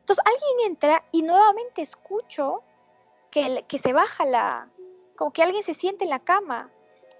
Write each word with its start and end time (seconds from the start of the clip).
Entonces 0.00 0.24
alguien 0.24 0.72
entra 0.72 1.04
y 1.12 1.22
nuevamente 1.22 1.82
escucho 1.82 2.64
que, 3.30 3.64
que 3.68 3.78
se 3.78 3.92
baja 3.92 4.26
la, 4.26 4.68
como 5.20 5.32
que 5.32 5.42
alguien 5.42 5.62
se 5.62 5.74
siente 5.74 6.04
en 6.04 6.10
la 6.10 6.20
cama. 6.20 6.70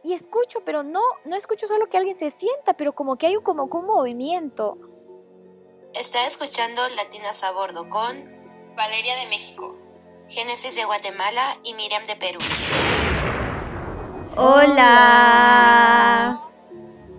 Y 0.02 0.14
escucho, 0.14 0.62
pero 0.64 0.82
no, 0.82 1.02
no 1.26 1.36
escucho 1.36 1.66
solo 1.66 1.90
que 1.90 1.98
alguien 1.98 2.16
se 2.16 2.30
sienta, 2.30 2.72
pero 2.72 2.94
como 2.94 3.16
que 3.16 3.26
hay 3.26 3.36
un, 3.36 3.42
como, 3.42 3.64
un 3.64 3.86
movimiento. 3.86 4.78
Está 5.92 6.26
escuchando 6.26 6.80
Latinas 6.96 7.44
a 7.44 7.52
Bordo 7.52 7.90
con 7.90 8.74
Valeria 8.74 9.16
de 9.16 9.26
México, 9.26 9.76
Génesis 10.28 10.76
de 10.76 10.86
Guatemala 10.86 11.58
y 11.62 11.74
Miriam 11.74 12.06
de 12.06 12.16
Perú. 12.16 12.38
Hola. 14.36 16.40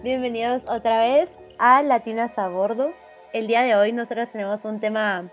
Bienvenidos 0.02 0.68
otra 0.68 1.00
vez 1.00 1.38
a 1.60 1.84
Latinas 1.84 2.40
a 2.40 2.48
Bordo. 2.48 2.92
El 3.34 3.48
día 3.48 3.62
de 3.62 3.76
hoy 3.76 3.94
nosotros 3.94 4.30
tenemos 4.30 4.66
un 4.66 4.82
tema, 4.82 5.32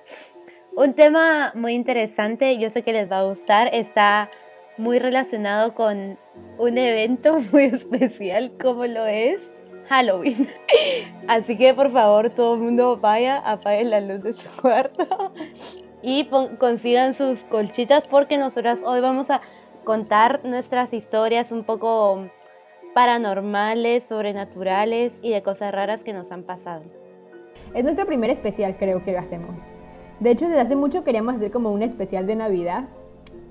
un 0.76 0.94
tema 0.94 1.50
muy 1.56 1.72
interesante. 1.72 2.56
Yo 2.56 2.70
sé 2.70 2.82
que 2.82 2.92
les 2.92 3.10
va 3.10 3.18
a 3.18 3.24
gustar. 3.24 3.70
Está 3.74 4.30
muy 4.76 5.00
relacionado 5.00 5.74
con 5.74 6.16
un 6.58 6.78
evento 6.78 7.40
muy 7.52 7.64
especial 7.64 8.52
como 8.60 8.86
lo 8.86 9.04
es 9.06 9.60
Halloween. 9.88 10.48
Así 11.26 11.58
que 11.58 11.74
por 11.74 11.90
favor 11.90 12.30
todo 12.30 12.54
el 12.54 12.60
mundo 12.60 12.98
vaya, 12.98 13.38
apaguen 13.38 13.90
la 13.90 14.00
luz 14.00 14.22
de 14.22 14.32
su 14.32 14.48
cuarto 14.62 15.32
y 16.00 16.28
consigan 16.58 17.14
sus 17.14 17.42
colchitas 17.42 18.06
porque 18.06 18.38
nosotras 18.38 18.84
hoy 18.84 19.00
vamos 19.00 19.30
a 19.30 19.40
contar 19.82 20.44
nuestras 20.44 20.92
historias 20.92 21.50
un 21.50 21.64
poco 21.64 22.30
paranormales, 22.94 24.04
sobrenaturales 24.04 25.18
y 25.20 25.30
de 25.30 25.42
cosas 25.42 25.72
raras 25.72 26.04
que 26.04 26.12
nos 26.12 26.30
han 26.30 26.44
pasado. 26.44 26.84
Es 27.74 27.84
nuestro 27.84 28.06
primer 28.06 28.30
especial 28.30 28.76
creo 28.76 29.04
que 29.04 29.16
hacemos. 29.16 29.62
De 30.20 30.30
hecho, 30.30 30.46
desde 30.46 30.60
hace 30.60 30.76
mucho 30.76 31.04
queríamos 31.04 31.36
hacer 31.36 31.50
como 31.50 31.70
un 31.70 31.82
especial 31.82 32.26
de 32.26 32.36
Navidad, 32.36 32.88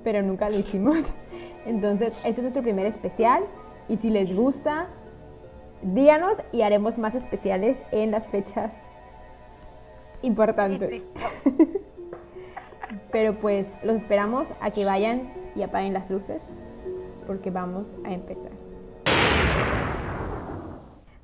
pero 0.04 0.22
nunca 0.22 0.50
lo 0.50 0.59
hicimos. 0.59 0.98
Entonces, 1.66 2.14
este 2.20 2.30
es 2.30 2.40
nuestro 2.40 2.64
primer 2.64 2.86
especial 2.86 3.44
y 3.90 3.98
si 3.98 4.09
les 4.09 4.36
gusta, 4.36 4.88
díganos 5.82 6.38
y 6.52 6.62
haremos 6.62 6.98
más 6.98 7.16
especiales 7.16 7.82
en 7.92 8.12
las 8.12 8.26
fechas 8.28 8.76
importantes. 10.22 11.04
Pero 13.12 13.36
pues 13.40 13.68
los 13.84 13.98
esperamos 13.98 14.48
a 14.62 14.72
que 14.72 14.86
vayan 14.86 15.34
y 15.56 15.64
apaguen 15.64 15.94
las 15.94 16.09
luces 16.09 16.44
porque 17.26 17.52
vamos 17.52 17.90
a 18.06 18.14
empezar. 18.14 18.52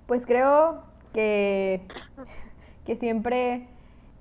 Pues 0.08 0.26
creo 0.26 0.84
que, 1.14 1.82
que 2.86 2.96
siempre 2.96 3.68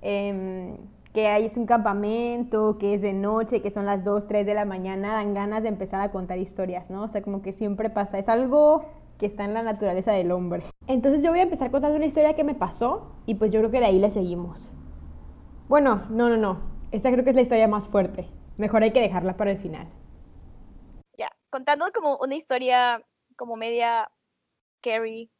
em, 0.01 0.77
que 1.13 1.27
hay 1.27 1.49
un 1.55 1.65
campamento, 1.65 2.77
que 2.79 2.95
es 2.95 3.01
de 3.01 3.13
noche, 3.13 3.61
que 3.61 3.69
son 3.69 3.85
las 3.85 4.03
2, 4.03 4.27
3 4.27 4.45
de 4.45 4.55
la 4.55 4.65
mañana, 4.65 5.13
dan 5.13 5.33
ganas 5.33 5.61
de 5.61 5.69
empezar 5.69 6.01
a 6.01 6.11
contar 6.11 6.39
historias, 6.39 6.89
¿no? 6.89 7.03
O 7.03 7.07
sea, 7.07 7.21
como 7.21 7.41
que 7.41 7.53
siempre 7.53 7.89
pasa, 7.89 8.17
es 8.17 8.27
algo 8.27 8.85
que 9.19 9.27
está 9.27 9.45
en 9.45 9.53
la 9.53 9.61
naturaleza 9.61 10.11
del 10.11 10.31
hombre. 10.31 10.63
Entonces 10.87 11.21
yo 11.21 11.29
voy 11.29 11.39
a 11.39 11.43
empezar 11.43 11.69
contando 11.69 11.97
una 11.97 12.07
historia 12.07 12.35
que 12.35 12.43
me 12.43 12.55
pasó 12.55 13.11
y 13.27 13.35
pues 13.35 13.51
yo 13.51 13.59
creo 13.59 13.71
que 13.71 13.79
de 13.79 13.85
ahí 13.85 13.99
le 13.99 14.09
seguimos. 14.09 14.71
Bueno, 15.69 16.03
no, 16.09 16.29
no, 16.29 16.37
no, 16.37 16.59
esta 16.91 17.11
creo 17.11 17.23
que 17.23 17.29
es 17.29 17.35
la 17.35 17.43
historia 17.43 17.67
más 17.67 17.87
fuerte. 17.87 18.27
Mejor 18.57 18.83
hay 18.83 18.91
que 18.91 19.01
dejarla 19.01 19.37
para 19.37 19.51
el 19.51 19.59
final. 19.59 19.87
Ya, 21.15 21.29
contando 21.51 21.85
como 21.93 22.17
una 22.17 22.35
historia 22.35 23.03
como 23.35 23.55
media 23.55 24.11
scary, 24.79 25.31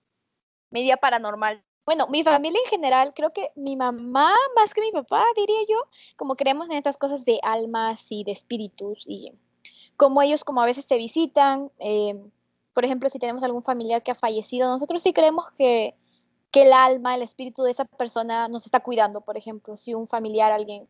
media 0.69 0.97
paranormal. 0.97 1.63
Bueno, 1.86 2.08
mi 2.08 2.23
familia 2.23 2.59
en 2.64 2.70
general, 2.70 3.14
creo 3.14 3.34
que 3.34 3.52
mi 3.56 3.76
mamá 3.76 4.34
más 4.56 4.73
que 4.73 4.81
mi 4.81 4.92
papá, 4.92 5.26
diría 5.36 5.59
yo, 5.67 5.78
como 6.16 6.36
creemos 6.36 6.70
en 6.70 6.78
estas 6.78 6.98
cosas 6.98 7.25
de 7.25 7.40
almas 7.44 8.06
y 8.09 8.23
de 8.23 8.31
espíritus 8.31 9.03
y 9.06 9.34
como 9.98 10.22
ellos 10.22 10.44
como 10.44 10.62
a 10.62 10.66
veces 10.66 10.88
te 10.88 10.98
visitan, 10.98 11.72
eh, 11.80 12.19
por 12.74 12.85
ejemplo, 12.85 13.09
si 13.09 13.19
tenemos 13.19 13.44
algún 13.44 13.63
familiar 13.63 14.02
que 14.02 14.12
ha 14.12 14.16
fallecido, 14.16 14.69
nosotros 14.69 15.03
sí 15.03 15.13
creemos 15.13 15.52
que, 15.52 15.96
que 16.52 16.63
el 16.63 16.74
alma, 16.74 17.16
el 17.16 17.22
espíritu 17.22 17.63
de 17.63 17.72
esa 17.72 17.86
persona 17.86 18.47
nos 18.47 18.66
está 18.66 18.80
cuidando, 18.80 19.22
por 19.22 19.38
ejemplo, 19.38 19.78
si 19.78 19.94
un 19.94 20.07
familiar, 20.07 20.52
alguien 20.52 20.88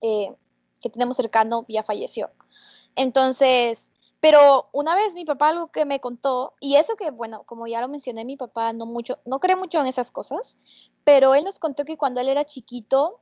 eh, 0.00 0.34
que 0.80 0.90
tenemos 0.90 1.16
cercano 1.16 1.64
ya 1.68 1.82
falleció. 1.82 2.30
Entonces, 2.96 3.91
pero 4.22 4.68
una 4.70 4.94
vez 4.94 5.14
mi 5.14 5.24
papá 5.24 5.48
algo 5.48 5.72
que 5.72 5.84
me 5.84 5.98
contó, 5.98 6.54
y 6.60 6.76
eso 6.76 6.94
que, 6.94 7.10
bueno, 7.10 7.42
como 7.42 7.66
ya 7.66 7.80
lo 7.80 7.88
mencioné, 7.88 8.24
mi 8.24 8.36
papá 8.36 8.72
no 8.72 8.86
mucho, 8.86 9.18
no 9.24 9.40
cree 9.40 9.56
mucho 9.56 9.80
en 9.80 9.88
esas 9.88 10.12
cosas, 10.12 10.60
pero 11.02 11.34
él 11.34 11.42
nos 11.42 11.58
contó 11.58 11.84
que 11.84 11.96
cuando 11.96 12.20
él 12.20 12.28
era 12.28 12.44
chiquito, 12.44 13.18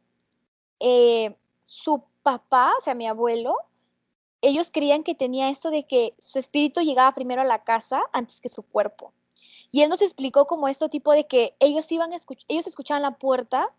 eh, 0.79 1.39
su 1.65 2.05
papá, 2.23 2.75
o 2.77 2.83
sea, 2.83 2.95
mi 2.95 3.07
abuelo, 3.07 3.57
ellos 4.43 4.71
creían 4.71 5.03
que 5.03 5.15
tenía 5.15 5.49
esto 5.49 5.71
de 5.71 5.87
que 5.87 6.15
su 6.19 6.39
espíritu 6.39 6.83
llegaba 6.83 7.13
primero 7.13 7.41
a 7.41 7.47
la 7.47 7.65
casa 7.65 8.03
antes 8.13 8.43
que 8.43 8.51
su 8.51 8.63
cuerpo. 8.63 9.15
Y 9.71 9.81
él 9.81 9.89
nos 9.89 10.03
explicó 10.03 10.47
como 10.47 10.69
esto 10.69 10.91
tipo 10.91 11.13
de 11.13 11.27
que 11.27 11.57
ellos 11.61 11.91
iban 11.91 12.13
a 12.13 12.17
escuchar, 12.17 12.45
ellos 12.49 12.67
escuchaban 12.67 13.01
la 13.01 13.17
puerta 13.17 13.73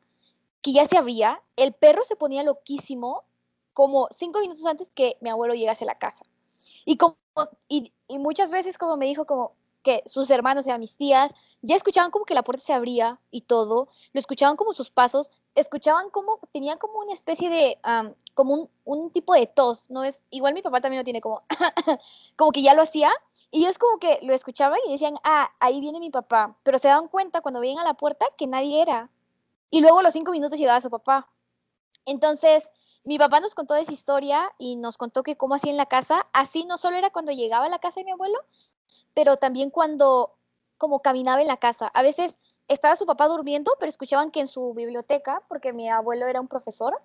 que 0.64 0.72
ya 0.72 0.88
se 0.88 0.98
abría, 0.98 1.40
el 1.56 1.74
perro 1.74 2.04
se 2.04 2.16
ponía 2.16 2.42
loquísimo 2.42 3.26
como 3.74 4.08
cinco 4.10 4.40
minutos 4.40 4.66
antes 4.66 4.90
que 4.90 5.18
mi 5.22 5.30
abuelo 5.30 5.54
llegase 5.54 5.86
a 5.86 5.88
la 5.88 6.00
casa. 6.00 6.26
Y, 6.86 6.98
como, 6.98 7.18
y, 7.68 7.92
muchas 8.10 8.52
veces 8.52 8.78
como 8.78 8.98
me 8.98 9.06
dijo 9.06 9.26
como 9.26 9.54
que 9.84 10.04
sus 10.06 10.30
hermanos, 10.30 10.68
o 10.68 10.78
mis 10.78 10.96
tías, 10.96 11.34
ya 11.62 11.76
escuchaban 11.76 12.12
como 12.12 12.26
que 12.26 12.36
la 12.36 12.44
puerta 12.44 12.64
se 12.64 12.74
abría 12.74 13.20
y 13.32 13.42
todo, 13.42 13.90
lo 14.14 14.20
escuchaban 14.20 14.56
como 14.56 14.74
sus 14.74 14.92
pasos, 14.92 15.32
escuchaban 15.56 16.12
como, 16.12 16.40
tenían 16.52 16.78
como 16.78 17.00
una 17.00 17.14
especie 17.14 17.50
de, 17.50 17.80
como 18.36 18.54
un, 18.54 18.70
un, 18.86 19.12
tipo 19.12 19.34
de 19.34 19.48
tos, 19.48 19.90
¿no? 19.90 20.04
es 20.04 20.24
Igual 20.30 20.54
mi 20.54 20.62
papá 20.62 20.82
también 20.82 21.00
lo 21.00 21.04
tiene 21.04 21.20
como, 21.20 21.42
como 22.36 22.52
que 22.52 22.62
ya 22.62 22.76
lo 22.76 22.84
hacía, 22.84 23.12
y 23.50 23.64
ellos 23.64 23.80
como 23.80 23.98
que 23.98 24.20
lo 24.22 24.34
escuchaban 24.34 24.80
y 24.88 24.92
decían, 24.92 25.16
ah, 25.24 25.50
ahí 25.60 25.80
viene 25.80 26.00
mi 26.00 26.12
papá, 26.12 26.56
pero 26.62 26.78
se 26.78 26.88
daban 26.88 27.08
cuenta 27.08 27.42
cuando 27.42 27.60
veían 27.60 27.80
a 27.80 27.84
la 27.84 27.96
puerta 27.96 28.28
que 28.38 28.46
nadie 28.46 28.82
era, 28.84 29.10
y 29.72 29.82
luego 29.82 30.04
los 30.04 30.14
cinco 30.14 30.32
minutos 30.32 30.60
llegaba 30.60 30.82
su 30.82 30.92
papá. 30.92 31.28
Entonces, 32.06 32.70
mi 33.04 33.18
papá 33.18 33.40
nos 33.40 33.56
contó 33.56 33.74
de 33.74 33.82
esa 33.82 33.94
historia 33.94 34.52
y 34.58 34.76
nos 34.76 34.98
contó 34.98 35.24
que 35.24 35.38
cómo 35.38 35.56
hacía 35.56 35.72
en 35.72 35.78
la 35.78 35.88
casa, 35.88 36.28
así 36.34 36.66
no 36.66 36.78
solo 36.78 36.98
era 36.98 37.12
cuando 37.12 37.32
llegaba 37.32 37.66
a 37.66 37.70
la 37.70 37.80
casa 37.80 38.00
de 38.00 38.06
mi 38.06 38.12
abuelo, 38.12 38.40
pero 39.14 39.38
también 39.38 39.70
cuando 39.70 40.36
como 40.82 41.02
caminaba 41.02 41.42
en 41.42 41.48
la 41.48 41.58
casa. 41.58 41.88
A 41.94 42.02
veces 42.02 42.40
estaba 42.68 42.96
su 42.96 43.06
papá 43.06 43.28
durmiendo, 43.28 43.72
pero 43.80 43.92
escuchaban 43.92 44.32
que 44.32 44.40
en 44.40 44.48
su 44.48 44.74
biblioteca, 44.74 45.44
porque 45.48 45.74
mi 45.74 45.88
abuelo 45.88 46.26
era 46.26 46.42
un 46.42 46.48
profesor, 46.48 47.00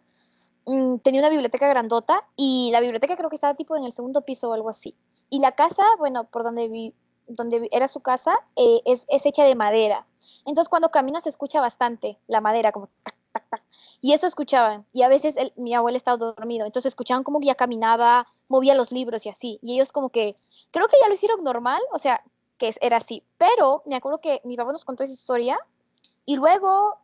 mm, 0.65 0.97
tenía 0.99 1.21
una 1.21 1.29
biblioteca 1.29 1.69
grandota 1.69 2.27
y 2.37 2.71
la 2.73 2.81
biblioteca 2.81 3.17
creo 3.17 3.28
que 3.28 3.37
estaba 3.37 3.55
tipo 3.55 3.77
en 3.77 3.84
el 3.84 3.93
segundo 3.93 4.23
piso 4.23 4.49
o 4.49 4.55
algo 4.55 4.71
así. 4.71 4.97
Y 5.28 5.41
la 5.41 5.53
casa, 5.53 5.84
bueno, 5.99 6.25
por 6.25 6.43
donde 6.43 6.69
vi, 6.69 6.95
donde 7.27 7.69
era 7.71 7.87
su 7.87 8.01
casa, 8.01 8.39
eh, 8.57 8.81
es, 8.87 9.07
hecha 9.09 9.45
de 9.45 9.55
madera. 9.55 10.07
Entonces 10.47 10.71
cuando 10.71 10.91
camina 10.91 11.21
se 11.21 11.28
escucha 11.28 11.61
bastante 11.61 12.19
la 12.28 12.41
madera, 12.41 12.73
como 12.73 12.89
y 14.00 14.12
eso 14.12 14.27
escuchaban. 14.27 14.84
Y 14.93 15.03
a 15.03 15.09
veces 15.09 15.37
mi 15.56 15.75
abuelo 15.75 15.97
estaba 15.97 16.16
dormido, 16.16 16.66
entonces 16.66 16.91
escuchaban 16.91 17.25
como 17.25 17.41
que 17.41 17.47
ya 17.47 17.54
caminaba, 17.54 18.27
movía 18.49 18.75
los 18.75 18.93
libros 18.93 19.27
y 19.27 19.28
así. 19.28 19.59
Y 19.62 19.75
ellos 19.75 19.93
como 19.93 20.10
que, 20.10 20.37
creo 20.71 20.88
que 20.88 20.97
ya 21.00 21.09
lo 21.09 21.15
hicieron 21.15 21.43
normal, 21.44 21.81
o 21.93 21.99
sea, 21.99 22.22
que 22.59 22.75
era 22.81 22.99
así. 22.99 23.22
Pero 23.38 23.82
me 23.87 23.97
acuerdo 23.97 24.21
que 24.21 24.41
mi 24.44 24.56
papá 24.56 24.72
nos 24.72 24.84
contó 24.84 25.04
esa 25.04 25.12
historia. 25.12 25.59
Y 26.25 26.37
luego, 26.37 26.99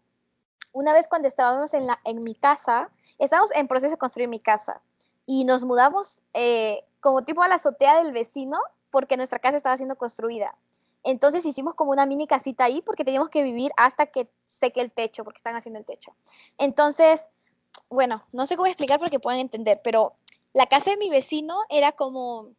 una 0.73 0.93
vez 0.93 1.09
cuando 1.09 1.29
estábamos 1.29 1.75
en, 1.75 1.87
la, 1.87 2.01
en 2.05 2.23
mi 2.23 2.35
casa, 2.35 2.91
estábamos 3.19 3.53
en 3.53 3.69
proceso 3.69 3.93
de 3.93 3.99
construir 3.99 4.29
mi 4.29 4.41
casa. 4.41 4.81
Y 5.27 5.45
nos 5.45 5.65
mudamos 5.65 6.19
eh, 6.35 6.85
como 7.01 7.23
tipo 7.23 7.43
a 7.43 7.49
la 7.49 7.57
azotea 7.57 8.03
del 8.03 8.13
vecino 8.13 8.59
porque 8.91 9.17
nuestra 9.17 9.39
casa 9.39 9.57
estaba 9.57 9.77
siendo 9.77 9.97
construida. 9.97 10.57
Entonces 11.05 11.45
hicimos 11.45 11.75
como 11.75 11.91
una 11.91 12.07
mini 12.07 12.27
casita 12.27 12.65
ahí 12.65 12.83
porque 12.83 13.05
teníamos 13.05 13.29
que 13.29 13.43
vivir 13.43 13.71
hasta 13.77 14.07
que 14.07 14.29
seque 14.45 14.81
el 14.81 14.93
techo, 14.93 15.25
porque 15.25 15.39
están 15.39 15.57
haciendo 15.57 15.79
el 15.81 15.85
techo. 15.85 16.15
Entonces, 16.59 17.29
bueno, 17.89 18.23
no 18.33 18.47
sé 18.47 18.57
cómo 18.57 18.67
explicar 18.67 18.99
porque 18.99 19.19
pueden 19.19 19.41
entender, 19.41 19.81
pero 19.83 20.15
la 20.53 20.67
casa 20.67 20.91
de 20.91 20.97
mi 20.97 21.11
vecino 21.11 21.61
era 21.69 21.93
como 21.93 22.51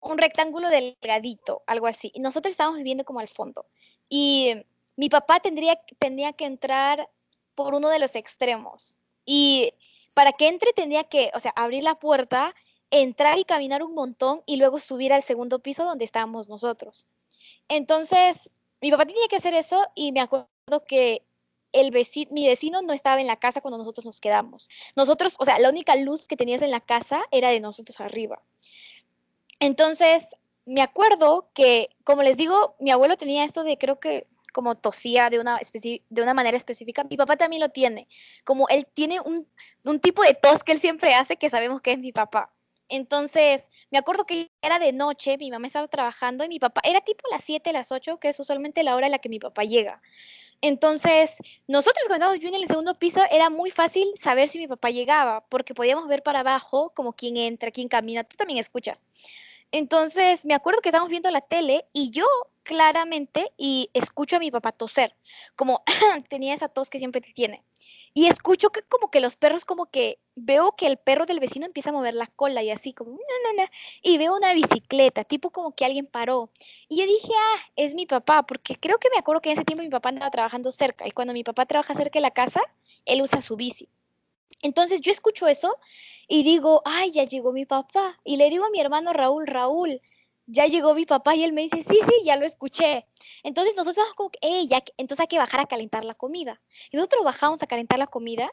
un 0.00 0.18
rectángulo 0.18 0.68
delgadito, 0.68 1.62
algo 1.66 1.86
así. 1.86 2.10
Y 2.14 2.20
nosotros 2.20 2.50
estábamos 2.50 2.78
viviendo 2.78 3.04
como 3.04 3.20
al 3.20 3.28
fondo. 3.28 3.66
Y 4.08 4.54
mi 4.96 5.08
papá 5.08 5.40
tendría, 5.40 5.80
tendría 5.98 6.32
que 6.32 6.44
entrar 6.44 7.08
por 7.54 7.74
uno 7.74 7.88
de 7.88 7.98
los 7.98 8.16
extremos. 8.16 8.96
Y 9.24 9.74
para 10.14 10.32
que 10.32 10.48
entre 10.48 10.72
tendría 10.72 11.04
que, 11.04 11.30
o 11.34 11.40
sea, 11.40 11.52
abrir 11.54 11.82
la 11.82 11.96
puerta, 11.96 12.54
entrar 12.90 13.38
y 13.38 13.44
caminar 13.44 13.82
un 13.82 13.94
montón 13.94 14.42
y 14.46 14.56
luego 14.56 14.80
subir 14.80 15.12
al 15.12 15.22
segundo 15.22 15.58
piso 15.58 15.84
donde 15.84 16.04
estábamos 16.04 16.48
nosotros. 16.48 17.06
Entonces, 17.68 18.50
mi 18.80 18.90
papá 18.90 19.06
tenía 19.06 19.28
que 19.28 19.36
hacer 19.36 19.54
eso 19.54 19.86
y 19.94 20.12
me 20.12 20.20
acuerdo 20.20 20.48
que 20.86 21.22
el 21.72 21.90
vecino, 21.90 22.30
mi 22.32 22.46
vecino 22.46 22.82
no 22.82 22.92
estaba 22.92 23.20
en 23.20 23.26
la 23.26 23.36
casa 23.36 23.60
cuando 23.60 23.78
nosotros 23.78 24.06
nos 24.06 24.20
quedamos. 24.20 24.68
Nosotros, 24.96 25.34
o 25.38 25.44
sea, 25.44 25.58
la 25.58 25.68
única 25.68 25.96
luz 25.96 26.26
que 26.26 26.36
tenías 26.36 26.62
en 26.62 26.70
la 26.70 26.80
casa 26.80 27.22
era 27.30 27.50
de 27.50 27.60
nosotros 27.60 28.00
arriba. 28.00 28.40
Entonces, 29.60 30.28
me 30.64 30.82
acuerdo 30.82 31.50
que, 31.54 31.90
como 32.04 32.22
les 32.22 32.36
digo, 32.36 32.76
mi 32.78 32.90
abuelo 32.90 33.16
tenía 33.16 33.44
esto 33.44 33.64
de 33.64 33.78
creo 33.78 33.98
que 34.00 34.26
como 34.52 34.74
tosía 34.74 35.30
de 35.30 35.38
una, 35.38 35.54
de 36.10 36.22
una 36.22 36.34
manera 36.34 36.56
específica, 36.56 37.04
mi 37.04 37.16
papá 37.16 37.36
también 37.36 37.60
lo 37.60 37.68
tiene. 37.68 38.08
Como 38.44 38.68
él 38.68 38.86
tiene 38.92 39.20
un, 39.20 39.46
un 39.84 40.00
tipo 40.00 40.22
de 40.22 40.34
tos 40.34 40.64
que 40.64 40.72
él 40.72 40.80
siempre 40.80 41.14
hace 41.14 41.36
que 41.36 41.50
sabemos 41.50 41.80
que 41.80 41.92
es 41.92 41.98
mi 41.98 42.12
papá. 42.12 42.50
Entonces, 42.88 43.68
me 43.90 43.98
acuerdo 43.98 44.24
que 44.24 44.50
era 44.62 44.78
de 44.78 44.92
noche, 44.92 45.36
mi 45.38 45.50
mamá 45.50 45.66
estaba 45.66 45.88
trabajando 45.88 46.44
y 46.44 46.48
mi 46.48 46.58
papá, 46.58 46.80
era 46.84 47.00
tipo 47.00 47.28
las 47.30 47.44
7, 47.44 47.72
las 47.72 47.92
8, 47.92 48.18
que 48.18 48.28
es 48.28 48.40
usualmente 48.40 48.82
la 48.82 48.96
hora 48.96 49.06
en 49.06 49.12
la 49.12 49.18
que 49.18 49.28
mi 49.28 49.38
papá 49.38 49.64
llega. 49.64 50.00
Entonces, 50.60 51.38
nosotros 51.68 52.04
cuando 52.06 52.16
estábamos 52.16 52.38
viviendo 52.38 52.56
en 52.58 52.62
el 52.62 52.68
segundo 52.68 52.98
piso, 52.98 53.22
era 53.30 53.48
muy 53.48 53.70
fácil 53.70 54.12
saber 54.16 54.48
si 54.48 54.58
mi 54.58 54.66
papá 54.66 54.90
llegaba, 54.90 55.44
porque 55.48 55.74
podíamos 55.74 56.08
ver 56.08 56.22
para 56.22 56.40
abajo 56.40 56.92
como 56.94 57.12
quién 57.12 57.36
entra, 57.36 57.70
quién 57.70 57.88
camina, 57.88 58.24
tú 58.24 58.36
también 58.36 58.58
escuchas. 58.58 59.04
Entonces, 59.70 60.44
me 60.44 60.54
acuerdo 60.54 60.80
que 60.80 60.88
estábamos 60.88 61.10
viendo 61.10 61.30
la 61.30 61.42
tele 61.42 61.84
y 61.92 62.10
yo 62.10 62.26
claramente 62.68 63.50
y 63.56 63.88
escucho 63.94 64.36
a 64.36 64.40
mi 64.40 64.50
papá 64.50 64.72
toser, 64.72 65.14
como 65.56 65.82
tenía 66.28 66.52
esa 66.52 66.68
tos 66.68 66.90
que 66.90 66.98
siempre 66.98 67.22
tiene. 67.34 67.64
Y 68.12 68.26
escucho 68.26 68.68
que 68.68 68.82
como 68.82 69.10
que 69.10 69.20
los 69.20 69.36
perros 69.36 69.64
como 69.64 69.86
que 69.86 70.18
veo 70.34 70.72
que 70.76 70.86
el 70.86 70.98
perro 70.98 71.24
del 71.24 71.40
vecino 71.40 71.64
empieza 71.64 71.88
a 71.88 71.94
mover 71.94 72.12
la 72.12 72.26
cola 72.26 72.62
y 72.62 72.70
así 72.70 72.92
como, 72.92 73.12
no, 73.12 73.16
no, 73.16 73.62
no, 73.62 73.68
y 74.02 74.18
veo 74.18 74.36
una 74.36 74.52
bicicleta, 74.52 75.24
tipo 75.24 75.48
como 75.48 75.74
que 75.74 75.86
alguien 75.86 76.04
paró. 76.04 76.50
Y 76.90 76.98
yo 76.98 77.06
dije, 77.06 77.32
ah, 77.34 77.58
es 77.76 77.94
mi 77.94 78.04
papá, 78.04 78.42
porque 78.42 78.76
creo 78.76 78.98
que 78.98 79.08
me 79.08 79.18
acuerdo 79.18 79.40
que 79.40 79.48
en 79.48 79.54
ese 79.54 79.64
tiempo 79.64 79.82
mi 79.82 79.88
papá 79.88 80.10
andaba 80.10 80.30
trabajando 80.30 80.70
cerca 80.70 81.08
y 81.08 81.12
cuando 81.12 81.32
mi 81.32 81.44
papá 81.44 81.64
trabaja 81.64 81.94
cerca 81.94 82.18
de 82.18 82.22
la 82.22 82.32
casa, 82.32 82.60
él 83.06 83.22
usa 83.22 83.40
su 83.40 83.56
bici. 83.56 83.88
Entonces 84.60 85.00
yo 85.00 85.10
escucho 85.10 85.46
eso 85.46 85.74
y 86.28 86.42
digo, 86.42 86.82
ay, 86.84 87.12
ya 87.12 87.24
llegó 87.24 87.52
mi 87.52 87.64
papá. 87.64 88.20
Y 88.24 88.36
le 88.36 88.50
digo 88.50 88.66
a 88.66 88.70
mi 88.70 88.80
hermano 88.80 89.14
Raúl, 89.14 89.46
Raúl, 89.46 90.02
ya 90.48 90.66
llegó 90.66 90.94
mi 90.94 91.04
papá 91.06 91.36
y 91.36 91.44
él 91.44 91.52
me 91.52 91.62
dice, 91.62 91.82
sí, 91.82 91.98
sí, 92.06 92.14
ya 92.24 92.36
lo 92.36 92.46
escuché. 92.46 93.06
Entonces 93.42 93.74
nosotros 93.76 94.06
como, 94.16 94.30
que, 94.30 94.38
"Ey, 94.42 94.66
ya, 94.66 94.82
entonces 94.96 95.20
hay 95.20 95.28
que 95.28 95.38
bajar 95.38 95.60
a 95.60 95.66
calentar 95.66 96.04
la 96.04 96.14
comida. 96.14 96.60
Y 96.90 96.96
nosotros 96.96 97.24
bajamos 97.24 97.62
a 97.62 97.66
calentar 97.66 97.98
la 97.98 98.06
comida, 98.06 98.50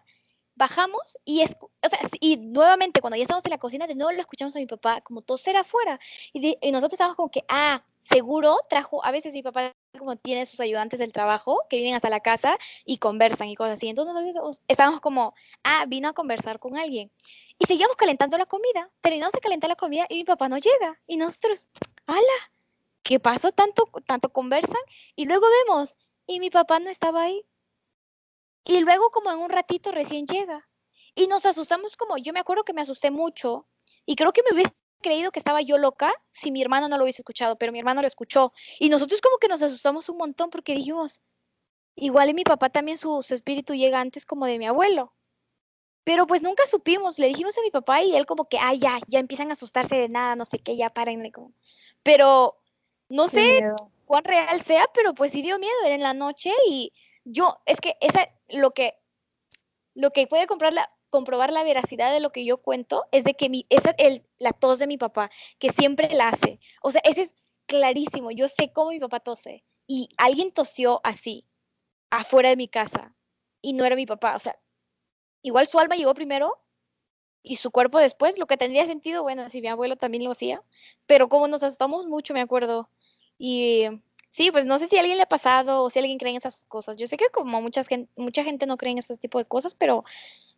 bajamos 0.55 1.17
y, 1.25 1.43
o 1.43 1.89
sea, 1.89 1.99
y 2.19 2.37
nuevamente 2.37 3.01
cuando 3.01 3.17
ya 3.17 3.23
estamos 3.23 3.45
en 3.45 3.51
la 3.51 3.57
cocina, 3.57 3.87
de 3.87 3.95
nuevo 3.95 4.11
lo 4.11 4.19
escuchamos 4.19 4.55
a 4.55 4.59
mi 4.59 4.65
papá 4.65 5.01
como 5.01 5.21
toser 5.21 5.57
afuera. 5.57 5.99
Y, 6.33 6.57
y 6.61 6.71
nosotros 6.71 6.93
estábamos 6.93 7.17
como 7.17 7.29
que, 7.29 7.43
ah, 7.47 7.83
seguro 8.03 8.57
trajo, 8.69 9.03
a 9.05 9.11
veces 9.11 9.33
mi 9.33 9.43
papá 9.43 9.73
como 9.97 10.15
tiene 10.15 10.45
sus 10.45 10.59
ayudantes 10.59 10.99
del 10.99 11.11
trabajo 11.11 11.61
que 11.69 11.77
vienen 11.77 11.95
hasta 11.95 12.09
la 12.09 12.19
casa 12.19 12.57
y 12.85 12.97
conversan 12.97 13.47
y 13.47 13.55
cosas 13.55 13.73
así. 13.73 13.87
Entonces 13.87 14.13
nosotros 14.13 14.61
estábamos 14.67 15.01
como, 15.01 15.33
ah, 15.63 15.85
vino 15.87 16.09
a 16.09 16.13
conversar 16.13 16.59
con 16.59 16.77
alguien. 16.77 17.11
Y 17.57 17.65
seguíamos 17.65 17.95
calentando 17.95 18.37
la 18.37 18.45
comida. 18.45 18.89
Terminamos 19.01 19.33
de 19.33 19.39
calentar 19.39 19.69
la 19.69 19.75
comida 19.75 20.05
y 20.09 20.15
mi 20.17 20.23
papá 20.25 20.49
no 20.49 20.57
llega. 20.57 20.99
Y 21.07 21.17
nosotros, 21.17 21.67
ala, 22.05 22.21
¿qué 23.03 23.19
pasó? 23.19 23.51
Tanto, 23.51 23.89
tanto 24.05 24.29
conversan. 24.29 24.81
Y 25.15 25.25
luego 25.25 25.45
vemos, 25.65 25.95
y 26.27 26.39
mi 26.39 26.49
papá 26.49 26.79
no 26.79 26.89
estaba 26.89 27.23
ahí. 27.23 27.45
Y 28.65 28.81
luego 28.81 29.11
como 29.11 29.31
en 29.31 29.39
un 29.39 29.49
ratito 29.49 29.91
recién 29.91 30.25
llega. 30.25 30.67
Y 31.13 31.27
nos 31.27 31.45
asustamos 31.45 31.95
como, 31.95 32.17
yo 32.17 32.33
me 32.33 32.39
acuerdo 32.39 32.63
que 32.63 32.73
me 32.73 32.81
asusté 32.81 33.11
mucho. 33.11 33.67
Y 34.05 34.15
creo 34.15 34.33
que 34.33 34.43
me 34.43 34.53
hubiese 34.53 34.73
creído 35.01 35.31
que 35.31 35.39
estaba 35.39 35.61
yo 35.61 35.77
loca 35.77 36.11
si 36.31 36.51
mi 36.51 36.61
hermano 36.61 36.89
no 36.89 36.97
lo 36.97 37.03
hubiese 37.03 37.21
escuchado, 37.21 37.57
pero 37.57 37.71
mi 37.71 37.79
hermano 37.79 38.01
lo 38.01 38.07
escuchó. 38.07 38.51
Y 38.79 38.89
nosotros 38.89 39.21
como 39.21 39.37
que 39.37 39.47
nos 39.47 39.61
asustamos 39.61 40.09
un 40.09 40.17
montón 40.17 40.49
porque 40.49 40.73
dijimos, 40.73 41.21
igual 41.95 42.29
y 42.29 42.33
mi 42.33 42.43
papá 42.43 42.69
también 42.69 42.97
su, 42.97 43.23
su 43.23 43.35
espíritu 43.35 43.73
llega 43.73 43.99
antes 43.99 44.25
como 44.25 44.45
de 44.47 44.57
mi 44.57 44.65
abuelo. 44.65 45.13
Pero 46.03 46.27
pues 46.27 46.41
nunca 46.41 46.65
supimos, 46.67 47.17
le 47.17 47.27
dijimos 47.27 47.57
a 47.57 47.61
mi 47.61 47.71
papá 47.71 48.01
y 48.03 48.15
él 48.15 48.25
como 48.25 48.45
que, 48.45 48.57
ah, 48.59 48.73
ya, 48.73 48.99
ya 49.07 49.19
empiezan 49.19 49.49
a 49.49 49.53
asustarse 49.53 49.95
de 49.95 50.09
nada, 50.09 50.35
no 50.35 50.45
sé 50.45 50.59
qué, 50.59 50.75
ya 50.75 50.89
párenle 50.89 51.31
como. 51.31 51.51
Pero 52.03 52.57
no 53.09 53.27
sé 53.27 53.61
cuán 54.05 54.23
real 54.23 54.63
sea, 54.63 54.87
pero 54.93 55.13
pues 55.13 55.31
sí 55.31 55.41
dio 55.41 55.57
miedo, 55.57 55.73
era 55.83 55.95
en 55.95 56.03
la 56.03 56.13
noche 56.13 56.51
y 56.67 56.93
yo, 57.23 57.57
es 57.65 57.81
que 57.81 57.97
esa, 58.01 58.29
lo 58.49 58.71
que, 58.71 58.95
lo 59.93 60.11
que 60.11 60.27
puede 60.27 60.47
comprar 60.47 60.73
la, 60.73 60.89
comprobar 61.09 61.53
la 61.53 61.63
veracidad 61.63 62.11
de 62.11 62.19
lo 62.19 62.31
que 62.31 62.45
yo 62.45 62.57
cuento 62.57 63.05
es 63.11 63.23
de 63.23 63.35
que 63.35 63.49
mi, 63.49 63.65
esa 63.69 63.91
el, 63.97 64.25
la 64.37 64.51
tos 64.51 64.79
de 64.79 64.87
mi 64.87 64.97
papá, 64.97 65.31
que 65.59 65.71
siempre 65.71 66.09
la 66.13 66.29
hace. 66.29 66.59
O 66.81 66.91
sea, 66.91 67.01
ese 67.05 67.21
es 67.21 67.35
clarísimo, 67.65 68.31
yo 68.31 68.47
sé 68.47 68.71
cómo 68.73 68.89
mi 68.89 68.99
papá 68.99 69.19
tose. 69.19 69.63
Y 69.87 70.09
alguien 70.17 70.51
tosió 70.51 71.01
así, 71.03 71.45
afuera 72.09 72.49
de 72.49 72.57
mi 72.57 72.67
casa 72.67 73.15
y 73.61 73.73
no 73.73 73.85
era 73.85 73.95
mi 73.95 74.05
papá, 74.05 74.35
o 74.35 74.39
sea, 74.39 74.57
igual 75.41 75.67
su 75.67 75.79
alma 75.79 75.95
llegó 75.95 76.13
primero 76.13 76.57
y 77.43 77.57
su 77.57 77.71
cuerpo 77.71 77.99
después, 77.99 78.37
lo 78.37 78.47
que 78.47 78.57
tendría 78.57 78.85
sentido, 78.85 79.23
bueno, 79.23 79.49
si 79.49 79.61
mi 79.61 79.67
abuelo 79.67 79.95
también 79.95 80.23
lo 80.23 80.31
hacía, 80.31 80.61
pero 81.05 81.29
como 81.29 81.47
nos 81.47 81.63
asustamos 81.63 82.07
mucho, 82.07 82.33
me 82.33 82.41
acuerdo. 82.41 82.89
Y 83.37 83.85
sí, 84.35 84.51
pues 84.51 84.65
no 84.65 84.77
sé 84.77 84.87
si 84.87 84.97
a 84.97 84.99
alguien 84.99 85.17
le 85.17 85.23
ha 85.23 85.27
pasado 85.27 85.81
o 85.83 85.89
si 85.89 85.99
alguien 85.99 86.17
cree 86.17 86.31
en 86.31 86.37
esas 86.37 86.65
cosas. 86.67 86.97
Yo 86.97 87.07
sé 87.07 87.15
que 87.15 87.29
como 87.31 87.61
muchas 87.61 87.87
gen- 87.87 88.09
mucha 88.17 88.43
gente 88.43 88.65
no 88.65 88.75
cree 88.75 88.91
en 88.91 88.97
este 88.97 89.15
tipo 89.15 89.37
de 89.39 89.45
cosas, 89.45 89.75
pero 89.75 90.03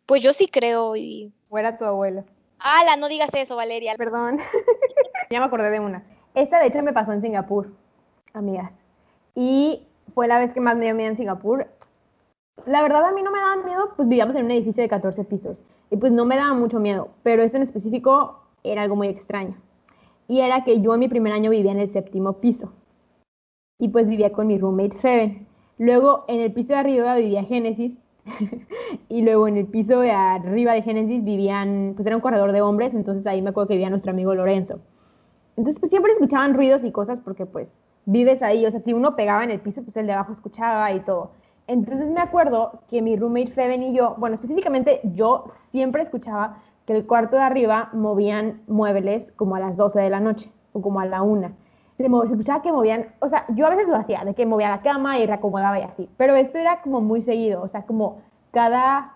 pues 0.04 0.20
yo 0.20 0.32
sí 0.32 0.48
creo 0.48 0.96
y... 0.96 1.32
Fuera 1.48 1.78
tu 1.78 1.84
abuelo. 1.84 2.24
¡Hala! 2.58 2.96
No 2.96 3.06
digas 3.08 3.30
eso, 3.34 3.54
Valeria. 3.54 3.94
Perdón. 3.96 4.38
ya 5.30 5.38
me 5.38 5.46
acordé 5.46 5.70
de 5.70 5.78
una. 5.78 6.02
Esta 6.34 6.58
de 6.58 6.66
hecho 6.66 6.82
me 6.82 6.92
pasó 6.92 7.12
en 7.12 7.22
Singapur, 7.22 7.72
amigas. 8.34 8.72
Y 9.36 9.86
fue 10.12 10.26
la 10.26 10.40
vez 10.40 10.52
que 10.52 10.60
más 10.60 10.76
me 10.76 10.86
dio 10.86 10.94
miedo 10.96 11.10
en 11.10 11.16
Singapur. 11.16 11.68
La 12.66 12.82
verdad 12.82 13.04
a 13.04 13.12
mí 13.12 13.22
no 13.22 13.30
me 13.30 13.38
daba 13.38 13.56
miedo, 13.62 13.92
pues 13.96 14.08
vivíamos 14.08 14.34
en 14.34 14.46
un 14.46 14.50
edificio 14.50 14.82
de 14.82 14.88
14 14.88 15.22
pisos. 15.22 15.62
Y 15.90 15.96
pues 15.96 16.10
no 16.10 16.24
me 16.24 16.34
daba 16.36 16.52
mucho 16.54 16.80
miedo, 16.80 17.10
pero 17.22 17.44
esto 17.44 17.56
en 17.58 17.62
específico 17.62 18.40
era 18.64 18.82
algo 18.82 18.96
muy 18.96 19.06
extraño. 19.06 19.54
Y 20.26 20.40
era 20.40 20.64
que 20.64 20.80
yo 20.80 20.94
en 20.94 21.00
mi 21.00 21.08
primer 21.08 21.32
año 21.32 21.50
vivía 21.50 21.70
en 21.70 21.78
el 21.78 21.92
séptimo 21.92 22.34
piso. 22.40 22.72
Y 23.78 23.88
pues 23.88 24.08
vivía 24.08 24.32
con 24.32 24.48
mi 24.48 24.58
roommate 24.58 24.98
Seven. 24.98 25.46
Luego 25.78 26.24
en 26.26 26.40
el 26.40 26.52
piso 26.52 26.72
de 26.72 26.80
arriba 26.80 27.14
vivía 27.16 27.44
Génesis. 27.44 27.98
y 29.08 29.22
luego 29.22 29.46
en 29.48 29.56
el 29.56 29.66
piso 29.66 30.00
de 30.00 30.10
arriba 30.10 30.72
de 30.72 30.82
Génesis 30.82 31.24
vivían, 31.24 31.92
pues 31.94 32.06
era 32.06 32.16
un 32.16 32.20
corredor 32.20 32.52
de 32.52 32.60
hombres, 32.60 32.92
entonces 32.92 33.26
ahí 33.26 33.40
me 33.40 33.50
acuerdo 33.50 33.68
que 33.68 33.74
vivía 33.74 33.88
nuestro 33.88 34.10
amigo 34.10 34.34
Lorenzo. 34.34 34.80
Entonces 35.56 35.80
pues 35.80 35.90
siempre 35.90 36.12
escuchaban 36.12 36.54
ruidos 36.54 36.84
y 36.84 36.92
cosas 36.92 37.20
porque 37.20 37.46
pues 37.46 37.80
vives 38.04 38.42
ahí, 38.42 38.66
o 38.66 38.70
sea, 38.70 38.80
si 38.80 38.92
uno 38.92 39.16
pegaba 39.16 39.44
en 39.44 39.50
el 39.50 39.60
piso, 39.60 39.82
pues 39.82 39.96
el 39.96 40.06
de 40.06 40.12
abajo 40.12 40.32
escuchaba 40.32 40.92
y 40.92 41.00
todo. 41.00 41.30
Entonces 41.68 42.10
me 42.10 42.20
acuerdo 42.20 42.80
que 42.88 43.00
mi 43.00 43.16
roommate 43.16 43.52
Feven 43.52 43.82
y 43.82 43.94
yo, 43.94 44.16
bueno, 44.18 44.34
específicamente 44.34 45.00
yo 45.04 45.44
siempre 45.70 46.02
escuchaba 46.02 46.58
que 46.86 46.94
el 46.94 47.06
cuarto 47.06 47.36
de 47.36 47.42
arriba 47.42 47.90
movían 47.92 48.62
muebles 48.66 49.30
como 49.32 49.54
a 49.54 49.60
las 49.60 49.76
12 49.76 50.00
de 50.00 50.10
la 50.10 50.20
noche 50.20 50.50
o 50.72 50.80
como 50.80 51.00
a 51.00 51.06
la 51.06 51.22
1. 51.22 51.52
Se, 51.98 52.08
mo- 52.08 52.22
se 52.24 52.32
escuchaba 52.32 52.62
que 52.62 52.72
movían, 52.72 53.08
o 53.20 53.28
sea, 53.28 53.44
yo 53.50 53.66
a 53.66 53.70
veces 53.70 53.88
lo 53.88 53.96
hacía, 53.96 54.24
de 54.24 54.34
que 54.34 54.46
movía 54.46 54.70
la 54.70 54.80
cama 54.82 55.18
y 55.18 55.26
reacomodaba 55.26 55.78
y 55.78 55.82
así, 55.82 56.08
pero 56.16 56.36
esto 56.36 56.56
era 56.58 56.80
como 56.80 57.00
muy 57.02 57.20
seguido, 57.22 57.62
o 57.62 57.68
sea, 57.68 57.82
como 57.82 58.22
cada 58.52 59.14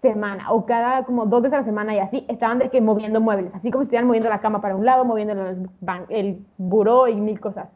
semana 0.00 0.50
o 0.52 0.66
cada 0.66 1.04
como 1.04 1.26
dos 1.26 1.42
veces 1.42 1.54
a 1.56 1.60
la 1.60 1.64
semana 1.66 1.94
y 1.94 2.00
así, 2.00 2.24
estaban 2.28 2.58
de 2.58 2.70
que 2.70 2.80
moviendo 2.80 3.20
muebles, 3.20 3.54
así 3.54 3.70
como 3.70 3.82
si 3.84 3.86
estuvieran 3.86 4.08
moviendo 4.08 4.28
la 4.30 4.40
cama 4.40 4.60
para 4.60 4.74
un 4.76 4.84
lado, 4.86 5.04
moviendo 5.04 5.32
el, 5.34 5.68
el 6.08 6.46
buró 6.58 7.06
y 7.08 7.14
mil 7.16 7.38
cosas. 7.38 7.68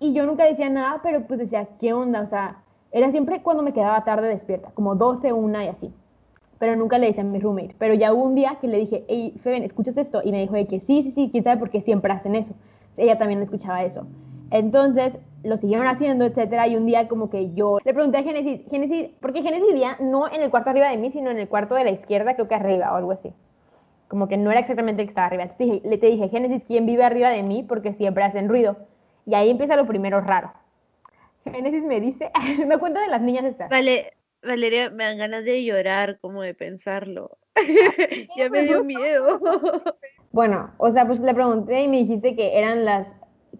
Y 0.00 0.12
yo 0.14 0.26
nunca 0.26 0.44
decía 0.44 0.68
nada, 0.70 1.00
pero 1.02 1.26
pues 1.26 1.38
decía, 1.40 1.68
¿qué 1.80 1.92
onda? 1.92 2.22
O 2.22 2.26
sea, 2.26 2.62
era 2.92 3.10
siempre 3.10 3.42
cuando 3.42 3.62
me 3.62 3.72
quedaba 3.72 4.04
tarde 4.04 4.28
despierta, 4.28 4.70
como 4.74 4.94
12, 4.94 5.32
una 5.32 5.64
y 5.64 5.68
así. 5.68 5.92
Pero 6.58 6.76
nunca 6.76 6.98
le 6.98 7.08
decía 7.08 7.22
a 7.22 7.26
mi 7.26 7.38
roommate. 7.38 7.74
Pero 7.78 7.94
ya 7.94 8.12
hubo 8.12 8.24
un 8.24 8.34
día 8.34 8.58
que 8.60 8.68
le 8.68 8.78
dije, 8.78 9.04
hey, 9.08 9.34
Feben, 9.42 9.62
¿escuchas 9.64 9.96
esto? 9.98 10.22
Y 10.24 10.32
me 10.32 10.40
dijo 10.40 10.54
de 10.54 10.66
que 10.66 10.80
sí, 10.80 11.02
sí, 11.02 11.10
sí, 11.12 11.28
quién 11.32 11.44
sabe 11.44 11.58
por 11.58 11.70
qué 11.70 11.80
siempre 11.82 12.12
hacen 12.12 12.34
eso. 12.36 12.54
Ella 12.96 13.18
también 13.18 13.42
escuchaba 13.42 13.84
eso. 13.84 14.06
Entonces 14.50 15.18
lo 15.42 15.56
siguieron 15.58 15.86
haciendo, 15.86 16.24
etcétera. 16.24 16.66
Y 16.66 16.76
un 16.76 16.86
día, 16.86 17.08
como 17.08 17.30
que 17.30 17.52
yo 17.54 17.78
le 17.84 17.94
pregunté 17.94 18.18
a 18.18 18.22
Génesis, 18.22 18.60
Génesis, 18.70 19.10
porque 19.20 19.42
Génesis 19.42 19.66
vivía 19.68 19.96
no 20.00 20.30
en 20.32 20.42
el 20.42 20.50
cuarto 20.50 20.70
arriba 20.70 20.88
de 20.88 20.96
mí, 20.96 21.10
sino 21.12 21.30
en 21.30 21.38
el 21.38 21.48
cuarto 21.48 21.74
de 21.74 21.84
la 21.84 21.90
izquierda, 21.90 22.34
creo 22.34 22.48
que 22.48 22.54
arriba 22.54 22.92
o 22.92 22.96
algo 22.96 23.12
así. 23.12 23.32
Como 24.08 24.28
que 24.28 24.36
no 24.36 24.50
era 24.50 24.60
exactamente 24.60 25.02
el 25.02 25.08
que 25.08 25.10
estaba 25.10 25.26
arriba. 25.26 25.42
Entonces 25.44 25.66
dije- 25.66 25.88
le 25.88 25.98
te 25.98 26.06
dije, 26.06 26.28
Génesis, 26.28 26.62
¿quién 26.66 26.86
vive 26.86 27.04
arriba 27.04 27.28
de 27.30 27.42
mí? 27.42 27.64
Porque 27.68 27.92
siempre 27.94 28.24
hacen 28.24 28.48
ruido. 28.48 28.76
Y 29.26 29.34
ahí 29.34 29.50
empieza 29.50 29.76
lo 29.76 29.86
primero 29.86 30.20
raro. 30.20 30.52
Génesis 31.44 31.82
me 31.84 32.00
dice, 32.00 32.30
me 32.66 32.78
cuenta 32.78 33.00
de 33.00 33.08
las 33.08 33.20
niñas 33.20 33.44
estas. 33.44 33.68
Vale, 33.70 34.12
Valeria, 34.42 34.90
me 34.90 35.04
dan 35.04 35.18
ganas 35.18 35.44
de 35.44 35.64
llorar 35.64 36.18
como 36.20 36.42
de 36.42 36.54
pensarlo. 36.54 37.36
ya 38.36 38.48
me 38.48 38.62
dio 38.62 38.84
miedo. 38.84 39.40
Bueno, 40.32 40.70
o 40.78 40.92
sea, 40.92 41.06
pues 41.06 41.20
le 41.20 41.34
pregunté 41.34 41.82
y 41.82 41.88
me 41.88 41.98
dijiste 41.98 42.36
que 42.36 42.58
eran 42.58 42.84
las 42.84 43.12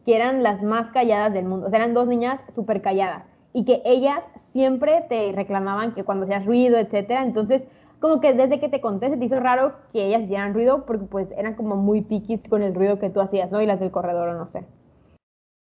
que 0.05 0.15
eran 0.15 0.43
las 0.45 0.63
más 0.63 0.93
calladas 0.93 1.33
del 1.33 1.45
mundo. 1.47 1.67
O 1.67 1.71
sea, 1.71 1.79
eran 1.81 1.95
dos 1.95 2.07
niñas 2.07 2.41
súper 2.55 2.81
calladas 2.81 3.25
y 3.53 3.65
que 3.65 3.83
ellas 3.85 4.21
siempre 4.53 5.05
te 5.09 5.33
reclamaban 5.33 5.95
que 5.95 6.05
cuando 6.05 6.25
hacías 6.25 6.47
ruido, 6.47 6.79
etcétera. 6.79 7.23
Entonces, 7.25 7.65
como 8.01 8.21
que 8.21 8.33
desde 8.35 8.61
que 8.61 8.69
te 8.69 8.81
conté 8.81 9.11
se 9.11 9.17
te 9.17 9.25
hizo 9.25 9.41
raro 9.41 9.75
que 9.93 10.07
ellas 10.07 10.23
hicieran 10.23 10.55
ruido 10.55 10.87
porque 10.87 11.07
pues 11.07 11.29
eran 11.37 11.55
como 11.55 11.77
muy 11.77 12.03
piquis 12.03 12.41
con 12.49 12.63
el 12.63 12.75
ruido 12.75 12.99
que 13.01 13.11
tú 13.11 13.21
hacías, 13.21 13.51
¿no? 13.51 13.61
Y 13.63 13.67
las 13.67 13.81
del 13.81 13.91
corredor 13.91 14.29
o 14.29 14.35
no 14.35 14.47
sé. 14.47 14.65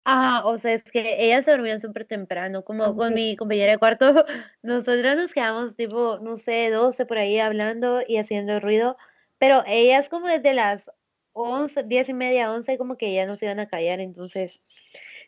Ah, 0.05 0.43
o 0.45 0.59
sea, 0.59 0.73
es 0.73 0.83
que 0.91 1.25
ellas 1.25 1.45
se 1.45 1.53
dormían 1.53 1.79
súper 1.79 2.05
temprano, 2.07 2.65
como 2.65 2.97
con 2.97 3.15
Ok. 3.15 3.15
mi 3.15 3.37
compañera 3.37 3.73
de 3.73 3.79
cuarto, 3.79 4.25
nosotras 4.63 5.17
nos 5.17 5.33
quedamos 5.33 5.77
tipo, 5.77 6.19
no 6.19 6.37
sé, 6.39 6.71
12 6.71 7.07
por 7.07 7.19
ahí 7.19 7.39
hablando 7.39 8.01
y 8.07 8.17
haciendo 8.17 8.59
ruido, 8.59 8.97
pero 9.43 9.65
ellas 9.67 10.09
como 10.09 10.29
desde 10.29 10.55
las 10.55 10.89
11, 11.33 11.83
10 11.83 12.11
y 12.11 12.15
media, 12.15 12.53
11, 12.53 12.79
como 12.79 12.97
que 12.97 13.13
ya 13.13 13.27
no 13.27 13.37
se 13.37 13.47
iban 13.47 13.59
a 13.59 13.67
callar, 13.67 13.99
entonces 13.99 14.61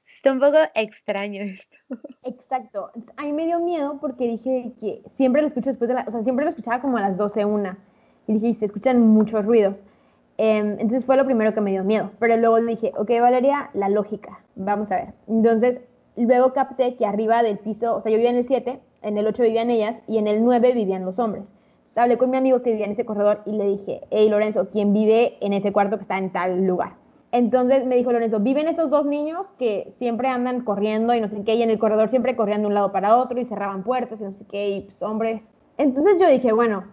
Está 0.07 0.31
un 0.31 0.39
poco 0.39 0.59
extraño 0.77 1.43
esto. 1.43 1.77
Exacto. 2.23 2.93
A 3.17 3.23
mí 3.23 3.33
me 3.33 3.47
dio 3.47 3.59
miedo 3.59 3.99
porque 4.01 4.29
dije 4.29 4.73
que 4.79 5.03
siempre 5.17 5.43
lo 5.43 5.49
escucho 5.49 5.71
después 5.71 5.89
de 5.89 5.95
la, 5.95 6.05
o 6.07 6.13
sea, 6.13 6.23
siempre 6.23 6.45
lo 6.45 6.51
escuchaba 6.53 6.81
como 6.81 6.97
a 6.97 7.01
las 7.01 7.17
12, 7.17 7.45
una. 7.45 7.77
Y 8.29 8.35
dije, 8.35 8.57
se 8.61 8.67
escuchan 8.67 9.01
muchos 9.01 9.45
ruidos. 9.45 9.83
Em, 10.39 10.75
entonces 10.75 11.05
fue 11.05 11.17
lo 11.17 11.25
primero 11.25 11.53
que 11.53 11.61
me 11.61 11.73
dio 11.73 11.83
miedo. 11.83 12.13
Pero 12.21 12.37
luego 12.37 12.61
dije, 12.61 12.93
ok, 12.97 13.11
Valeria, 13.21 13.71
la 13.75 13.89
lógica. 13.89 14.45
Vamos 14.55 14.93
a 14.93 14.97
ver. 14.97 15.15
Entonces, 15.27 15.81
luego 16.15 16.53
capté 16.53 16.95
que 16.95 17.05
arriba 17.05 17.43
del 17.43 17.59
piso, 17.59 17.97
o 17.97 18.01
sea, 18.01 18.13
yo 18.13 18.19
vivía 18.19 18.31
en 18.31 18.37
el 18.37 18.47
7, 18.47 18.79
en 19.03 19.19
el 19.19 19.27
8 19.27 19.43
vivían 19.43 19.71
ellas 19.71 20.03
y 20.07 20.19
en 20.19 20.29
el 20.29 20.45
9 20.45 20.73
vivían 20.73 21.05
los 21.05 21.19
hombres. 21.19 21.45
Hablé 21.97 22.19
con 22.19 22.31
mi 22.31 22.37
amigo 22.37 22.63
que 22.63 22.71
vivía 22.71 22.87
en 22.87 22.93
ese 22.93 23.05
corredor 23.05 23.43
y 23.47 23.53
le 23.53 23.67
dije, 23.67 24.01
hey 24.11 24.29
Lorenzo, 24.29 24.69
¿quién 24.71 24.93
vive 24.93 25.37
en 25.41 25.53
ese 25.53 25.73
cuarto 25.73 25.97
que 25.97 26.03
está 26.03 26.19
en 26.19 26.31
tal 26.31 26.67
lugar? 26.67 26.95
Entonces 27.31 27.85
me 27.85 27.97
dijo 27.97 28.13
Lorenzo, 28.13 28.39
viven 28.39 28.69
estos 28.69 28.91
dos 28.91 29.07
niños 29.07 29.49
que 29.59 29.93
siempre 29.99 30.29
andan 30.29 30.61
corriendo 30.61 31.15
y 31.15 31.21
no 31.21 31.29
sé 31.29 31.43
qué, 31.45 31.57
y 31.57 31.63
en 31.63 31.71
el 31.71 31.81
corredor 31.81 32.09
siempre 32.09 32.37
corrían 32.37 32.61
de 32.61 32.69
un 32.69 32.75
lado 32.75 32.93
para 32.93 33.17
otro 33.17 33.41
y 33.41 33.45
cerraban 33.45 33.83
puertas 33.83 34.21
y 34.21 34.25
no 34.25 34.33
sé 34.33 34.45
qué, 34.47 34.71
y 34.71 34.81
pues 34.83 35.03
hombres. 35.03 35.43
Entonces 35.77 36.15
yo 36.21 36.29
dije, 36.29 36.53
bueno, 36.53 36.85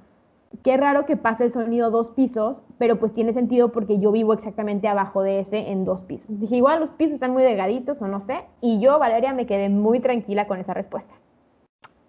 qué 0.63 0.77
raro 0.77 1.05
que 1.05 1.15
pase 1.15 1.43
el 1.43 1.51
sonido 1.51 1.91
dos 1.91 2.09
pisos, 2.09 2.63
pero 2.79 2.97
pues 2.97 3.13
tiene 3.13 3.33
sentido 3.33 3.71
porque 3.71 3.99
yo 3.99 4.11
vivo 4.11 4.33
exactamente 4.33 4.87
abajo 4.87 5.21
de 5.21 5.41
ese 5.41 5.69
en 5.69 5.85
dos 5.85 6.03
pisos. 6.03 6.39
Dije, 6.39 6.55
igual 6.55 6.79
los 6.79 6.89
pisos 6.89 7.13
están 7.13 7.33
muy 7.33 7.43
delgaditos 7.43 8.01
o 8.01 8.07
no 8.07 8.21
sé, 8.21 8.39
y 8.61 8.79
yo, 8.79 8.97
Valeria, 8.97 9.33
me 9.33 9.45
quedé 9.45 9.69
muy 9.69 9.99
tranquila 9.99 10.47
con 10.47 10.59
esa 10.59 10.73
respuesta. 10.73 11.13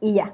Y 0.01 0.15
ya. 0.15 0.33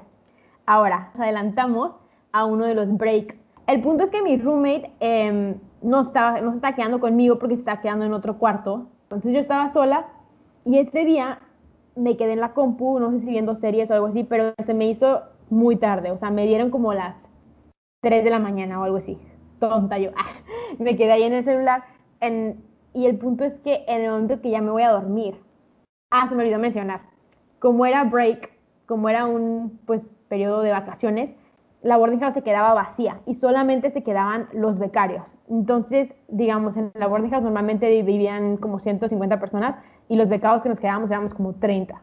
Ahora, 0.65 1.11
adelantamos 1.17 1.99
a 2.31 2.45
uno 2.45 2.65
de 2.65 2.75
los 2.75 2.95
breaks. 2.97 3.35
El 3.67 3.81
punto 3.81 4.05
es 4.05 4.09
que 4.09 4.21
mi 4.21 4.37
roommate... 4.37 4.91
Eh, 4.99 5.55
no, 5.81 6.01
estaba, 6.01 6.41
no 6.41 6.51
se 6.51 6.57
estaba 6.57 6.75
quedando 6.75 6.99
conmigo 6.99 7.39
porque 7.39 7.55
se 7.55 7.61
estaba 7.61 7.81
quedando 7.81 8.05
en 8.05 8.13
otro 8.13 8.37
cuarto. 8.37 8.87
Entonces 9.03 9.33
yo 9.33 9.39
estaba 9.39 9.69
sola 9.69 10.07
y 10.65 10.77
ese 10.77 11.05
día 11.05 11.39
me 11.95 12.17
quedé 12.17 12.33
en 12.33 12.41
la 12.41 12.53
compu, 12.53 12.99
no 12.99 13.11
sé 13.11 13.19
si 13.19 13.25
viendo 13.27 13.55
series 13.55 13.89
o 13.89 13.93
algo 13.93 14.07
así, 14.07 14.23
pero 14.23 14.53
se 14.65 14.73
me 14.73 14.87
hizo 14.87 15.21
muy 15.49 15.75
tarde. 15.77 16.11
O 16.11 16.17
sea, 16.17 16.29
me 16.29 16.45
dieron 16.45 16.69
como 16.69 16.93
las 16.93 17.15
3 18.01 18.23
de 18.23 18.29
la 18.29 18.39
mañana 18.39 18.79
o 18.79 18.83
algo 18.83 18.97
así. 18.97 19.17
Tonta 19.59 19.97
yo. 19.97 20.11
me 20.79 20.95
quedé 20.95 21.11
ahí 21.11 21.23
en 21.23 21.33
el 21.33 21.43
celular. 21.43 21.83
y 22.93 23.05
el 23.05 23.17
punto 23.17 23.43
es 23.43 23.53
que 23.59 23.83
en 23.87 24.01
el 24.01 24.11
momento 24.11 24.41
que 24.41 24.51
ya 24.51 24.61
me 24.61 24.71
voy 24.71 24.83
a 24.83 24.91
dormir, 24.91 25.35
ah, 26.11 26.27
se 26.27 26.35
me 26.35 26.43
olvidó 26.43 26.59
mencionar, 26.59 27.01
como 27.59 27.85
era 27.85 28.03
break, 28.03 28.51
como 28.85 29.09
era 29.09 29.25
un 29.25 29.79
pues 29.85 30.11
periodo 30.27 30.61
de 30.61 30.71
vacaciones, 30.71 31.35
la 31.81 31.97
boarding 31.97 32.19
house 32.19 32.33
se 32.33 32.41
quedaba 32.41 32.73
vacía 32.73 33.21
y 33.25 33.35
solamente 33.35 33.91
se 33.91 34.03
quedaban 34.03 34.47
los 34.51 34.77
becarios. 34.77 35.35
Entonces, 35.49 36.13
digamos, 36.27 36.75
en 36.75 36.91
la 36.93 37.07
boarding 37.07 37.31
house 37.31 37.43
normalmente 37.43 37.89
vivían 38.03 38.57
como 38.57 38.79
150 38.79 39.39
personas 39.39 39.77
y 40.09 40.15
los 40.15 40.27
becarios 40.27 40.61
que 40.61 40.69
nos 40.69 40.79
quedábamos 40.79 41.09
éramos 41.11 41.33
como 41.33 41.53
30. 41.53 42.01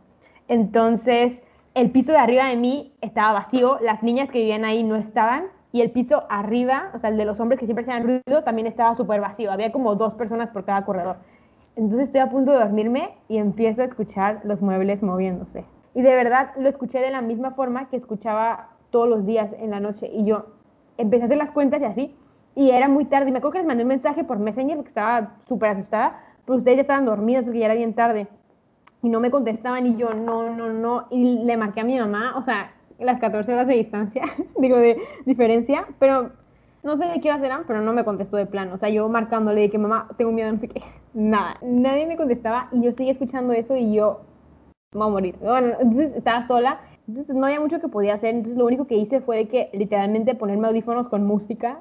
Entonces, 0.49 1.43
el 1.75 1.91
piso 1.91 2.13
de 2.13 2.19
arriba 2.19 2.47
de 2.47 2.57
mí 2.57 2.95
estaba 3.03 3.35
vacío, 3.35 3.79
las 3.83 4.03
niñas 4.03 4.31
que 4.31 4.39
vivían 4.39 4.65
ahí 4.65 4.83
no 4.83 4.97
estaban 4.97 5.45
y 5.73 5.83
el 5.83 5.91
piso 5.91 6.25
arriba, 6.31 6.91
o 6.95 6.99
sea, 6.99 7.11
el 7.11 7.19
de 7.19 7.27
los 7.27 7.39
hombres 7.39 7.61
que 7.61 7.67
siempre 7.67 7.85
hacían 7.85 8.05
ruido, 8.05 8.45
también 8.45 8.67
estaba 8.67 8.95
súper 8.95 9.21
vacío. 9.21 9.53
Había 9.53 9.73
como 9.73 9.95
dos 9.95 10.15
personas 10.15 10.49
por 10.51 10.65
cada 10.65 10.87
corredor. 10.87 11.17
Entonces 11.75 12.07
estoy 12.07 12.23
a 12.23 12.31
punto 12.31 12.53
de 12.53 12.59
dormirme 12.61 13.11
y 13.29 13.37
empiezo 13.37 13.83
a 13.83 13.85
escuchar 13.85 14.41
los 14.45 14.63
muebles 14.63 15.03
moviéndose. 15.03 15.67
Y 15.95 16.01
de 16.01 16.15
verdad 16.15 16.53
lo 16.57 16.69
escuché 16.71 17.01
de 17.01 17.11
la 17.11 17.21
misma 17.21 17.51
forma 17.51 17.91
que 17.91 17.97
escuchaba 17.97 18.71
todos 18.97 19.11
los 19.11 19.27
días 19.27 19.51
en 19.61 19.73
la 19.73 19.79
noche. 19.79 20.11
Y 20.11 20.25
yo 20.25 20.47
empecé 20.97 21.25
a 21.25 21.27
hacer 21.27 21.37
las 21.37 21.51
cuentas 21.51 21.83
y 21.83 21.85
así. 21.85 22.17
Y 22.55 22.71
era 22.71 22.89
muy 22.89 23.05
tarde. 23.05 23.29
Y 23.29 23.33
me 23.33 23.39
acuerdo 23.39 23.53
que 23.53 23.59
les 23.59 23.67
mandé 23.67 23.83
un 23.83 23.89
mensaje 23.89 24.25
por 24.25 24.39
Messenger 24.39 24.75
porque 24.75 24.89
estaba 24.89 25.35
súper 25.47 25.69
asustada. 25.73 26.19
Pero 26.47 26.57
ustedes 26.57 26.79
ya 26.79 26.81
estaban 26.81 27.05
dormidas 27.05 27.45
porque 27.45 27.59
ya 27.59 27.67
era 27.67 27.75
bien 27.75 27.93
tarde. 27.93 28.27
Y 29.03 29.11
no 29.11 29.21
me 29.21 29.31
contestaban. 29.31 29.87
Y 29.87 29.99
yo, 29.99 30.15
no, 30.15 30.51
no, 30.57 30.73
no. 30.73 31.09
Y 31.11 31.45
le 31.45 31.59
marqué 31.59 31.83
a 31.83 31.85
mi 31.85 31.99
mamá. 31.99 32.39
O 32.39 32.43
sea, 32.43 32.73
las 32.99 33.21
14 33.21 33.53
horas 33.53 33.67
de 33.67 33.75
distancia, 33.75 34.23
digo, 34.59 34.79
de 34.79 34.99
diferencia. 35.27 35.85
Pero 35.99 36.31
no 36.83 36.97
sé 36.97 37.05
de 37.05 37.21
qué 37.21 37.29
horas 37.29 37.43
eran, 37.43 37.65
pero 37.67 37.83
no 37.83 37.93
me 37.93 38.03
contestó 38.03 38.39
de 38.39 38.47
plan. 38.47 38.73
O 38.73 38.79
sea, 38.79 38.89
yo 38.89 39.07
marcándole 39.11 39.61
de 39.61 39.71
que 39.71 39.77
mamá, 39.77 40.09
tengo 40.17 40.33
miedo, 40.33 40.51
no 40.51 40.59
sé 40.59 40.69
qué. 40.69 40.81
Nada. 41.13 41.59
Nadie 41.61 42.07
me 42.07 42.17
contestaba. 42.17 42.69
Y 42.73 42.81
yo 42.81 42.93
seguía 42.93 43.13
escuchando 43.13 43.53
eso 43.53 43.77
y 43.77 43.93
yo, 43.93 44.23
me 44.93 45.01
voy 45.01 45.09
a 45.09 45.11
morir. 45.11 45.37
Bueno, 45.43 45.75
entonces 45.79 46.17
estaba 46.17 46.47
sola 46.47 46.81
entonces, 47.09 47.37
no 47.37 47.47
había 47.47 47.61
mucho 47.61 47.81
que 47.81 47.89
podía 47.89 48.15
hacer. 48.15 48.35
Entonces, 48.35 48.59
lo 48.59 48.67
único 48.67 48.87
que 48.87 48.97
hice 48.97 49.21
fue 49.21 49.37
de 49.37 49.49
que 49.49 49.71
literalmente 49.73 50.35
ponerme 50.35 50.69
audífonos 50.69 51.09
con 51.09 51.25
música 51.25 51.79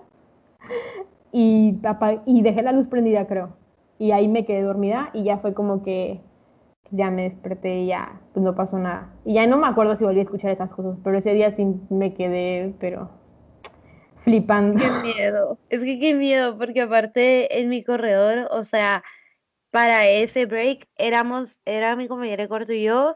y, 1.31 1.77
y 2.25 2.41
dejé 2.41 2.61
la 2.61 2.71
luz 2.71 2.87
prendida, 2.87 3.25
creo. 3.25 3.49
Y 3.97 4.11
ahí 4.11 4.27
me 4.27 4.45
quedé 4.45 4.61
dormida 4.61 5.09
y 5.13 5.23
ya 5.23 5.37
fue 5.37 5.53
como 5.53 5.83
que 5.83 6.21
ya 6.91 7.09
me 7.09 7.23
desperté 7.23 7.81
y 7.81 7.87
ya 7.87 8.19
pues 8.33 8.43
no 8.43 8.55
pasó 8.55 8.77
nada. 8.77 9.09
Y 9.25 9.33
ya 9.33 9.47
no 9.47 9.57
me 9.57 9.67
acuerdo 9.67 9.95
si 9.95 10.03
volví 10.03 10.19
a 10.19 10.23
escuchar 10.23 10.51
esas 10.51 10.73
cosas, 10.73 10.97
pero 11.03 11.17
ese 11.17 11.33
día 11.33 11.51
sí 11.55 11.65
me 11.89 12.13
quedé, 12.13 12.73
pero 12.79 13.09
flipando. 14.23 14.79
Qué 14.79 15.13
miedo. 15.13 15.57
Es 15.69 15.81
que 15.81 15.99
qué 15.99 16.13
miedo, 16.13 16.57
porque 16.57 16.81
aparte 16.81 17.59
en 17.59 17.69
mi 17.69 17.83
corredor, 17.83 18.47
o 18.51 18.63
sea, 18.63 19.03
para 19.71 20.07
ese 20.07 20.45
break 20.45 20.87
éramos, 20.97 21.61
era 21.65 21.95
mi 21.95 22.07
compañera 22.07 22.43
de 22.43 22.49
corto 22.49 22.73
y 22.73 22.83
yo, 22.83 23.15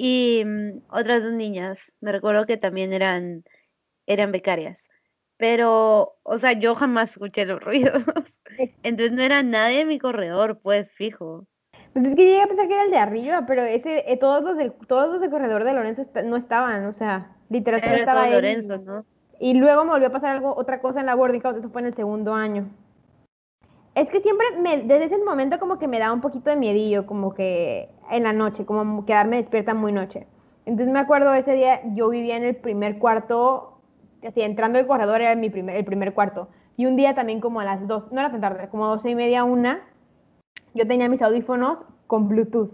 y 0.00 0.44
mm, 0.46 0.82
otras 0.90 1.24
dos 1.24 1.32
niñas, 1.32 1.90
me 2.00 2.12
recuerdo 2.12 2.46
que 2.46 2.56
también 2.56 2.92
eran, 2.92 3.42
eran 4.06 4.30
becarias. 4.30 4.88
Pero, 5.36 6.14
o 6.22 6.38
sea, 6.38 6.52
yo 6.52 6.76
jamás 6.76 7.10
escuché 7.10 7.44
los 7.44 7.60
ruidos. 7.64 8.04
Entonces 8.84 9.10
no 9.10 9.22
era 9.22 9.42
nadie 9.42 9.80
en 9.80 9.88
mi 9.88 9.98
corredor, 9.98 10.60
pues 10.62 10.88
fijo. 10.92 11.48
Pues 11.92 12.04
es 12.04 12.14
que 12.14 12.24
llegué 12.26 12.40
a 12.40 12.46
pensar 12.46 12.68
que 12.68 12.74
era 12.74 12.84
el 12.84 12.90
de 12.92 12.98
arriba, 12.98 13.44
pero 13.48 13.64
ese, 13.64 14.04
eh, 14.06 14.16
todos 14.18 14.44
los 14.44 14.56
del, 14.56 14.72
todos 14.86 15.08
los 15.08 15.20
del 15.20 15.30
corredor 15.30 15.64
de 15.64 15.72
Lorenzo 15.72 16.06
no 16.24 16.36
estaban, 16.36 16.86
o 16.86 16.92
sea, 16.96 17.36
literalmente 17.50 17.98
estaba 17.98 18.28
Lorenzo, 18.28 18.78
¿no? 18.78 19.04
Y 19.40 19.54
luego 19.54 19.84
me 19.84 19.90
volvió 19.90 20.08
a 20.08 20.12
pasar 20.12 20.36
algo, 20.36 20.54
otra 20.54 20.80
cosa 20.80 21.00
en 21.00 21.06
la 21.06 21.16
boarding 21.16 21.40
house, 21.40 21.56
eso 21.56 21.70
fue 21.70 21.80
en 21.80 21.88
el 21.88 21.96
segundo 21.96 22.34
año. 22.34 22.68
Es 23.98 24.08
que 24.10 24.20
siempre, 24.20 24.46
desde 24.84 25.06
ese 25.06 25.18
momento 25.24 25.58
como 25.58 25.80
que 25.80 25.88
me 25.88 25.98
da 25.98 26.12
un 26.12 26.20
poquito 26.20 26.50
de 26.50 26.54
miedillo, 26.56 27.04
como 27.04 27.34
que 27.34 27.88
en 28.12 28.22
la 28.22 28.32
noche, 28.32 28.64
como 28.64 29.04
quedarme 29.04 29.38
despierta 29.38 29.74
muy 29.74 29.90
noche. 29.90 30.28
Entonces 30.66 30.92
me 30.92 31.00
acuerdo 31.00 31.34
ese 31.34 31.54
día, 31.54 31.80
yo 31.96 32.08
vivía 32.08 32.36
en 32.36 32.44
el 32.44 32.54
primer 32.54 33.00
cuarto, 33.00 33.80
así 34.24 34.40
entrando 34.42 34.78
el 34.78 34.86
corredor 34.86 35.20
era 35.20 35.34
mi 35.34 35.50
primer, 35.50 35.74
el 35.74 35.84
primer 35.84 36.14
cuarto. 36.14 36.46
Y 36.76 36.86
un 36.86 36.94
día 36.94 37.16
también 37.16 37.40
como 37.40 37.58
a 37.58 37.64
las 37.64 37.88
dos, 37.88 38.12
no 38.12 38.20
era 38.20 38.30
tan 38.30 38.40
tarde, 38.40 38.68
como 38.68 38.86
doce 38.86 39.10
y 39.10 39.16
media, 39.16 39.42
una, 39.42 39.80
yo 40.74 40.86
tenía 40.86 41.08
mis 41.08 41.20
audífonos 41.20 41.84
con 42.06 42.28
Bluetooth. 42.28 42.70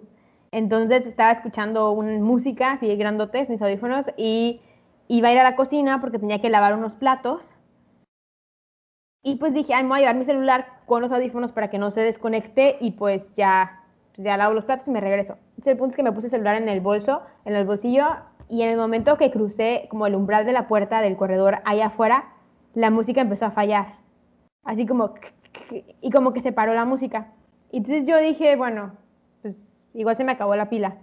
Entonces 0.52 1.06
estaba 1.06 1.32
escuchando 1.32 1.92
una 1.92 2.18
música 2.18 2.72
así 2.72 2.94
grandotes, 2.96 3.48
mis 3.48 3.62
audífonos, 3.62 4.10
y 4.18 4.60
iba 5.08 5.28
a 5.28 5.32
ir 5.32 5.38
a 5.38 5.42
la 5.42 5.56
cocina 5.56 6.02
porque 6.02 6.18
tenía 6.18 6.42
que 6.42 6.50
lavar 6.50 6.74
unos 6.74 6.94
platos. 6.94 7.53
Y 9.26 9.36
pues 9.36 9.54
dije, 9.54 9.72
ay, 9.72 9.82
me 9.84 9.88
voy 9.88 9.98
a 9.98 10.00
llevar 10.00 10.16
mi 10.16 10.26
celular 10.26 10.66
con 10.84 11.00
los 11.00 11.10
audífonos 11.10 11.50
para 11.50 11.70
que 11.70 11.78
no 11.78 11.90
se 11.90 12.02
desconecte 12.02 12.76
y 12.78 12.90
pues 12.90 13.34
ya, 13.36 13.80
pues 14.14 14.22
ya 14.22 14.36
lavo 14.36 14.52
los 14.52 14.66
platos 14.66 14.86
y 14.86 14.90
me 14.90 15.00
regreso. 15.00 15.38
Entonces 15.52 15.72
el 15.72 15.78
punto 15.78 15.92
es 15.92 15.96
que 15.96 16.02
me 16.02 16.12
puse 16.12 16.26
el 16.26 16.30
celular 16.30 16.56
en 16.56 16.68
el 16.68 16.82
bolso, 16.82 17.22
en 17.46 17.56
el 17.56 17.64
bolsillo 17.64 18.04
y 18.50 18.60
en 18.60 18.68
el 18.68 18.76
momento 18.76 19.16
que 19.16 19.30
crucé 19.30 19.86
como 19.88 20.06
el 20.06 20.14
umbral 20.14 20.44
de 20.44 20.52
la 20.52 20.68
puerta 20.68 21.00
del 21.00 21.16
corredor 21.16 21.60
allá 21.64 21.86
afuera, 21.86 22.34
la 22.74 22.90
música 22.90 23.22
empezó 23.22 23.46
a 23.46 23.50
fallar. 23.50 23.94
Así 24.62 24.84
como, 24.84 25.14
y 26.02 26.10
como 26.10 26.34
que 26.34 26.42
se 26.42 26.52
paró 26.52 26.74
la 26.74 26.84
música. 26.84 27.28
Y 27.72 27.78
entonces 27.78 28.04
yo 28.06 28.18
dije, 28.18 28.56
bueno, 28.56 28.92
pues 29.40 29.56
igual 29.94 30.18
se 30.18 30.24
me 30.24 30.32
acabó 30.32 30.54
la 30.54 30.68
pila. 30.68 30.98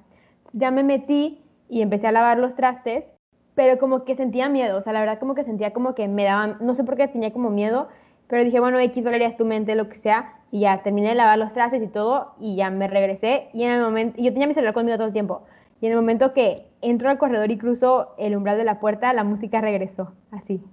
ya 0.54 0.70
me 0.70 0.84
metí 0.84 1.42
y 1.70 1.82
empecé 1.82 2.06
a 2.06 2.12
lavar 2.12 2.38
los 2.38 2.54
trastes, 2.54 3.12
pero 3.56 3.80
como 3.80 4.06
que 4.06 4.16
sentía 4.16 4.48
miedo, 4.48 4.78
o 4.78 4.82
sea, 4.82 4.94
la 4.94 5.00
verdad 5.00 5.20
como 5.20 5.34
que 5.34 5.44
sentía 5.44 5.74
como 5.74 5.96
que 5.96 6.08
me 6.08 6.24
daban, 6.24 6.58
no 6.62 6.76
sé 6.76 6.84
por 6.84 6.98
qué 6.98 7.08
tenía 7.08 7.34
como 7.34 7.50
miedo 7.50 7.90
pero 8.32 8.46
dije, 8.46 8.62
bueno, 8.62 8.80
X 8.80 9.04
Valeria 9.04 9.28
es 9.28 9.36
tu 9.36 9.44
mente, 9.44 9.76
lo 9.76 9.90
que 9.90 9.98
sea. 9.98 10.34
Y 10.52 10.62
ya 10.62 10.82
terminé 10.84 11.10
de 11.10 11.16
lavar 11.16 11.38
los 11.38 11.54
trastes 11.54 11.84
y 11.84 11.88
todo. 11.88 12.34
Y 12.40 12.56
ya 12.56 12.70
me 12.70 12.88
regresé. 12.88 13.50
Y 13.54 13.64
en 13.64 13.72
el 13.72 13.82
momento, 13.82 14.22
yo 14.22 14.32
tenía 14.32 14.48
mi 14.48 14.54
celular 14.54 14.74
conmigo 14.74 14.96
todo 14.96 15.08
el 15.08 15.14
tiempo. 15.14 15.46
Y 15.82 15.88
en 15.88 15.92
el 15.92 15.98
momento 15.98 16.34
que 16.34 16.66
entro 16.82 17.10
al 17.10 17.18
corredor 17.18 17.52
y 17.52 17.58
cruzo 17.58 18.16
el 18.18 18.38
umbral 18.38 18.58
de 18.58 18.64
la 18.64 18.80
puerta, 18.80 19.12
la 19.12 19.26
música 19.26 19.60
regresó. 19.60 20.14
Así. 20.32 20.64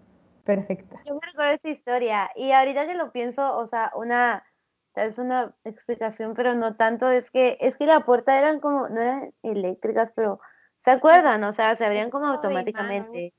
Perfecta. 0.44 1.00
Yo 1.04 1.14
me 1.14 1.20
recuerdo 1.26 1.54
esa 1.54 1.68
historia. 1.68 2.30
Y 2.36 2.52
ahorita 2.52 2.86
que 2.86 2.94
lo 2.94 3.10
pienso, 3.10 3.58
o 3.58 3.66
sea, 3.66 3.90
una 3.96 4.44
es 4.94 5.18
una 5.18 5.52
explicación, 5.64 6.34
pero 6.34 6.54
no 6.54 6.76
tanto, 6.76 7.10
es 7.10 7.30
que 7.32 7.58
es 7.60 7.76
que 7.76 7.86
la 7.86 8.04
puerta 8.04 8.38
eran 8.38 8.60
como, 8.60 8.88
no 8.88 9.00
eran 9.00 9.32
eléctricas, 9.42 10.12
pero 10.14 10.38
¿se 10.78 10.92
acuerdan? 10.92 11.42
O 11.42 11.52
sea, 11.52 11.74
se 11.74 11.84
abrían 11.84 12.10
como 12.10 12.26
automáticamente. 12.26 13.34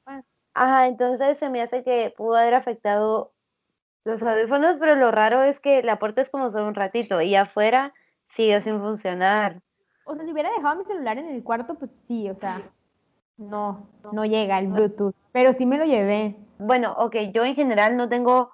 Ajá, 0.53 0.87
entonces 0.87 1.37
se 1.37 1.49
me 1.49 1.61
hace 1.61 1.83
que 1.83 2.13
pudo 2.17 2.35
haber 2.35 2.53
afectado 2.53 3.33
los 4.05 4.23
audífonos, 4.23 4.77
pero 4.79 4.95
lo 4.95 5.11
raro 5.11 5.43
es 5.43 5.59
que 5.59 5.83
la 5.83 5.99
puerta 5.99 6.21
es 6.21 6.29
como 6.29 6.49
solo 6.49 6.67
un 6.67 6.75
ratito 6.75 7.21
y 7.21 7.35
afuera 7.35 7.93
sigue 8.29 8.61
sin 8.61 8.79
funcionar. 8.79 9.61
O 10.05 10.15
sea, 10.15 10.25
si 10.25 10.31
hubiera 10.31 10.51
dejado 10.51 10.77
mi 10.77 10.85
celular 10.85 11.17
en 11.17 11.29
el 11.29 11.43
cuarto, 11.43 11.75
pues 11.75 11.91
sí, 12.07 12.29
o 12.29 12.35
sea, 12.35 12.61
no, 13.37 13.87
no 14.11 14.25
llega 14.25 14.59
el 14.59 14.67
Bluetooth, 14.67 15.15
pero 15.31 15.53
sí 15.53 15.65
me 15.65 15.77
lo 15.77 15.85
llevé. 15.85 16.35
Bueno, 16.57 16.93
ok, 16.97 17.15
yo 17.33 17.45
en 17.45 17.55
general 17.55 17.95
no 17.95 18.09
tengo 18.09 18.51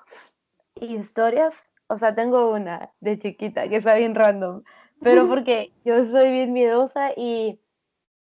historias, 0.75 1.69
o 1.87 1.97
sea, 1.97 2.13
tengo 2.13 2.51
una 2.51 2.91
de 2.99 3.17
chiquita 3.17 3.67
que 3.69 3.77
está 3.77 3.95
bien 3.95 4.15
random, 4.15 4.63
pero 5.01 5.27
porque 5.29 5.71
yo 5.85 6.03
soy 6.03 6.31
bien 6.31 6.53
miedosa 6.53 7.11
y, 7.15 7.59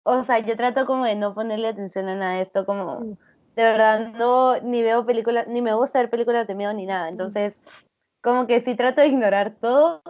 o 0.03 0.25
sea, 0.25 0.41
yo 0.41 0.57
trato 0.57 0.85
como 0.87 1.05
de 1.05 1.15
no 1.15 1.35
ponerle 1.35 1.69
atención 1.69 2.09
a 2.09 2.17
nada 2.17 2.35
de 2.35 2.43
esto, 2.43 2.67
como 2.67 3.17
de 3.55 3.63
verdad 3.63 4.13
no, 4.13 4.59
ni 4.61 4.83
veo 4.83 5.05
películas, 5.05 5.47
ni 5.49 5.61
me 5.61 5.75
gusta 5.75 6.01
ver 6.01 6.11
películas 6.11 6.47
de 6.47 6.55
miedo 6.55 6.73
ni 6.73 6.87
nada, 6.87 7.09
entonces, 7.09 7.61
como 8.23 8.47
que 8.47 8.61
sí 8.61 8.75
trato 8.75 9.01
de 9.01 9.09
ignorar 9.09 9.57
todo, 9.61 10.03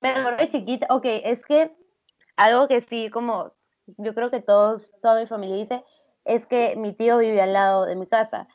pero 0.00 0.36
de 0.36 0.50
chiquita, 0.50 0.86
ok, 0.90 1.04
es 1.04 1.44
que 1.44 1.70
algo 2.36 2.66
que 2.68 2.80
sí, 2.80 3.10
como 3.10 3.52
yo 3.98 4.14
creo 4.14 4.30
que 4.30 4.40
todos, 4.40 4.90
toda 5.00 5.20
mi 5.20 5.26
familia 5.26 5.56
dice, 5.56 5.84
es 6.24 6.46
que 6.46 6.76
mi 6.76 6.92
tío 6.92 7.18
vive 7.18 7.40
al 7.40 7.52
lado 7.52 7.84
de 7.84 7.96
mi 7.96 8.06
casa. 8.06 8.48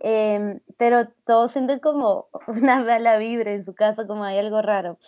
Em, 0.00 0.60
pero 0.78 1.08
todos 1.26 1.52
sienten 1.52 1.78
como 1.78 2.28
una 2.46 2.82
mala 2.82 3.16
vibra 3.18 3.52
en 3.52 3.64
su 3.64 3.74
casa, 3.74 4.06
como 4.06 4.24
hay 4.24 4.38
algo 4.38 4.62
raro. 4.62 4.98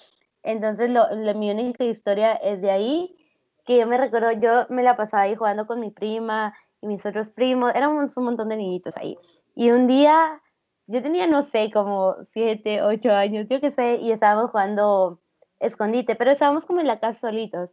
Entonces, 0.43 0.91
lo, 0.91 1.07
mi 1.35 1.51
única 1.51 1.85
historia 1.85 2.35
es 2.35 2.61
de 2.61 2.71
ahí, 2.71 3.17
que 3.65 3.79
yo 3.79 3.87
me 3.87 3.97
recuerdo, 3.97 4.31
yo 4.33 4.67
me 4.69 4.83
la 4.83 4.97
pasaba 4.97 5.23
ahí 5.23 5.35
jugando 5.35 5.67
con 5.67 5.81
mi 5.81 5.91
prima 5.91 6.55
y 6.85 6.87
mis 6.87 7.05
otros 7.07 7.29
primos, 7.31 7.73
éramos 7.75 8.15
un 8.17 8.25
montón 8.25 8.51
de 8.51 8.57
niñitos 8.57 8.95
ahí. 8.99 9.17
Y 9.55 9.71
un 9.71 9.87
día, 9.87 10.43
yo 10.87 11.03
tenía, 11.03 11.27
no 11.27 11.43
sé, 11.43 11.71
como 11.73 12.17
siete, 12.27 12.83
ocho 12.83 13.11
años, 13.11 13.47
yo 13.49 13.59
qué 13.59 13.71
sé, 13.71 13.97
y 13.97 14.13
estábamos 14.13 14.51
jugando 14.51 15.19
escondite, 15.61 16.15
pero 16.15 16.31
estábamos 16.31 16.67
como 16.67 16.81
en 16.81 16.87
la 16.87 17.01
casa 17.01 17.21
solitos. 17.21 17.73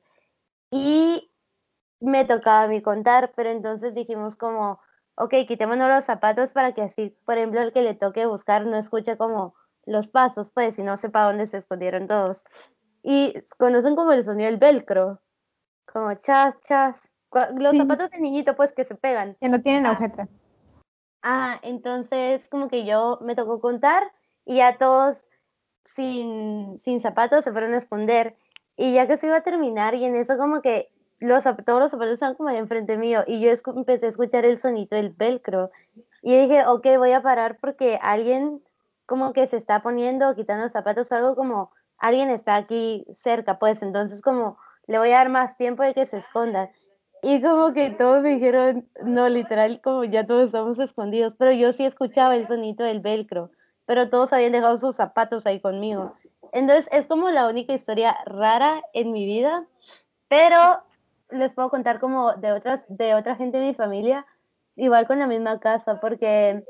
Y 0.72 1.30
me 2.00 2.24
tocaba 2.24 2.64
a 2.64 2.68
mí 2.70 2.82
contar, 2.82 3.34
pero 3.36 3.50
entonces 3.50 3.94
dijimos 3.94 4.38
como, 4.38 4.80
ok, 5.16 5.34
quitémonos 5.46 5.90
los 5.90 6.06
zapatos 6.06 6.54
para 6.54 6.74
que 6.74 6.84
así, 6.84 7.14
por 7.26 7.38
ejemplo, 7.38 7.62
el 7.62 7.74
que 7.74 7.82
le 7.82 7.96
toque 7.96 8.26
buscar 8.26 8.66
no 8.66 8.78
escuche 8.78 9.18
como 9.18 9.56
los 9.86 10.08
pasos, 10.08 10.50
pues, 10.52 10.80
y 10.80 10.84
no 10.84 10.96
sepa 10.96 11.26
dónde 11.26 11.48
se 11.48 11.58
escondieron 11.58 12.08
todos. 12.08 12.46
Y 13.04 13.34
conocen 13.58 13.98
como 13.98 14.14
el 14.14 14.24
sonido 14.24 14.50
del 14.50 14.58
velcro, 14.58 15.20
como 15.86 16.14
chas, 16.14 16.56
chas. 16.64 17.11
Los 17.56 17.78
zapatos 17.78 18.12
de 18.12 18.20
niñito, 18.20 18.56
pues, 18.56 18.74
que 18.74 18.84
se 18.84 18.96
pegan. 18.96 19.36
Que 19.40 19.50
no 19.50 19.62
tienen 19.62 19.86
agujeta. 19.86 20.28
Ah, 21.24 21.60
entonces 21.62 22.48
como 22.50 22.68
que 22.68 22.84
yo 22.86 23.20
me 23.22 23.36
tocó 23.36 23.62
contar 23.62 24.12
y 24.46 24.58
ya 24.58 24.78
todos 24.78 25.28
sin, 25.86 26.80
sin 26.80 27.00
zapatos 27.00 27.44
se 27.44 27.52
fueron 27.52 27.74
a 27.74 27.78
esconder. 27.78 28.36
Y 28.76 28.94
ya 28.94 29.08
que 29.08 29.18
se 29.18 29.28
iba 29.28 29.38
a 29.38 29.44
terminar 29.44 29.94
y 29.94 30.06
en 30.06 30.16
eso 30.16 30.38
como 30.38 30.62
que 30.62 30.90
los, 31.20 31.44
todos 31.44 31.80
los 31.80 31.92
zapatos 31.92 32.14
estaban 32.14 32.36
como 32.36 32.50
ahí 32.50 32.58
enfrente 32.58 32.98
mío 32.98 33.24
y 33.28 33.40
yo 33.40 33.52
empecé 33.76 34.08
a 34.08 34.10
escuchar 34.10 34.44
el 34.44 34.58
sonido 34.58 34.98
del 34.98 35.12
velcro 35.12 35.70
y 36.24 36.36
dije, 36.36 36.66
ok, 36.66 36.86
voy 36.98 37.12
a 37.12 37.22
parar 37.22 37.58
porque 37.62 38.00
alguien 38.02 38.62
como 39.06 39.34
que 39.34 39.46
se 39.46 39.58
está 39.58 39.84
poniendo, 39.84 40.34
quitando 40.36 40.64
los 40.64 40.72
zapatos, 40.72 41.12
algo 41.12 41.36
como 41.36 41.72
alguien 41.98 42.30
está 42.32 42.56
aquí 42.56 43.06
cerca, 43.14 43.60
pues 43.60 43.84
entonces 43.84 44.22
como 44.22 44.58
le 44.88 44.98
voy 44.98 45.12
a 45.12 45.18
dar 45.18 45.30
más 45.30 45.58
tiempo 45.58 45.84
de 45.84 45.94
que 45.94 46.08
se 46.08 46.18
esconda. 46.18 46.72
Y 47.22 47.42
como 47.42 47.74
que 47.74 47.92
todos 47.92 48.24
me 48.24 48.36
dijeron, 48.36 48.88
no, 49.04 49.30
literal, 49.30 49.80
como 49.82 50.04
ya 50.04 50.26
todos 50.26 50.46
estamos 50.46 50.80
escondidos, 50.80 51.36
pero 51.38 51.52
yo 51.52 51.72
sí 51.72 51.86
escuchaba 51.86 52.36
el 52.36 52.48
sonido 52.48 52.86
del 52.86 53.00
velcro, 53.00 53.52
pero 53.86 54.10
todos 54.10 54.34
habían 54.34 54.54
dejado 54.54 54.78
sus 54.78 54.96
zapatos 54.96 55.46
ahí 55.46 55.60
conmigo. 55.60 56.16
Entonces 56.52 56.90
es 56.92 57.06
como 57.06 57.30
la 57.30 57.48
única 57.48 57.74
historia 57.74 58.18
rara 58.26 58.82
en 58.94 59.12
mi 59.12 59.26
vida, 59.26 59.66
pero 60.28 60.82
les 61.30 61.52
puedo 61.54 61.70
contar 61.70 62.00
como 62.00 62.34
de 62.34 62.52
otras 62.52 62.84
de 62.90 63.14
otra 63.14 63.36
gente 63.36 63.60
de 63.60 63.68
mi 63.68 63.74
familia, 63.74 64.26
igual 64.76 65.06
con 65.08 65.20
la 65.20 65.28
misma 65.28 65.60
casa, 65.60 66.00
porque 66.00 66.64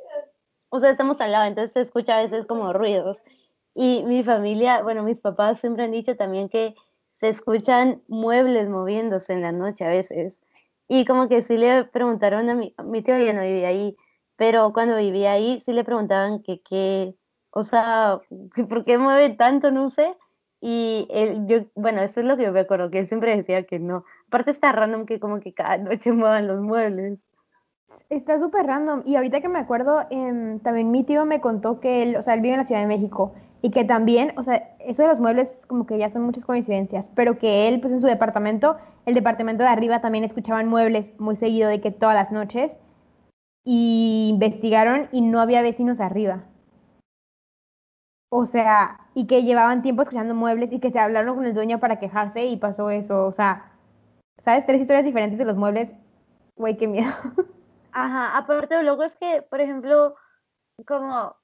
o 0.74 0.79
sea, 0.79 0.89
estamos 0.89 1.20
al 1.20 1.34
lado, 1.34 1.46
entonces 1.46 1.74
se 1.74 1.81
escucha 1.81 2.17
a 2.17 2.22
veces 2.22 2.46
como 2.46 2.72
ruidos. 2.72 3.22
Y 3.75 4.03
mi 4.03 4.24
familia, 4.24 4.81
bueno, 4.84 5.03
mis 5.03 5.20
papás 5.20 5.60
siempre 5.60 5.84
han 5.84 5.91
dicho 5.91 6.15
también 6.15 6.48
que 6.48 6.75
se 7.21 7.29
escuchan 7.29 8.01
muebles 8.07 8.67
moviéndose 8.67 9.31
en 9.33 9.43
la 9.43 9.51
noche 9.51 9.85
a 9.85 9.89
veces. 9.89 10.41
Y 10.87 11.05
como 11.05 11.29
que 11.29 11.43
sí 11.43 11.55
le 11.55 11.83
preguntaron 11.83 12.49
a 12.49 12.55
mi, 12.55 12.73
mi 12.83 13.03
tío 13.03 13.15
ya 13.19 13.31
no 13.31 13.43
vivía 13.43 13.67
ahí, 13.67 13.95
pero 14.37 14.73
cuando 14.73 14.97
vivía 14.97 15.33
ahí 15.33 15.59
sí 15.59 15.71
le 15.71 15.83
preguntaban 15.83 16.41
que 16.41 16.61
qué, 16.67 17.13
o 17.51 17.63
sea, 17.63 18.19
por 18.67 18.85
qué 18.85 18.98
mueve 18.98 19.29
tanto, 19.29 19.69
no 19.69 19.91
sé. 19.91 20.17
Y 20.61 21.07
él, 21.11 21.46
yo, 21.46 21.59
bueno, 21.75 22.01
eso 22.01 22.22
es 22.22 22.25
lo 22.25 22.37
que 22.37 22.43
yo 22.43 22.51
me 22.51 22.61
acuerdo, 22.61 22.89
que 22.89 22.98
él 22.98 23.07
siempre 23.07 23.35
decía 23.35 23.63
que 23.67 23.77
no. 23.77 24.03
Aparte 24.27 24.50
está 24.50 24.72
random 24.72 25.05
que 25.05 25.19
como 25.19 25.39
que 25.41 25.53
cada 25.53 25.77
noche 25.77 26.11
muevan 26.13 26.48
los 26.48 26.59
muebles. 26.59 27.29
Está 28.09 28.39
súper 28.39 28.65
random. 28.65 29.03
Y 29.05 29.15
ahorita 29.15 29.41
que 29.41 29.48
me 29.48 29.59
acuerdo, 29.59 30.07
em, 30.09 30.59
también 30.61 30.89
mi 30.89 31.03
tío 31.03 31.25
me 31.25 31.39
contó 31.39 31.79
que 31.79 32.01
él, 32.01 32.15
o 32.15 32.24
sea, 32.24 32.33
él 32.33 32.41
vive 32.41 32.55
en 32.55 32.61
la 32.61 32.65
Ciudad 32.65 32.81
de 32.81 32.87
México 32.87 33.35
y 33.61 33.71
que 33.71 33.83
también, 33.83 34.33
o 34.37 34.43
sea, 34.43 34.75
eso 34.79 35.03
de 35.03 35.09
los 35.09 35.19
muebles 35.19 35.61
como 35.67 35.85
que 35.85 35.97
ya 35.97 36.09
son 36.09 36.24
muchas 36.24 36.45
coincidencias, 36.45 37.07
pero 37.15 37.37
que 37.37 37.67
él, 37.67 37.79
pues 37.79 37.93
en 37.93 38.01
su 38.01 38.07
departamento, 38.07 38.77
el 39.05 39.13
departamento 39.13 39.63
de 39.63 39.69
arriba 39.69 40.01
también 40.01 40.24
escuchaban 40.24 40.67
muebles 40.67 41.13
muy 41.19 41.35
seguido 41.35 41.69
de 41.69 41.81
que 41.81 41.91
todas 41.91 42.15
las 42.15 42.31
noches 42.31 42.75
y 43.63 44.27
investigaron 44.29 45.07
y 45.11 45.21
no 45.21 45.39
había 45.39 45.61
vecinos 45.61 46.00
arriba. 46.00 46.43
O 48.33 48.45
sea, 48.45 49.01
y 49.13 49.27
que 49.27 49.43
llevaban 49.43 49.81
tiempo 49.81 50.03
escuchando 50.03 50.33
muebles 50.33 50.71
y 50.71 50.79
que 50.79 50.91
se 50.91 51.00
hablaron 51.00 51.35
con 51.35 51.45
el 51.45 51.53
dueño 51.53 51.79
para 51.79 52.00
quejarse 52.00 52.45
y 52.45 52.57
pasó 52.57 52.89
eso. 52.89 53.25
O 53.25 53.33
sea, 53.33 53.74
¿sabes? 54.45 54.65
Tres 54.65 54.81
historias 54.81 55.05
diferentes 55.05 55.37
de 55.37 55.45
los 55.45 55.57
muebles. 55.57 55.89
Güey, 56.55 56.77
qué 56.77 56.87
miedo. 56.87 57.11
Ajá, 57.91 58.37
aparte 58.37 58.81
luego 58.83 59.03
es 59.03 59.15
que, 59.17 59.41
por 59.41 59.59
ejemplo, 59.59 60.15
como, 60.87 61.35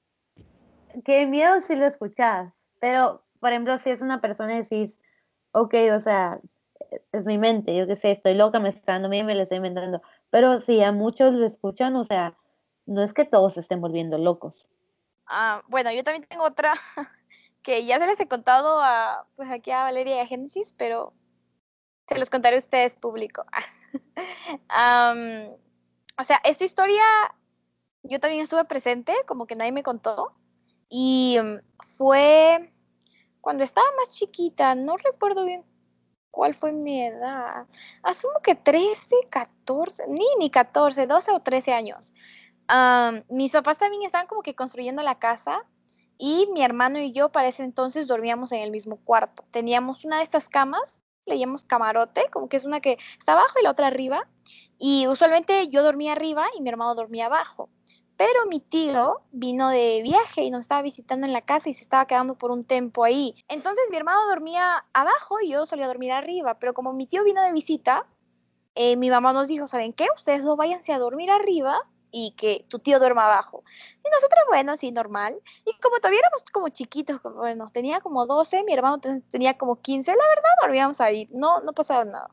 qué 1.04 1.26
miedo 1.26 1.60
si 1.62 1.76
lo 1.76 1.86
escuchas, 1.86 2.60
pero, 2.80 3.24
por 3.40 3.52
ejemplo, 3.52 3.78
si 3.78 3.90
es 3.90 4.02
una 4.02 4.22
persona 4.22 4.56
y 4.56 4.64
decís, 4.64 5.00
ok, 5.52 5.74
o 5.96 6.00
sea, 6.00 6.40
es 7.12 7.26
mi 7.26 7.38
mente, 7.38 7.76
yo 7.76 7.88
qué 7.88 7.96
sé, 7.96 8.12
estoy 8.12 8.34
loca, 8.34 8.60
me 8.60 8.70
está 8.70 8.94
dando 8.94 9.10
miedo, 9.10 9.26
me 9.26 9.36
lo 9.36 9.44
estoy 9.44 9.58
inventando, 9.58 10.02
pero 10.30 10.62
si 10.62 10.82
a 10.84 10.92
muchos 10.92 11.34
lo 11.34 11.46
escuchan, 11.46 11.96
o 11.96 12.04
sea, 12.04 12.36
no 12.86 13.04
es 13.04 13.14
que 13.14 13.26
todos 13.26 13.58
estén 13.58 13.82
volviendo 13.82 14.18
locos. 14.18 14.68
Ah, 15.26 15.62
bueno, 15.68 15.92
yo 15.92 16.04
también 16.04 16.26
tengo 16.28 16.46
otra 16.46 16.74
que 17.62 17.86
ya 17.86 18.00
se 18.00 18.08
les 18.08 18.20
he 18.20 18.28
contado 18.28 18.82
a, 18.82 19.28
pues 19.36 19.50
aquí 19.50 19.72
a 19.72 19.84
Valeria 19.84 20.18
y 20.18 20.20
a 20.20 20.26
Génesis, 20.26 20.74
pero 20.74 21.14
se 22.08 22.18
los 22.18 22.30
contaré 22.30 22.56
a 22.56 22.60
ustedes 22.60 22.96
público. 22.96 23.44
o 26.20 26.24
sea, 26.24 26.40
esta 26.46 26.64
historia 26.64 27.04
yo 28.04 28.20
también 28.20 28.44
estuve 28.44 28.64
presente, 28.66 29.14
como 29.28 29.48
que 29.48 29.56
nadie 29.56 29.74
me 29.74 29.84
contó, 29.84 30.34
y 30.90 31.38
mm, 31.42 31.60
fue 31.98 32.74
cuando 33.42 33.64
estaba 33.64 33.88
más 33.98 34.12
chiquita, 34.12 34.76
no 34.76 34.98
recuerdo 34.98 35.46
bien 35.46 35.64
cuál 36.32 36.54
fue 36.54 36.72
mi 36.72 37.02
edad, 37.02 37.66
asumo 38.04 38.40
que 38.44 38.56
13, 38.56 39.16
14, 39.30 40.06
ni, 40.08 40.26
ni 40.40 40.50
14, 40.50 41.08
12 41.08 41.32
o 41.32 41.40
13 41.40 41.74
años 41.74 42.14
mis 43.30 43.52
papás 43.52 43.78
también 43.78 44.04
estaban 44.04 44.28
como 44.28 44.42
que 44.42 44.56
construyendo 44.56 45.02
la 45.02 45.20
casa 45.20 45.66
y 46.18 46.48
mi 46.52 46.64
hermano 46.64 47.00
y 47.00 47.12
yo 47.12 47.30
para 47.30 47.48
ese 47.48 47.64
entonces 47.64 48.08
dormíamos 48.08 48.52
en 48.52 48.60
el 48.60 48.72
mismo 48.72 48.98
cuarto. 48.98 49.46
Teníamos 49.52 50.04
una 50.04 50.18
de 50.18 50.24
estas 50.24 50.50
camas, 50.50 51.00
le 51.26 51.38
llamamos 51.38 51.64
camarote, 51.64 52.26
como 52.32 52.50
que 52.50 52.58
es 52.58 52.66
una 52.66 52.82
que 52.82 52.98
está 53.20 53.34
abajo 53.34 53.60
y 53.60 53.64
la 53.64 53.72
otra 53.72 53.88
arriba. 53.88 54.28
Y 54.80 55.08
usualmente 55.08 55.68
yo 55.70 55.84
dormía 55.84 56.14
arriba 56.14 56.48
y 56.58 56.62
mi 56.62 56.70
hermano 56.70 56.96
dormía 56.96 57.28
abajo. 57.28 57.70
Pero 58.18 58.48
mi 58.48 58.60
tío 58.60 59.22
vino 59.32 59.70
de 59.70 60.02
viaje 60.04 60.44
y 60.44 60.50
nos 60.50 60.62
estaba 60.62 60.82
visitando 60.82 61.28
en 61.28 61.34
la 61.34 61.42
casa 61.42 61.70
y 61.70 61.74
se 61.74 61.84
estaba 61.84 62.08
quedando 62.08 62.36
por 62.36 62.50
un 62.50 62.64
tiempo 62.64 63.04
ahí. 63.04 63.36
Entonces 63.48 63.84
mi 63.92 63.98
hermano 63.98 64.28
dormía 64.28 64.86
abajo 64.94 65.40
y 65.40 65.52
yo 65.52 65.68
solía 65.68 65.88
dormir 65.88 66.12
arriba. 66.12 66.56
Pero 66.60 66.74
como 66.74 66.94
mi 66.94 67.06
tío 67.06 67.24
vino 67.24 67.44
de 67.44 67.52
visita, 67.52 68.08
eh, 68.74 68.96
mi 68.96 69.10
mamá 69.12 69.34
nos 69.34 69.48
dijo, 69.48 69.68
¿saben 69.68 69.94
qué? 69.94 70.08
Ustedes 70.16 70.44
dos 70.44 70.58
váyanse 70.58 70.94
a 70.94 71.00
dormir 71.00 71.30
arriba 71.30 71.80
y 72.12 72.34
que 72.38 72.66
tu 72.70 72.80
tío 72.80 73.00
duerma 73.00 73.26
abajo. 73.26 73.64
Y 74.04 74.10
nosotros, 74.10 74.44
bueno, 74.48 74.76
sí, 74.78 74.92
normal. 74.92 75.40
Y 75.66 75.74
como 75.80 75.98
todavía 75.98 76.20
éramos 76.20 76.44
como 76.52 76.70
chiquitos, 76.70 77.22
como, 77.22 77.36
bueno, 77.36 77.70
tenía 77.72 78.02
como 78.02 78.26
12, 78.26 78.64
mi 78.64 78.74
hermano 78.74 79.00
tenía 79.30 79.58
como 79.58 79.82
15, 79.82 80.12
la 80.12 80.28
verdad 80.28 80.50
dormíamos 80.62 81.02
ahí, 81.02 81.28
no, 81.32 81.62
no 81.62 81.74
pasaba 81.74 82.06
nada. 82.06 82.30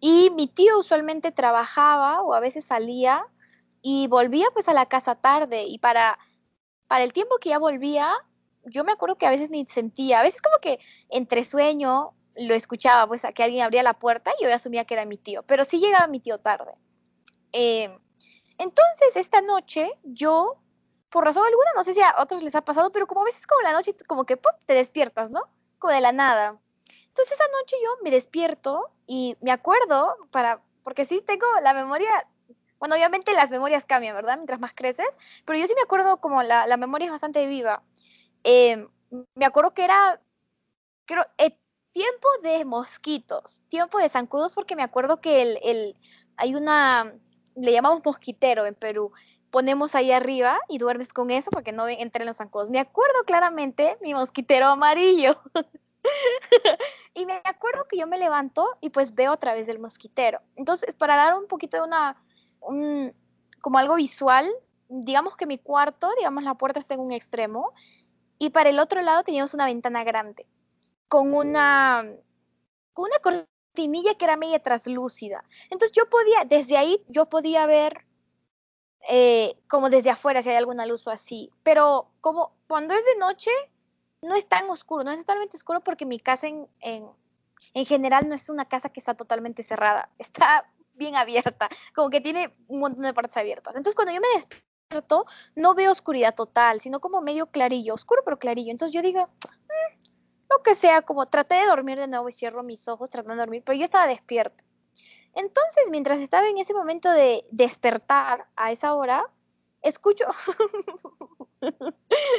Y 0.00 0.30
mi 0.36 0.46
tío 0.46 0.78
usualmente 0.78 1.32
trabajaba 1.32 2.22
o 2.22 2.34
a 2.34 2.40
veces 2.40 2.64
salía 2.64 3.26
y 3.86 4.06
volvía 4.08 4.46
pues 4.54 4.66
a 4.70 4.72
la 4.72 4.86
casa 4.86 5.14
tarde 5.14 5.64
y 5.64 5.78
para, 5.78 6.18
para 6.88 7.04
el 7.04 7.12
tiempo 7.12 7.36
que 7.38 7.50
ya 7.50 7.58
volvía, 7.58 8.10
yo 8.64 8.82
me 8.82 8.92
acuerdo 8.92 9.16
que 9.16 9.26
a 9.26 9.30
veces 9.30 9.50
ni 9.50 9.66
sentía, 9.66 10.20
a 10.20 10.22
veces 10.22 10.40
como 10.40 10.56
que 10.58 10.80
entre 11.10 11.44
sueño 11.44 12.14
lo 12.34 12.54
escuchaba, 12.54 13.06
pues 13.06 13.26
a 13.26 13.32
que 13.32 13.42
alguien 13.42 13.62
abría 13.62 13.82
la 13.82 13.98
puerta 13.98 14.32
y 14.40 14.44
yo 14.44 14.54
asumía 14.54 14.86
que 14.86 14.94
era 14.94 15.04
mi 15.04 15.18
tío, 15.18 15.42
pero 15.42 15.66
sí 15.66 15.80
llegaba 15.80 16.06
mi 16.06 16.18
tío 16.18 16.38
tarde. 16.38 16.72
Eh, 17.52 17.94
entonces, 18.56 19.16
esta 19.16 19.42
noche, 19.42 19.92
yo, 20.02 20.56
por 21.10 21.26
razón 21.26 21.44
alguna, 21.44 21.70
no 21.76 21.84
sé 21.84 21.92
si 21.92 22.00
a 22.00 22.14
otros 22.20 22.42
les 22.42 22.54
ha 22.54 22.64
pasado, 22.64 22.90
pero 22.90 23.06
como 23.06 23.20
a 23.20 23.24
veces 23.24 23.46
como 23.46 23.60
la 23.60 23.72
noche, 23.72 23.94
como 24.06 24.24
que 24.24 24.38
¡pum! 24.38 24.52
te 24.64 24.72
despiertas, 24.72 25.30
¿no? 25.30 25.42
Como 25.78 25.92
de 25.92 26.00
la 26.00 26.12
nada. 26.12 26.58
Entonces, 27.08 27.34
esa 27.34 27.44
noche 27.60 27.76
yo 27.84 27.90
me 28.02 28.10
despierto 28.10 28.90
y 29.06 29.36
me 29.42 29.50
acuerdo, 29.50 30.16
para, 30.30 30.62
porque 30.82 31.04
sí 31.04 31.20
tengo 31.20 31.46
la 31.60 31.74
memoria, 31.74 32.26
bueno, 32.78 32.94
obviamente 32.94 33.32
las 33.32 33.50
memorias 33.50 33.84
cambian, 33.84 34.14
¿verdad? 34.14 34.36
Mientras 34.36 34.60
más 34.60 34.72
creces, 34.74 35.06
pero 35.44 35.58
yo 35.58 35.66
sí 35.66 35.74
me 35.74 35.82
acuerdo 35.82 36.18
como 36.20 36.42
la, 36.42 36.66
la 36.66 36.76
memoria 36.76 37.06
es 37.06 37.12
bastante 37.12 37.46
viva. 37.46 37.82
Em, 38.42 38.88
me 39.34 39.44
acuerdo 39.44 39.72
que 39.74 39.84
era, 39.84 40.20
creo, 41.06 41.24
tiempo 41.92 42.28
de 42.42 42.64
mosquitos, 42.64 43.62
tiempo 43.68 43.98
de 43.98 44.08
zancudos, 44.08 44.54
porque 44.54 44.76
me 44.76 44.82
acuerdo 44.82 45.20
que 45.20 45.42
el, 45.42 45.58
el, 45.62 45.96
hay 46.36 46.54
una, 46.54 47.14
le 47.54 47.72
llamamos 47.72 48.04
mosquitero 48.04 48.66
en 48.66 48.74
Perú, 48.74 49.12
ponemos 49.50 49.94
ahí 49.94 50.10
arriba 50.10 50.58
y 50.68 50.78
duermes 50.78 51.12
con 51.12 51.30
eso 51.30 51.52
para 51.52 51.62
que 51.62 51.70
no 51.70 51.88
entren 51.88 52.26
los 52.26 52.38
zancudos. 52.38 52.70
Me 52.70 52.80
acuerdo 52.80 53.22
claramente 53.24 53.96
mi 54.02 54.12
mosquitero 54.12 54.66
amarillo. 54.66 55.40
y 57.14 57.24
me 57.24 57.40
acuerdo 57.44 57.86
que 57.88 57.96
yo 57.96 58.08
me 58.08 58.18
levanto 58.18 58.76
y 58.80 58.90
pues 58.90 59.14
veo 59.14 59.32
a 59.32 59.36
través 59.36 59.68
del 59.68 59.78
mosquitero. 59.78 60.40
Entonces, 60.56 60.96
para 60.96 61.14
dar 61.14 61.36
un 61.36 61.46
poquito 61.46 61.76
de 61.76 61.84
una, 61.84 62.16
un, 62.66 63.14
como 63.60 63.78
algo 63.78 63.96
visual, 63.96 64.50
digamos 64.88 65.36
que 65.36 65.46
mi 65.46 65.58
cuarto, 65.58 66.10
digamos 66.18 66.44
la 66.44 66.54
puerta 66.54 66.78
está 66.78 66.94
en 66.94 67.00
un 67.00 67.12
extremo 67.12 67.72
y 68.38 68.50
para 68.50 68.70
el 68.70 68.78
otro 68.78 69.00
lado 69.02 69.22
teníamos 69.24 69.54
una 69.54 69.66
ventana 69.66 70.04
grande 70.04 70.46
con 71.08 71.34
una, 71.34 72.04
con 72.92 73.06
una 73.06 73.18
cortinilla 73.20 74.14
que 74.14 74.24
era 74.24 74.36
media 74.36 74.60
traslúcida. 74.60 75.44
Entonces 75.70 75.92
yo 75.92 76.08
podía, 76.08 76.44
desde 76.44 76.76
ahí 76.76 77.02
yo 77.08 77.26
podía 77.26 77.66
ver 77.66 78.04
eh, 79.08 79.56
como 79.68 79.90
desde 79.90 80.10
afuera 80.10 80.42
si 80.42 80.50
hay 80.50 80.56
alguna 80.56 80.86
luz 80.86 81.06
o 81.06 81.10
así. 81.10 81.50
Pero 81.62 82.10
como 82.20 82.52
cuando 82.66 82.94
es 82.94 83.04
de 83.04 83.16
noche, 83.16 83.50
no 84.22 84.34
es 84.34 84.48
tan 84.48 84.68
oscuro, 84.70 85.04
no 85.04 85.10
es 85.10 85.20
totalmente 85.20 85.56
oscuro 85.56 85.80
porque 85.82 86.06
mi 86.06 86.18
casa 86.18 86.48
en, 86.48 86.66
en, 86.80 87.06
en 87.74 87.86
general 87.86 88.28
no 88.28 88.34
es 88.34 88.48
una 88.48 88.64
casa 88.64 88.88
que 88.88 89.00
está 89.00 89.14
totalmente 89.14 89.62
cerrada, 89.62 90.08
está 90.18 90.66
bien 90.94 91.16
abierta, 91.16 91.68
como 91.94 92.10
que 92.10 92.20
tiene 92.20 92.54
un 92.68 92.80
montón 92.80 93.02
de 93.02 93.14
puertas 93.14 93.36
abiertas. 93.36 93.74
Entonces 93.76 93.94
cuando 93.94 94.12
yo 94.12 94.20
me 94.20 94.28
despierto, 94.34 95.26
no 95.54 95.74
veo 95.74 95.92
oscuridad 95.92 96.34
total, 96.34 96.80
sino 96.80 97.00
como 97.00 97.20
medio 97.20 97.46
clarillo, 97.46 97.94
oscuro 97.94 98.22
pero 98.24 98.38
clarillo. 98.38 98.70
Entonces 98.70 98.94
yo 98.94 99.02
digo, 99.02 99.26
mm, 99.26 100.04
lo 100.50 100.62
que 100.62 100.74
sea, 100.74 101.02
como 101.02 101.26
traté 101.26 101.56
de 101.56 101.66
dormir 101.66 101.98
de 101.98 102.06
nuevo 102.06 102.28
y 102.28 102.32
cierro 102.32 102.62
mis 102.62 102.86
ojos 102.88 103.10
tratando 103.10 103.34
de 103.34 103.40
dormir, 103.40 103.62
pero 103.64 103.76
yo 103.78 103.84
estaba 103.84 104.06
despierta. 104.06 104.64
Entonces, 105.34 105.90
mientras 105.90 106.20
estaba 106.20 106.48
en 106.48 106.58
ese 106.58 106.74
momento 106.74 107.10
de 107.10 107.44
despertar 107.50 108.46
a 108.54 108.70
esa 108.70 108.94
hora, 108.94 109.24
escucho, 109.82 110.26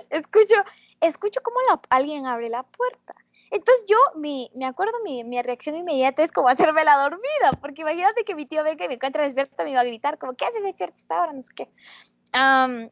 escucho, 0.10 0.56
escucho 1.02 1.42
cómo 1.44 1.58
alguien 1.90 2.26
abre 2.26 2.50
la 2.50 2.64
puerta. 2.64 3.14
Entonces 3.52 3.86
yo, 3.88 3.98
mi, 4.16 4.52
me 4.56 4.66
acuerdo, 4.66 4.94
mi, 5.04 5.24
mi, 5.24 5.42
reacción 5.42 5.76
inmediata 5.76 6.24
es 6.24 6.32
como 6.32 6.48
hacerme 6.50 6.84
la 6.84 6.98
dormida, 6.98 7.52
porque 7.62 7.82
imagínate 7.82 8.24
que 8.24 8.36
mi 8.36 8.46
tío 8.46 8.64
venga 8.64 8.86
y 8.86 8.88
me 8.88 8.96
encuentra 8.96 9.24
despierta, 9.24 9.64
me 9.64 9.72
iba 9.72 9.82
a 9.82 9.86
gritar, 9.86 10.18
como, 10.18 10.34
¿qué 10.34 10.46
haces 10.46 10.64
despierta 10.64 10.98
esta 10.98 11.22
hora? 11.22 11.34
No 11.34 11.44
sé 11.44 11.54
qué. 11.56 11.70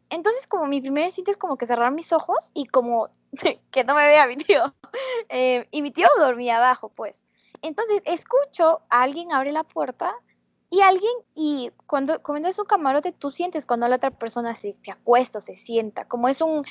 entonces, 0.09 0.47
como 0.47 0.67
mi 0.67 0.81
primer 0.81 1.05
instinto 1.05 1.31
es 1.31 1.37
como 1.37 1.57
que 1.57 1.65
cerrar 1.65 1.91
mis 1.91 2.13
ojos 2.13 2.51
y 2.53 2.65
como 2.65 3.09
que 3.71 3.83
no 3.83 3.95
me 3.95 4.07
vea 4.07 4.27
mi 4.27 4.37
tío. 4.37 4.73
Eh, 5.29 5.67
y 5.71 5.81
mi 5.81 5.89
tío 5.89 6.07
dormía 6.19 6.57
abajo, 6.57 6.89
pues. 6.89 7.25
Entonces 7.63 8.03
escucho 8.05 8.81
a 8.91 9.01
alguien 9.01 9.31
abre 9.31 9.51
la 9.51 9.63
puerta 9.63 10.13
y 10.69 10.81
alguien, 10.81 11.13
y 11.35 11.71
cuando, 11.87 12.21
cuando 12.21 12.47
es 12.47 12.57
un 12.57 12.65
camarote, 12.65 13.11
tú 13.11 13.29
sientes 13.29 13.65
cuando 13.65 13.87
la 13.87 13.97
otra 13.97 14.09
persona 14.11 14.55
se, 14.55 14.73
se 14.73 14.91
acuesta 14.91 15.37
o 15.37 15.41
se 15.41 15.53
sienta, 15.53 16.07
como 16.07 16.27
es 16.29 16.41
un, 16.41 16.65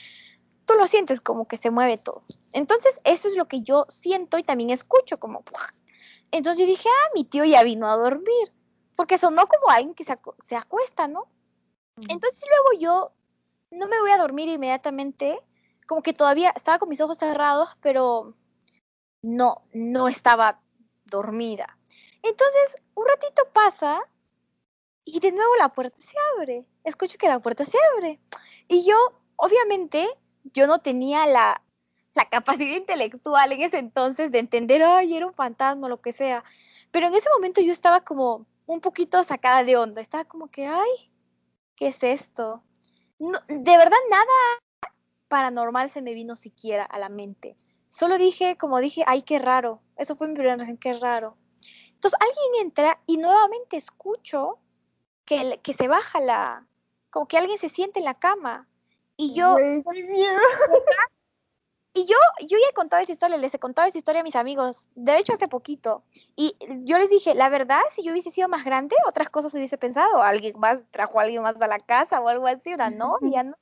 tú 0.66 0.75
lo 0.75 0.87
sientes 0.87 1.20
como 1.20 1.46
que 1.46 1.57
se 1.57 1.70
mueve 1.70 1.98
todo. 1.98 2.22
Entonces 2.53 3.01
eso 3.05 3.29
es 3.29 3.37
lo 3.37 3.46
que 3.46 3.62
yo 3.62 3.87
siento 3.88 4.38
y 4.38 4.42
también 4.42 4.70
escucho 4.70 5.18
como... 5.18 5.44
Entonces 6.31 6.61
yo 6.61 6.66
dije, 6.66 6.88
ah, 6.88 7.11
mi 7.14 7.25
tío 7.25 7.44
ya 7.44 7.62
vino 7.62 7.87
a 7.87 7.96
dormir, 7.96 8.53
porque 8.96 9.18
sonó 9.18 9.46
como 9.46 9.70
alguien 9.70 9.94
que 9.94 10.05
se, 10.05 10.18
se 10.46 10.57
acuesta, 10.57 11.09
¿no? 11.09 11.27
Entonces 12.09 12.42
luego 12.48 12.81
yo 12.81 13.12
no 13.70 13.87
me 13.88 14.01
voy 14.01 14.11
a 14.11 14.18
dormir 14.18 14.48
inmediatamente, 14.48 15.38
como 15.87 16.03
que 16.03 16.12
todavía 16.12 16.53
estaba 16.57 16.79
con 16.79 16.88
mis 16.88 17.01
ojos 17.01 17.18
cerrados, 17.18 17.77
pero 17.81 18.35
no, 19.22 19.62
no 19.72 20.09
estaba 20.09 20.61
dormida. 21.05 21.79
Entonces, 22.22 22.83
un 22.94 23.07
ratito 23.07 23.42
pasa 23.53 24.01
y 25.05 25.20
de 25.20 25.33
nuevo 25.33 25.55
la 25.57 25.70
puerta 25.70 25.96
se 26.01 26.16
abre. 26.35 26.64
Escucho 26.85 27.18
que 27.18 27.29
la 27.29 27.40
puerta 27.40 27.64
se 27.64 27.79
abre. 27.94 28.20
Y 28.68 28.85
yo, 28.85 28.96
obviamente, 29.37 30.09
yo 30.44 30.66
no 30.66 30.81
tenía 30.81 31.26
la, 31.26 31.62
la 32.14 32.28
capacidad 32.28 32.76
intelectual 32.76 33.52
en 33.52 33.62
ese 33.62 33.78
entonces 33.78 34.31
de 34.33 34.38
entender, 34.38 34.83
ay, 34.83 35.16
era 35.16 35.26
un 35.26 35.35
fantasma 35.35 35.88
lo 35.88 36.00
que 36.00 36.12
sea. 36.12 36.44
Pero 36.90 37.07
en 37.09 37.14
ese 37.14 37.28
momento 37.35 37.61
yo 37.61 37.72
estaba 37.72 38.00
como 38.00 38.46
un 38.66 38.81
poquito 38.81 39.22
sacada 39.22 39.64
de 39.64 39.76
onda. 39.76 40.00
Estaba 40.00 40.24
como 40.24 40.48
que, 40.48 40.66
ay, 40.66 41.11
¿qué 41.76 41.88
es 41.88 42.02
esto? 42.02 42.62
De 43.18 43.76
verdad, 43.76 43.98
nada 44.11 44.59
paranormal 45.28 45.90
se 45.90 46.02
me 46.02 46.12
vino 46.12 46.37
siquiera 46.37 46.85
a 46.85 46.98
la 46.98 47.09
mente. 47.09 47.57
Solo 47.88 48.18
dije, 48.18 48.57
como 48.57 48.81
dije, 48.81 49.05
ay, 49.07 49.22
qué 49.22 49.38
raro. 49.38 49.81
Eso 49.96 50.16
fue 50.16 50.28
mi 50.28 50.35
primera 50.35 50.57
reacción, 50.57 50.78
qué 50.78 50.92
raro. 50.94 51.37
Entonces 51.94 52.18
alguien 52.20 52.66
entra 52.66 53.00
y 53.07 53.16
nuevamente 53.16 53.76
escucho 53.76 54.59
que, 55.24 55.61
que 55.62 55.72
se 55.72 55.88
baja 55.88 56.20
la, 56.20 56.66
como 57.11 57.28
que 57.28 57.38
alguien 57.38 57.59
se 57.59 57.68
siente 57.68 58.00
en 58.00 58.07
la 58.07 58.18
cama. 58.18 58.68
Y 59.23 59.35
yo... 59.35 59.57
Y 61.95 62.07
yo, 62.07 62.17
yo 62.41 62.59
ya 62.59 62.69
he 62.71 62.75
contado 62.75 63.03
esa 63.03 63.13
historia, 63.13 63.37
les 63.37 63.53
he 63.53 63.59
contado 63.59 63.87
esa 63.87 63.99
historia 63.99 64.23
a 64.23 64.25
mis 64.25 64.35
amigos, 64.35 64.89
de 64.95 65.19
hecho 65.19 65.35
hace 65.35 65.47
poquito. 65.47 66.03
Y 66.35 66.57
yo 66.85 66.97
les 66.97 67.11
dije, 67.11 67.35
la 67.35 67.51
verdad, 67.51 67.83
si 67.95 68.03
yo 68.03 68.13
hubiese 68.13 68.31
sido 68.31 68.49
más 68.49 68.65
grande, 68.65 68.97
otras 69.07 69.29
cosas 69.29 69.53
hubiese 69.53 69.77
pensado. 69.77 70.23
Alguien 70.23 70.59
más 70.59 70.87
trajo 70.91 71.21
a 71.21 71.25
alguien 71.25 71.43
más 71.43 71.55
a 71.61 71.67
la 71.67 71.79
casa 71.79 72.19
o 72.21 72.29
algo 72.29 72.47
así, 72.47 72.73
una 72.73 72.89
novia, 72.89 73.43
¿no? 73.43 73.57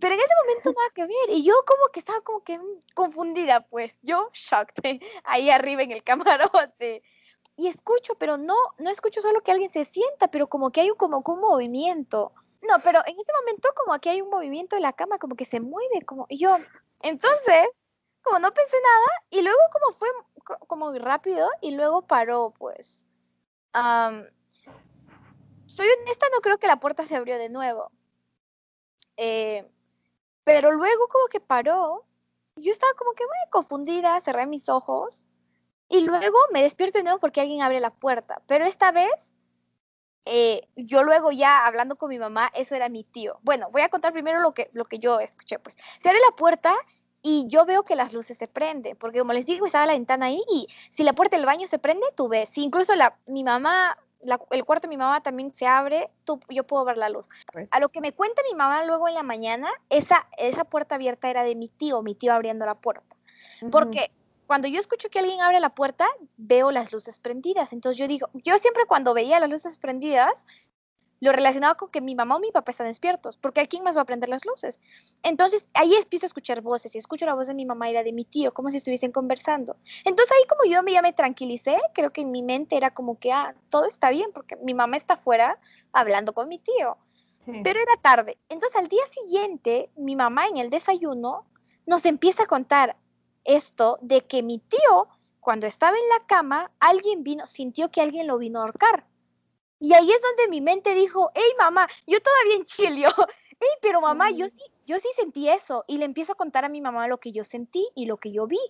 Pero 0.00 0.14
en 0.14 0.20
ese 0.20 0.34
momento 0.42 0.72
nada 0.76 0.90
que 0.94 1.02
ver. 1.02 1.36
Y 1.36 1.44
yo 1.44 1.54
como 1.66 1.92
que 1.92 2.00
estaba 2.00 2.22
como 2.22 2.40
que 2.42 2.58
confundida, 2.94 3.60
pues. 3.60 3.98
Yo 4.02 4.30
shocked, 4.32 4.82
ahí 5.24 5.50
arriba 5.50 5.82
en 5.82 5.92
el 5.92 6.02
camarote. 6.02 7.02
Y 7.56 7.68
escucho, 7.68 8.14
pero 8.14 8.38
no, 8.38 8.56
no 8.78 8.88
escucho 8.88 9.20
solo 9.20 9.42
que 9.42 9.52
alguien 9.52 9.70
se 9.70 9.84
sienta, 9.84 10.28
pero 10.28 10.48
como 10.48 10.70
que 10.70 10.80
hay 10.80 10.90
un, 10.90 10.96
como 10.96 11.22
un 11.24 11.40
movimiento. 11.40 12.32
No, 12.62 12.78
pero 12.82 13.00
en 13.06 13.18
ese 13.18 13.32
momento 13.40 13.68
como 13.74 13.98
que 14.00 14.10
hay 14.10 14.20
un 14.20 14.30
movimiento 14.30 14.76
de 14.76 14.82
la 14.82 14.92
cama, 14.92 15.18
como 15.18 15.34
que 15.34 15.44
se 15.44 15.60
mueve, 15.60 16.04
como... 16.04 16.26
Y 16.28 16.38
yo, 16.38 16.56
entonces, 17.02 17.68
como 18.22 18.38
no 18.38 18.52
pensé 18.52 18.76
nada, 18.82 19.24
y 19.30 19.42
luego 19.42 19.58
como 19.72 19.92
fue 19.92 20.08
como 20.66 20.92
rápido, 20.92 21.48
y 21.60 21.72
luego 21.72 22.06
paró, 22.06 22.52
pues. 22.58 23.04
soy 25.66 25.88
honesta, 26.00 26.26
no 26.32 26.40
creo 26.40 26.58
que 26.58 26.66
la 26.66 26.80
puerta 26.80 27.04
se 27.04 27.16
abrió 27.16 27.38
de 27.38 27.48
nuevo. 27.48 27.90
Eh, 29.16 29.70
pero 30.44 30.72
luego 30.72 31.08
como 31.08 31.28
que 31.28 31.40
paró, 31.40 32.04
yo 32.56 32.72
estaba 32.72 32.92
como 32.94 33.12
que 33.12 33.24
muy 33.24 33.50
confundida, 33.50 34.20
cerré 34.20 34.46
mis 34.46 34.68
ojos 34.68 35.26
y 35.88 36.00
luego 36.02 36.38
me 36.52 36.62
despierto 36.62 36.98
de 36.98 37.04
nuevo 37.04 37.18
porque 37.18 37.40
alguien 37.40 37.62
abre 37.62 37.80
la 37.80 37.90
puerta. 37.90 38.42
Pero 38.46 38.64
esta 38.64 38.92
vez, 38.92 39.32
eh, 40.24 40.68
yo 40.76 41.02
luego 41.02 41.32
ya 41.32 41.66
hablando 41.66 41.96
con 41.96 42.10
mi 42.10 42.18
mamá, 42.18 42.50
eso 42.54 42.74
era 42.74 42.88
mi 42.88 43.04
tío. 43.04 43.38
Bueno, 43.42 43.70
voy 43.70 43.82
a 43.82 43.88
contar 43.88 44.12
primero 44.12 44.40
lo 44.40 44.52
que, 44.52 44.70
lo 44.72 44.84
que 44.84 44.98
yo 44.98 45.20
escuché. 45.20 45.58
Pues 45.58 45.76
se 45.98 46.08
abre 46.08 46.20
la 46.20 46.36
puerta 46.36 46.74
y 47.22 47.46
yo 47.48 47.64
veo 47.66 47.82
que 47.84 47.96
las 47.96 48.12
luces 48.12 48.38
se 48.38 48.46
prenden, 48.46 48.96
porque 48.96 49.18
como 49.18 49.32
les 49.32 49.46
digo, 49.46 49.66
estaba 49.66 49.86
la 49.86 49.92
ventana 49.92 50.26
ahí 50.26 50.42
y 50.50 50.66
si 50.90 51.02
la 51.02 51.12
puerta 51.12 51.36
del 51.36 51.46
baño 51.46 51.66
se 51.66 51.78
prende, 51.78 52.06
tú 52.16 52.28
ves. 52.28 52.48
Si 52.50 52.62
incluso 52.62 52.94
la, 52.94 53.16
mi 53.26 53.44
mamá 53.44 53.96
el 54.50 54.64
cuarto 54.64 54.86
de 54.86 54.90
mi 54.90 54.96
mamá 54.96 55.22
también 55.22 55.50
se 55.50 55.66
abre, 55.66 56.10
tú, 56.24 56.40
yo 56.48 56.64
puedo 56.64 56.84
ver 56.84 56.98
la 56.98 57.08
luz. 57.08 57.28
A 57.70 57.80
lo 57.80 57.88
que 57.88 58.00
me 58.00 58.12
cuenta 58.12 58.42
mi 58.50 58.54
mamá 58.56 58.84
luego 58.84 59.08
en 59.08 59.14
la 59.14 59.22
mañana, 59.22 59.70
esa, 59.88 60.28
esa 60.36 60.64
puerta 60.64 60.96
abierta 60.96 61.30
era 61.30 61.42
de 61.42 61.54
mi 61.54 61.68
tío, 61.68 62.02
mi 62.02 62.14
tío 62.14 62.32
abriendo 62.32 62.66
la 62.66 62.74
puerta. 62.74 63.16
Porque 63.70 64.10
cuando 64.50 64.66
yo 64.66 64.80
escucho 64.80 65.10
que 65.10 65.20
alguien 65.20 65.40
abre 65.42 65.60
la 65.60 65.76
puerta, 65.76 66.08
veo 66.36 66.72
las 66.72 66.92
luces 66.92 67.20
prendidas. 67.20 67.72
Entonces 67.72 67.96
yo 67.96 68.08
digo, 68.08 68.30
yo 68.34 68.58
siempre 68.58 68.82
cuando 68.84 69.14
veía 69.14 69.38
las 69.38 69.48
luces 69.48 69.78
prendidas, 69.78 70.44
lo 71.20 71.30
relacionaba 71.30 71.76
con 71.76 71.88
que 71.92 72.00
mi 72.00 72.16
mamá 72.16 72.34
o 72.34 72.40
mi 72.40 72.50
papá 72.50 72.72
están 72.72 72.88
despiertos, 72.88 73.36
porque 73.36 73.60
¿a 73.60 73.66
quién 73.66 73.84
más 73.84 73.96
va 73.96 74.00
a 74.00 74.06
prender 74.06 74.28
las 74.28 74.44
luces? 74.44 74.80
Entonces 75.22 75.68
ahí 75.72 75.94
empiezo 75.94 76.26
a 76.26 76.30
escuchar 76.30 76.62
voces 76.62 76.92
y 76.96 76.98
escucho 76.98 77.26
la 77.26 77.34
voz 77.34 77.46
de 77.46 77.54
mi 77.54 77.64
mamá 77.64 77.90
y 77.90 77.92
la 77.92 78.02
de 78.02 78.12
mi 78.12 78.24
tío, 78.24 78.52
como 78.52 78.70
si 78.70 78.78
estuviesen 78.78 79.12
conversando. 79.12 79.76
Entonces 80.04 80.36
ahí 80.36 80.44
como 80.48 80.64
yo 80.64 80.82
ya 80.92 81.00
me 81.00 81.12
tranquilicé, 81.12 81.78
creo 81.94 82.12
que 82.12 82.22
en 82.22 82.32
mi 82.32 82.42
mente 82.42 82.76
era 82.76 82.90
como 82.90 83.20
que, 83.20 83.30
ah, 83.30 83.54
todo 83.68 83.86
está 83.86 84.10
bien, 84.10 84.32
porque 84.34 84.56
mi 84.56 84.74
mamá 84.74 84.96
está 84.96 85.14
afuera 85.14 85.60
hablando 85.92 86.32
con 86.32 86.48
mi 86.48 86.58
tío. 86.58 86.96
Pero 87.62 87.80
era 87.80 87.96
tarde. 88.02 88.36
Entonces 88.48 88.76
al 88.76 88.88
día 88.88 89.02
siguiente, 89.12 89.90
mi 89.94 90.16
mamá 90.16 90.48
en 90.48 90.56
el 90.56 90.70
desayuno 90.70 91.46
nos 91.86 92.04
empieza 92.04 92.42
a 92.42 92.46
contar 92.46 92.96
esto 93.44 93.98
de 94.02 94.22
que 94.22 94.42
mi 94.42 94.58
tío, 94.58 95.08
cuando 95.40 95.66
estaba 95.66 95.96
en 95.96 96.08
la 96.08 96.26
cama, 96.26 96.70
alguien 96.80 97.22
vino, 97.22 97.46
sintió 97.46 97.90
que 97.90 98.00
alguien 98.00 98.26
lo 98.26 98.38
vino 98.38 98.60
a 98.60 98.62
ahorcar. 98.62 99.06
Y 99.78 99.94
ahí 99.94 100.10
es 100.10 100.20
donde 100.22 100.48
mi 100.50 100.60
mente 100.60 100.94
dijo, 100.94 101.30
hey 101.34 101.52
mamá, 101.58 101.88
yo 102.06 102.20
todavía 102.20 102.56
en 102.56 102.64
Chile, 102.66 103.06
hey, 103.60 103.68
pero 103.80 104.00
mamá, 104.00 104.30
yo 104.30 104.48
sí, 104.48 104.62
yo 104.86 104.98
sí 104.98 105.08
sentí 105.16 105.48
eso. 105.48 105.84
Y 105.86 105.98
le 105.98 106.04
empiezo 106.04 106.32
a 106.32 106.36
contar 106.36 106.64
a 106.64 106.68
mi 106.68 106.80
mamá 106.80 107.06
lo 107.08 107.18
que 107.18 107.32
yo 107.32 107.44
sentí 107.44 107.88
y 107.94 108.06
lo 108.06 108.16
que 108.16 108.32
yo 108.32 108.46
vi. 108.46 108.60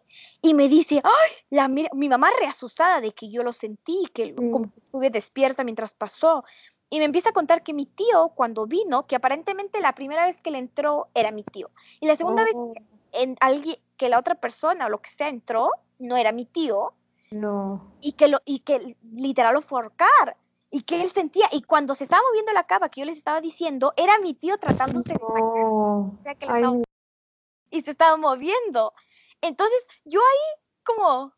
Y 0.42 0.54
me 0.54 0.68
dice, 0.68 1.00
ay, 1.02 1.30
la, 1.50 1.68
mi 1.68 2.08
mamá 2.08 2.30
reasustada 2.38 3.00
de 3.00 3.12
que 3.12 3.30
yo 3.30 3.42
lo 3.42 3.52
sentí, 3.52 4.04
que 4.12 4.34
como 4.34 4.72
estuve 4.76 5.10
despierta 5.10 5.64
mientras 5.64 5.94
pasó. 5.94 6.44
Y 6.90 6.98
me 6.98 7.04
empieza 7.04 7.30
a 7.30 7.32
contar 7.32 7.62
que 7.62 7.72
mi 7.72 7.86
tío, 7.86 8.32
cuando 8.34 8.66
vino, 8.66 9.06
que 9.06 9.16
aparentemente 9.16 9.80
la 9.80 9.94
primera 9.94 10.26
vez 10.26 10.40
que 10.40 10.50
le 10.50 10.58
entró 10.58 11.08
era 11.14 11.30
mi 11.30 11.44
tío. 11.44 11.70
Y 12.00 12.06
la 12.06 12.16
segunda 12.16 12.44
vez 12.44 12.52
oh. 12.56 12.74
en 13.12 13.36
alguien, 13.40 13.76
que 14.00 14.08
la 14.08 14.18
otra 14.18 14.34
persona 14.34 14.86
o 14.86 14.88
lo 14.88 15.02
que 15.02 15.10
sea 15.10 15.28
entró, 15.28 15.68
no 15.98 16.16
era 16.16 16.32
mi 16.32 16.46
tío 16.46 16.94
No. 17.30 17.92
y 18.00 18.12
que, 18.12 18.28
lo, 18.28 18.38
y 18.46 18.60
que 18.60 18.96
literal 19.12 19.52
lo 19.52 19.60
fue 19.60 19.78
a 19.78 19.82
ahorcar 19.82 20.38
y 20.70 20.84
que 20.84 21.02
él 21.02 21.12
sentía, 21.12 21.48
y 21.52 21.60
cuando 21.60 21.94
se 21.94 22.04
estaba 22.04 22.22
moviendo 22.26 22.52
la 22.54 22.66
cama 22.66 22.88
que 22.88 23.00
yo 23.00 23.04
les 23.04 23.18
estaba 23.18 23.42
diciendo, 23.42 23.92
era 23.98 24.18
mi 24.20 24.32
tío 24.32 24.56
tratándose 24.56 25.12
de 25.12 25.18
No. 25.20 26.16
o 26.18 26.18
sea, 26.22 26.34
que 26.34 26.46
la 26.46 26.54
Ay, 26.54 26.62
estaba- 26.62 26.82
y 27.70 27.80
se 27.82 27.90
estaba 27.90 28.16
moviendo. 28.16 28.94
Entonces, 29.42 29.86
yo 30.06 30.20
ahí 30.20 30.62
como, 30.82 31.34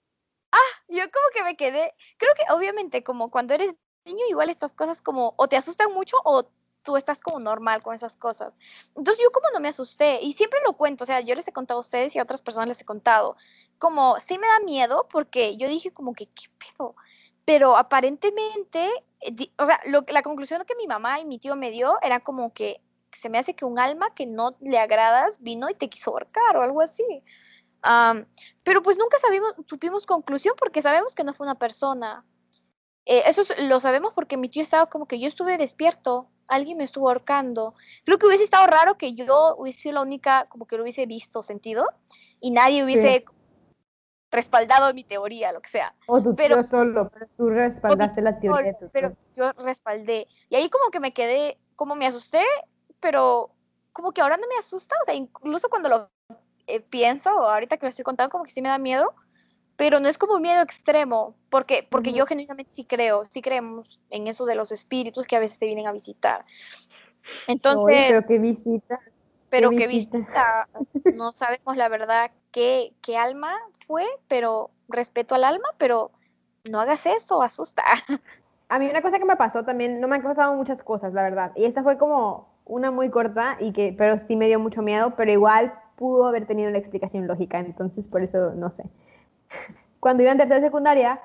ah, 0.52 0.70
yo 0.86 1.02
como 1.10 1.26
que 1.34 1.42
me 1.42 1.56
quedé, 1.56 1.92
creo 2.16 2.32
que 2.36 2.44
obviamente 2.54 3.02
como 3.02 3.28
cuando 3.32 3.54
eres 3.54 3.74
niño, 4.04 4.24
igual 4.28 4.50
estas 4.50 4.72
cosas 4.72 5.02
como 5.02 5.34
o 5.36 5.48
te 5.48 5.56
asustan 5.56 5.92
mucho 5.92 6.16
o 6.24 6.44
tú 6.82 6.96
estás 6.96 7.20
como 7.20 7.40
normal 7.40 7.82
con 7.82 7.94
esas 7.94 8.16
cosas. 8.16 8.56
Entonces 8.96 9.22
yo 9.22 9.30
como 9.30 9.48
no 9.52 9.60
me 9.60 9.68
asusté 9.68 10.20
y 10.22 10.32
siempre 10.32 10.60
lo 10.64 10.74
cuento, 10.74 11.04
o 11.04 11.06
sea, 11.06 11.20
yo 11.20 11.34
les 11.34 11.46
he 11.48 11.52
contado 11.52 11.78
a 11.78 11.82
ustedes 11.82 12.14
y 12.14 12.18
a 12.18 12.22
otras 12.22 12.42
personas 12.42 12.68
les 12.68 12.80
he 12.80 12.84
contado, 12.84 13.36
como 13.78 14.18
sí 14.20 14.38
me 14.38 14.46
da 14.46 14.60
miedo 14.60 15.06
porque 15.10 15.56
yo 15.56 15.68
dije 15.68 15.92
como 15.92 16.14
que, 16.14 16.26
¿qué 16.26 16.46
pedo? 16.58 16.94
Pero 17.44 17.76
aparentemente, 17.76 18.88
eh, 19.20 19.50
o 19.58 19.66
sea, 19.66 19.80
lo, 19.86 20.04
la 20.08 20.22
conclusión 20.22 20.64
que 20.64 20.76
mi 20.76 20.86
mamá 20.86 21.20
y 21.20 21.24
mi 21.24 21.38
tío 21.38 21.56
me 21.56 21.70
dio 21.70 21.98
era 22.02 22.20
como 22.20 22.52
que 22.52 22.80
se 23.12 23.28
me 23.28 23.38
hace 23.38 23.54
que 23.54 23.64
un 23.64 23.78
alma 23.78 24.14
que 24.14 24.26
no 24.26 24.56
le 24.60 24.78
agradas 24.78 25.40
vino 25.42 25.68
y 25.68 25.74
te 25.74 25.88
quiso 25.88 26.10
ahorcar 26.10 26.56
o 26.56 26.62
algo 26.62 26.80
así. 26.80 27.22
Pero 28.62 28.82
pues 28.82 28.96
nunca 28.96 29.18
sabimos, 29.18 29.54
supimos 29.66 30.06
conclusión 30.06 30.54
porque 30.58 30.82
sabemos 30.82 31.14
que 31.14 31.24
no 31.24 31.34
fue 31.34 31.46
una 31.46 31.58
persona. 31.58 32.24
Eh, 33.04 33.22
eso 33.26 33.42
es- 33.42 33.68
lo 33.68 33.80
sabemos 33.80 34.12
porque 34.14 34.36
mi 34.36 34.48
tío 34.48 34.62
estaba 34.62 34.86
como 34.86 35.06
que 35.06 35.18
yo 35.18 35.26
estuve 35.26 35.58
despierto, 35.58 36.28
alguien 36.48 36.78
me 36.78 36.84
estuvo 36.84 37.08
ahorcando. 37.08 37.74
Creo 38.04 38.18
que 38.18 38.26
hubiese 38.26 38.44
estado 38.44 38.66
raro 38.66 38.96
que 38.96 39.14
yo 39.14 39.56
hubiese 39.56 39.80
sido 39.82 39.94
la 39.94 40.02
única 40.02 40.46
como 40.48 40.66
que 40.66 40.76
lo 40.76 40.82
hubiese 40.82 41.06
visto, 41.06 41.42
sentido, 41.42 41.84
y 42.40 42.50
nadie 42.50 42.84
hubiese 42.84 43.24
respaldado 44.30 44.92
mi 44.94 45.04
teoría, 45.04 45.52
lo 45.52 45.60
que 45.60 45.70
sea. 45.70 45.94
O 46.06 46.22
tu 46.22 46.34
pero- 46.34 46.56
tío 46.56 46.64
solo, 46.64 47.10
pero 47.12 47.26
tú 47.36 47.50
respaldaste 47.50 48.22
la 48.22 48.38
teoría 48.38 48.72
de 48.72 48.78
tu 48.78 48.90
pero 48.90 49.14
yo 49.36 49.52
respaldé. 49.52 50.26
Y 50.48 50.56
ahí 50.56 50.70
como 50.70 50.90
que 50.90 51.00
me 51.00 51.12
quedé, 51.12 51.58
como 51.76 51.94
me 51.94 52.06
asusté, 52.06 52.42
pero 53.00 53.50
como 53.92 54.12
que 54.12 54.22
ahora 54.22 54.36
no 54.38 54.46
me 54.48 54.56
asusta, 54.56 54.94
o 55.02 55.04
sea, 55.04 55.14
incluso 55.14 55.68
cuando 55.68 55.88
lo 55.88 56.10
eh, 56.66 56.80
pienso, 56.80 57.34
o 57.34 57.42
ahorita 57.44 57.76
que 57.76 57.86
lo 57.86 57.90
estoy 57.90 58.04
contando, 58.04 58.30
como 58.30 58.44
que 58.44 58.52
sí 58.52 58.62
me 58.62 58.68
da 58.68 58.78
miedo, 58.78 59.12
pero 59.76 60.00
no 60.00 60.08
es 60.08 60.18
como 60.18 60.34
un 60.34 60.42
miedo 60.42 60.62
extremo, 60.62 61.36
porque, 61.50 61.86
porque 61.90 62.12
yo 62.12 62.26
genuinamente 62.26 62.72
sí 62.72 62.84
creo, 62.84 63.24
sí 63.26 63.42
creemos 63.42 64.00
en 64.10 64.26
eso 64.26 64.44
de 64.46 64.54
los 64.54 64.72
espíritus 64.72 65.26
que 65.26 65.36
a 65.36 65.40
veces 65.40 65.58
te 65.58 65.66
vienen 65.66 65.86
a 65.86 65.92
visitar. 65.92 66.44
Oye, 67.66 68.04
Entonces, 68.04 68.06
pero 68.08 68.22
qué 68.26 68.38
visita. 68.38 69.00
pero 69.48 69.74
que 69.74 69.86
visita. 69.86 70.18
visita, 70.18 70.68
no 71.10 71.32
sabemos 71.34 71.76
la 71.76 71.88
verdad 71.88 72.30
qué, 72.50 72.94
qué 73.02 73.16
alma 73.16 73.54
fue, 73.86 74.06
pero 74.28 74.70
respeto 74.88 75.34
al 75.34 75.44
alma, 75.44 75.68
pero 75.78 76.12
no 76.64 76.80
hagas 76.80 77.06
eso, 77.06 77.42
asusta. 77.42 77.82
A 78.68 78.78
mí 78.78 78.88
una 78.88 79.02
cosa 79.02 79.18
que 79.18 79.24
me 79.26 79.36
pasó 79.36 79.64
también, 79.64 80.00
no 80.00 80.08
me 80.08 80.16
han 80.16 80.22
pasado 80.22 80.54
muchas 80.54 80.82
cosas, 80.82 81.12
la 81.12 81.22
verdad. 81.22 81.52
Y 81.56 81.64
esta 81.66 81.82
fue 81.82 81.98
como 81.98 82.48
una 82.64 82.90
muy 82.90 83.10
corta, 83.10 83.56
y 83.60 83.72
que, 83.72 83.94
pero 83.96 84.18
sí 84.18 84.36
me 84.36 84.46
dio 84.46 84.58
mucho 84.58 84.82
miedo, 84.82 85.14
pero 85.16 85.30
igual 85.30 85.74
pudo 85.96 86.26
haber 86.26 86.46
tenido 86.46 86.70
una 86.70 86.78
explicación 86.78 87.26
lógica, 87.26 87.58
entonces 87.58 88.06
por 88.06 88.22
eso 88.22 88.52
no 88.54 88.70
sé. 88.70 88.84
Cuando 90.00 90.22
iba 90.22 90.32
en 90.32 90.38
tercera 90.38 90.60
secundaria, 90.60 91.20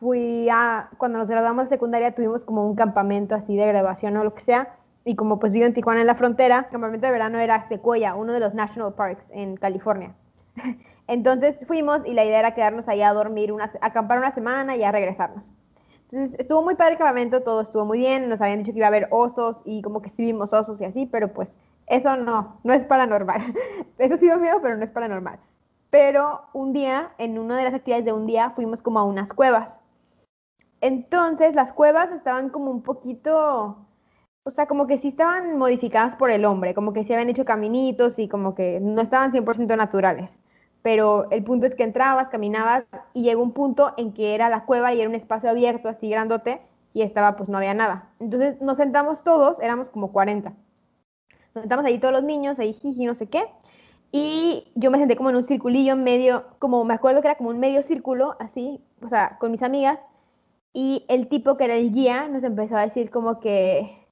fui 0.00 0.48
a, 0.50 0.88
cuando 0.98 1.18
nos 1.18 1.28
graduamos 1.28 1.64
de 1.64 1.76
secundaria 1.76 2.14
tuvimos 2.14 2.42
como 2.42 2.66
un 2.66 2.76
campamento 2.76 3.34
así 3.34 3.56
de 3.56 3.66
graduación 3.66 4.16
o 4.16 4.24
lo 4.24 4.34
que 4.34 4.42
sea, 4.42 4.74
y 5.04 5.14
como 5.14 5.38
pues 5.38 5.52
vivo 5.52 5.66
en 5.66 5.74
Tijuana 5.74 6.00
en 6.00 6.06
la 6.06 6.16
frontera, 6.16 6.64
el 6.66 6.72
campamento 6.72 7.06
de 7.06 7.12
verano 7.12 7.38
era 7.38 7.68
Sequoia, 7.68 8.14
uno 8.14 8.32
de 8.32 8.40
los 8.40 8.54
national 8.54 8.94
parks 8.94 9.24
en 9.30 9.56
California. 9.56 10.14
Entonces 11.08 11.64
fuimos 11.66 12.04
y 12.04 12.12
la 12.12 12.24
idea 12.24 12.40
era 12.40 12.54
quedarnos 12.54 12.88
ahí 12.88 13.02
a 13.02 13.12
dormir, 13.12 13.52
una, 13.52 13.70
acampar 13.80 14.18
una 14.18 14.32
semana 14.34 14.74
y 14.76 14.80
ya 14.80 14.90
regresarnos. 14.90 15.52
Entonces 16.10 16.40
estuvo 16.40 16.62
muy 16.62 16.74
padre 16.74 16.92
el 16.92 16.98
campamento, 16.98 17.42
todo 17.42 17.60
estuvo 17.60 17.84
muy 17.84 17.98
bien, 17.98 18.28
nos 18.28 18.40
habían 18.40 18.60
dicho 18.60 18.72
que 18.72 18.78
iba 18.78 18.86
a 18.86 18.88
haber 18.88 19.08
osos 19.10 19.56
y 19.64 19.82
como 19.82 20.02
que 20.02 20.10
sí 20.10 20.24
vimos 20.24 20.52
osos 20.52 20.80
y 20.80 20.84
así, 20.84 21.06
pero 21.06 21.32
pues 21.32 21.48
eso 21.86 22.16
no, 22.16 22.58
no 22.64 22.72
es 22.72 22.84
paranormal. 22.84 23.40
Eso 23.98 24.16
sí 24.16 24.26
da 24.26 24.36
miedo, 24.36 24.58
pero 24.60 24.76
no 24.76 24.84
es 24.84 24.90
paranormal. 24.90 25.38
Pero 25.98 26.42
un 26.52 26.74
día, 26.74 27.12
en 27.16 27.38
una 27.38 27.56
de 27.56 27.64
las 27.64 27.72
actividades 27.72 28.04
de 28.04 28.12
un 28.12 28.26
día, 28.26 28.50
fuimos 28.50 28.82
como 28.82 28.98
a 28.98 29.04
unas 29.04 29.32
cuevas. 29.32 29.72
Entonces 30.82 31.54
las 31.54 31.72
cuevas 31.72 32.12
estaban 32.12 32.50
como 32.50 32.70
un 32.70 32.82
poquito, 32.82 33.78
o 34.42 34.50
sea, 34.50 34.66
como 34.66 34.86
que 34.86 34.98
sí 34.98 35.08
estaban 35.08 35.56
modificadas 35.56 36.14
por 36.14 36.30
el 36.30 36.44
hombre, 36.44 36.74
como 36.74 36.92
que 36.92 37.04
sí 37.04 37.14
habían 37.14 37.30
hecho 37.30 37.46
caminitos 37.46 38.18
y 38.18 38.28
como 38.28 38.54
que 38.54 38.78
no 38.78 39.00
estaban 39.00 39.32
100% 39.32 39.74
naturales. 39.74 40.28
Pero 40.82 41.30
el 41.30 41.42
punto 41.42 41.64
es 41.64 41.74
que 41.74 41.84
entrabas, 41.84 42.28
caminabas 42.28 42.84
y 43.14 43.22
llegó 43.22 43.42
un 43.42 43.52
punto 43.52 43.94
en 43.96 44.12
que 44.12 44.34
era 44.34 44.50
la 44.50 44.66
cueva 44.66 44.92
y 44.92 45.00
era 45.00 45.08
un 45.08 45.14
espacio 45.14 45.48
abierto 45.48 45.88
así 45.88 46.10
grandote 46.10 46.60
y 46.92 47.00
estaba 47.00 47.36
pues 47.36 47.48
no 47.48 47.56
había 47.56 47.72
nada. 47.72 48.10
Entonces 48.20 48.60
nos 48.60 48.76
sentamos 48.76 49.24
todos, 49.24 49.58
éramos 49.62 49.88
como 49.88 50.12
40. 50.12 50.52
Nos 51.54 51.62
sentamos 51.62 51.86
ahí 51.86 51.98
todos 51.98 52.12
los 52.12 52.22
niños, 52.22 52.58
ahí 52.58 52.74
jiji, 52.74 53.06
no 53.06 53.14
sé 53.14 53.30
qué. 53.30 53.44
Y 54.12 54.70
yo 54.74 54.90
me 54.90 54.98
senté 54.98 55.16
como 55.16 55.30
en 55.30 55.36
un 55.36 55.42
circulillo 55.42 55.96
medio, 55.96 56.44
como 56.58 56.84
me 56.84 56.94
acuerdo 56.94 57.20
que 57.20 57.28
era 57.28 57.36
como 57.36 57.50
un 57.50 57.60
medio 57.60 57.82
círculo, 57.82 58.36
así, 58.38 58.80
o 59.02 59.08
sea, 59.08 59.36
con 59.38 59.50
mis 59.50 59.62
amigas. 59.62 59.98
Y 60.72 61.04
el 61.08 61.28
tipo 61.28 61.56
que 61.56 61.64
era 61.64 61.74
el 61.74 61.92
guía 61.92 62.28
nos 62.28 62.44
empezó 62.44 62.76
a 62.76 62.82
decir 62.82 63.10
como 63.10 63.40
que 63.40 64.06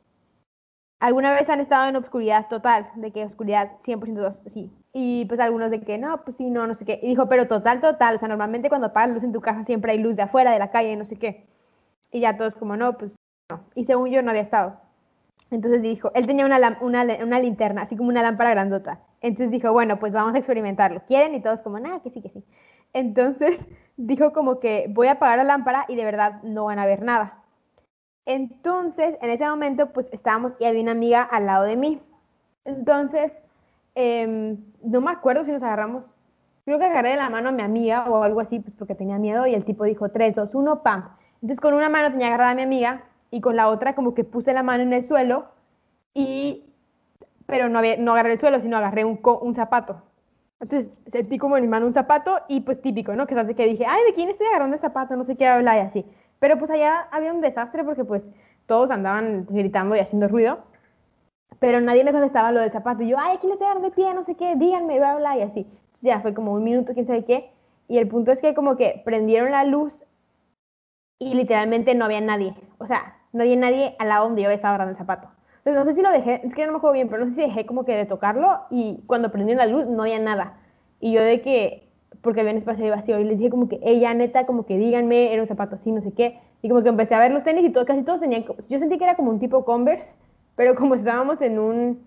alguna 1.01 1.33
vez 1.35 1.49
han 1.49 1.61
estado 1.61 1.89
en 1.89 1.97
obscuridad 1.97 2.49
total, 2.49 2.91
de 2.97 3.13
que 3.13 3.25
oscuridad 3.25 3.73
100% 3.85 4.37
sí. 4.55 4.73
Y 4.93 5.27
pues 5.27 5.41
algunos 5.41 5.71
de 5.71 5.81
que 5.83 5.99
no, 5.99 6.23
pues 6.25 6.37
sí, 6.37 6.45
no, 6.51 6.67
no 6.67 6.75
sé 6.77 6.85
qué. 6.85 7.01
Y 7.03 7.09
dijo, 7.09 7.29
pero 7.29 7.49
total, 7.49 7.81
total, 7.81 8.17
o 8.17 8.19
sea, 8.19 8.29
normalmente 8.29 8.69
cuando 8.69 8.87
apagas 8.89 9.11
luz 9.11 9.25
en 9.25 9.33
tu 9.33 9.41
casa 9.41 9.65
siempre 9.65 9.93
hay 9.93 9.99
luz 9.99 10.17
de 10.17 10.23
afuera, 10.23 10.53
de 10.53 10.59
la 10.59 10.71
calle, 10.71 10.97
no 10.97 11.05
sé 11.05 11.17
qué. 11.17 11.47
Y 12.13 12.21
ya 12.21 12.37
todos 12.37 12.55
como, 12.55 12.77
no, 12.77 12.97
pues 12.97 13.15
no. 13.51 13.61
Y 13.75 13.85
según 13.85 14.11
yo 14.11 14.23
no 14.23 14.31
había 14.31 14.43
estado. 14.43 14.84
Entonces 15.51 15.83
dijo, 15.83 16.11
él 16.15 16.27
tenía 16.27 16.47
una, 16.47 16.79
una, 16.81 17.05
una 17.23 17.39
linterna, 17.39 17.83
así 17.83 17.97
como 17.97 18.09
una 18.09 18.23
lámpara 18.23 18.51
grandota. 18.51 19.01
Entonces 19.21 19.51
dijo, 19.51 19.73
bueno, 19.73 19.99
pues 19.99 20.13
vamos 20.13 20.35
a 20.35 20.39
experimentarlo. 20.39 21.03
¿Quieren? 21.07 21.35
Y 21.35 21.43
todos 21.43 21.61
como, 21.61 21.79
nada, 21.79 22.01
que 22.01 22.11
sí, 22.11 22.21
que 22.21 22.31
sí. 22.31 22.45
Entonces 22.93 23.59
dijo 23.97 24.33
como 24.33 24.61
que 24.61 24.87
voy 24.89 25.09
a 25.09 25.13
apagar 25.13 25.39
la 25.39 25.45
lámpara 25.45 25.85
y 25.89 25.97
de 25.97 26.05
verdad 26.05 26.43
no 26.43 26.65
van 26.67 26.79
a 26.79 26.87
ver 26.87 27.03
nada. 27.03 27.45
Entonces, 28.27 29.17
en 29.21 29.31
ese 29.31 29.45
momento, 29.47 29.91
pues 29.93 30.07
estábamos 30.11 30.55
y 30.59 30.65
había 30.65 30.81
una 30.81 30.93
amiga 30.93 31.23
al 31.23 31.47
lado 31.47 31.65
de 31.65 31.77
mí. 31.77 32.01
Entonces, 32.65 33.33
em, 33.95 34.57
no 34.83 35.01
me 35.03 35.11
acuerdo 35.11 35.45
si 35.45 35.53
nos 35.53 35.63
agarramos, 35.63 36.07
creo 36.65 36.79
que 36.79 36.87
agarré 36.87 37.11
de 37.11 37.17
la 37.17 37.29
mano 37.29 37.51
a 37.51 37.53
mi 37.53 37.63
amiga 37.63 38.09
o 38.09 38.23
algo 38.23 38.41
así, 38.41 38.61
pues 38.61 38.75
porque 38.77 38.95
tenía 38.95 39.19
miedo 39.19 39.47
y 39.47 39.55
el 39.55 39.65
tipo 39.65 39.85
dijo 39.85 40.09
3, 40.09 40.35
2, 40.37 40.55
1, 40.55 40.83
pam. 40.83 41.11
Entonces 41.43 41.61
con 41.61 41.75
una 41.75 41.91
mano 41.91 42.11
tenía 42.11 42.29
agarrada 42.29 42.53
a 42.53 42.55
mi 42.55 42.63
amiga 42.63 43.05
y 43.35 43.41
con 43.41 43.57
la 43.57 43.69
otra 43.69 43.95
como 43.95 44.15
que 44.15 44.25
puse 44.25 44.53
la 44.53 44.63
mano 44.63 44.83
en 44.83 44.93
el 44.93 45.05
suelo 45.05 45.47
y, 46.15 46.65
pero 47.47 47.69
no, 47.69 47.79
había, 47.81 47.97
no 47.97 48.13
agarré 48.13 48.33
el 48.35 48.41
suelo, 48.41 48.61
sino 48.61 48.77
agarré 48.77 49.05
un, 49.05 49.21
un 49.23 49.55
zapato. 49.55 50.03
Entonces 50.61 50.89
sentí 51.11 51.39
como 51.39 51.57
en 51.57 51.65
mi 51.65 51.69
mano 51.69 51.87
un 51.87 51.93
zapato 51.93 52.39
y 52.49 52.61
pues 52.61 52.81
típico, 52.81 53.15
¿no? 53.15 53.27
Que 53.27 53.35
sabes 53.35 53.57
que 53.57 53.67
dije, 53.67 53.85
ay, 53.87 54.03
¿de 54.07 54.15
quién 54.15 54.31
estoy 54.31 54.47
agarrando 54.47 54.77
el 54.77 54.81
zapato? 54.81 55.17
No 55.17 55.25
sé 55.25 55.37
qué 55.37 55.47
habla 55.47 55.77
y 55.77 55.81
así. 55.81 56.07
Pero 56.39 56.59
pues 56.59 56.71
allá 56.71 57.09
había 57.11 57.33
un 57.33 57.41
desastre 57.41 57.85
porque 57.85 58.05
pues 58.05 58.23
todos 58.67 58.91
andaban 58.91 59.47
gritando 59.51 59.97
y 59.97 59.99
haciendo 59.99 60.29
ruido 60.29 60.59
pero 61.59 61.81
nadie 61.81 62.05
me 62.05 62.13
contestaba 62.13 62.53
lo 62.53 62.61
del 62.61 62.71
zapato. 62.71 63.03
Y 63.03 63.09
yo, 63.09 63.17
ay, 63.19 63.37
aquí 63.37 63.47
le 63.47 63.55
estoy 63.55 63.67
agarrando 63.67 63.89
el 63.89 63.95
pie, 63.95 64.13
no 64.13 64.23
sé 64.23 64.35
qué, 64.37 64.55
díganme, 64.57 64.99
bla, 64.99 65.17
bla, 65.17 65.39
y 65.39 65.43
así. 65.43 65.61
Entonces 65.61 66.03
ya 66.03 66.21
fue 66.21 66.35
como 66.35 66.53
un 66.53 66.63
minuto, 66.63 66.93
quién 66.93 67.07
sabe 67.07 67.25
qué. 67.25 67.51
Y 67.89 67.99
el 67.99 68.09
punto 68.09 68.33
es 68.33 68.41
que 68.41 68.55
como 68.55 68.77
que 68.77 69.01
prendieron 69.05 69.51
la 69.51 69.65
luz 69.65 69.93
y 71.19 71.35
literalmente 71.35 71.95
no 71.95 72.05
había 72.05 72.21
nadie. 72.21 72.55
O 72.79 72.87
sea, 72.87 73.17
no 73.35 73.43
había 73.43 73.57
nadie 73.57 73.97
al 73.99 74.09
lado 74.09 74.25
donde 74.27 74.43
yo 74.43 74.51
estaba 74.51 74.75
agarrando 74.75 74.93
el 74.93 74.99
zapato. 74.99 75.29
Entonces 75.59 75.75
no 75.75 75.85
sé 75.85 75.95
si 75.95 76.03
lo 76.03 76.11
dejé, 76.11 76.47
es 76.47 76.55
que 76.55 76.65
no 76.67 76.73
me 76.73 76.79
acuerdo 76.79 76.95
bien, 76.95 77.09
pero 77.09 77.25
no 77.25 77.31
sé 77.31 77.35
si 77.35 77.41
dejé 77.43 77.67
como 77.67 77.85
que 77.85 77.97
de 77.97 78.07
tocarlo 78.07 78.61
y 78.71 79.03
cuando 79.07 79.31
prendieron 79.31 79.59
la 79.59 79.73
luz 79.73 79.87
no 79.87 80.03
había 80.03 80.19
nada. 80.19 80.59
Y 81.01 81.13
yo 81.13 81.21
de 81.21 81.43
que, 81.43 81.89
porque 82.23 82.41
había 82.41 82.53
un 82.53 82.59
espacio 82.59 82.85
ahí 82.85 82.91
vacío, 82.91 83.19
y 83.19 83.25
les 83.25 83.39
dije 83.39 83.51
como 83.51 83.69
que, 83.69 83.81
ella 83.83 84.15
neta, 84.15 84.47
como 84.47 84.67
que 84.67 84.79
díganme, 84.79 85.33
era 85.33 85.43
un 85.43 85.49
zapato 85.49 85.75
así, 85.77 85.91
no 85.91 86.01
sé 86.01 86.13
qué. 86.13 86.39
Y 86.63 86.69
como 86.69 86.83
que 86.83 86.89
empecé 86.89 87.15
a 87.15 87.19
ver 87.19 87.33
los 87.33 87.45
tenis 87.45 87.65
y 87.65 87.71
todo, 87.71 87.85
casi 87.85 88.03
todos 88.05 88.21
tenían, 88.21 88.45
yo 88.45 88.79
sentí 88.79 88.97
que 88.99 89.05
era 89.05 89.17
como 89.17 89.31
un 89.31 89.41
tipo 89.41 89.65
Converse, 89.65 90.11
pero 90.55 90.75
como 90.75 90.95
estábamos 90.95 91.41
en 91.43 91.59
un, 91.59 92.05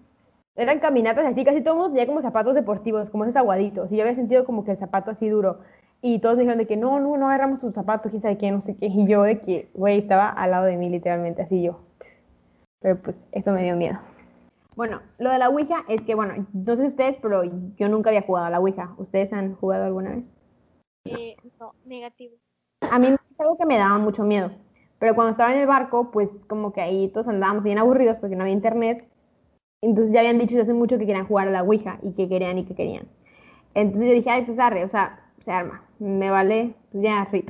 eran 0.55 0.79
caminatas 0.79 1.25
así, 1.25 1.43
casi 1.43 1.61
todo 1.61 1.75
el 1.75 1.91
mundo 1.91 2.05
como 2.07 2.21
zapatos 2.21 2.55
deportivos, 2.55 3.09
como 3.09 3.25
esos 3.25 3.35
aguaditos, 3.35 3.91
y 3.91 3.97
yo 3.97 4.03
había 4.03 4.15
sentido 4.15 4.45
como 4.45 4.63
que 4.65 4.71
el 4.71 4.77
zapato 4.77 5.11
así 5.11 5.29
duro, 5.29 5.59
y 6.01 6.19
todos 6.19 6.37
dijeron 6.37 6.57
de 6.57 6.67
que 6.67 6.77
no, 6.77 6.99
no, 6.99 7.17
no 7.17 7.27
agarramos 7.27 7.59
tus 7.59 7.73
zapatos, 7.73 8.11
quién 8.11 8.21
sabe 8.21 8.37
qué, 8.37 8.51
no 8.51 8.61
sé 8.61 8.75
qué, 8.77 8.87
y 8.87 9.07
yo 9.07 9.23
de 9.23 9.39
que, 9.41 9.69
güey, 9.73 9.99
estaba 9.99 10.29
al 10.29 10.51
lado 10.51 10.65
de 10.65 10.77
mí 10.77 10.89
literalmente, 10.89 11.41
así 11.41 11.61
yo, 11.63 11.79
pero 12.79 13.01
pues 13.01 13.15
eso 13.31 13.51
me 13.51 13.63
dio 13.63 13.75
miedo. 13.75 13.99
Bueno, 14.75 15.01
lo 15.17 15.31
de 15.31 15.39
la 15.39 15.49
Ouija 15.49 15.83
es 15.87 16.01
que, 16.03 16.13
bueno, 16.13 16.45
no 16.53 16.75
sé 16.75 16.85
ustedes, 16.85 17.17
pero 17.17 17.43
yo 17.43 17.89
nunca 17.89 18.11
había 18.11 18.21
jugado 18.21 18.45
a 18.45 18.49
la 18.51 18.59
Ouija, 18.59 18.93
¿ustedes 18.97 19.33
han 19.33 19.55
jugado 19.55 19.85
alguna 19.85 20.11
vez? 20.11 20.37
Eh, 21.05 21.35
no, 21.59 21.73
negativo. 21.85 22.35
A 22.91 22.99
mí 22.99 23.07
es 23.07 23.17
algo 23.39 23.57
que 23.57 23.65
me 23.65 23.77
daba 23.77 23.97
mucho 23.97 24.23
miedo. 24.23 24.51
Pero 24.99 25.15
cuando 25.15 25.31
estaba 25.31 25.53
en 25.53 25.59
el 25.59 25.67
barco, 25.67 26.11
pues 26.11 26.29
como 26.47 26.73
que 26.73 26.81
ahí 26.81 27.09
todos 27.09 27.27
andábamos 27.27 27.63
bien 27.63 27.77
aburridos 27.77 28.17
porque 28.17 28.35
no 28.35 28.43
había 28.43 28.53
internet. 28.53 29.07
Entonces 29.81 30.13
ya 30.13 30.21
habían 30.21 30.39
dicho 30.39 30.55
desde 30.55 30.71
hace 30.71 30.73
mucho 30.73 30.97
que 30.97 31.05
querían 31.05 31.27
jugar 31.27 31.47
a 31.47 31.51
la 31.51 31.63
Ouija 31.63 31.99
y 32.01 32.13
que 32.13 32.27
querían 32.27 32.57
y 32.57 32.65
que 32.65 32.75
querían. 32.75 33.07
Entonces 33.75 34.07
yo 34.07 34.13
dije, 34.13 34.29
ay, 34.29 34.45
pues 34.45 34.57
arre, 34.57 34.83
o 34.83 34.89
sea, 34.89 35.26
se 35.43 35.51
arma, 35.51 35.83
me 35.99 36.29
vale, 36.29 36.75
ya, 36.93 37.27
rip. 37.31 37.49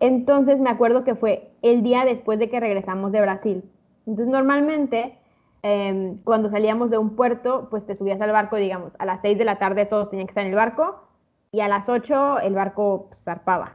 Entonces 0.00 0.60
me 0.60 0.70
acuerdo 0.70 1.04
que 1.04 1.14
fue 1.14 1.50
el 1.62 1.82
día 1.82 2.04
después 2.04 2.38
de 2.38 2.50
que 2.50 2.60
regresamos 2.60 3.12
de 3.12 3.20
Brasil. 3.20 3.64
Entonces 4.06 4.28
normalmente 4.28 5.18
em, 5.62 6.18
cuando 6.24 6.50
salíamos 6.50 6.90
de 6.90 6.98
un 6.98 7.16
puerto, 7.16 7.68
pues 7.70 7.86
te 7.86 7.96
subías 7.96 8.20
al 8.20 8.32
barco, 8.32 8.56
digamos, 8.56 8.92
a 8.98 9.06
las 9.06 9.20
6 9.22 9.38
de 9.38 9.44
la 9.44 9.58
tarde 9.58 9.86
todos 9.86 10.10
tenían 10.10 10.26
que 10.26 10.32
estar 10.32 10.44
en 10.44 10.50
el 10.50 10.56
barco 10.56 11.04
y 11.52 11.60
a 11.60 11.68
las 11.68 11.88
8 11.88 12.40
el 12.40 12.54
barco 12.54 13.08
zarpaba. 13.14 13.72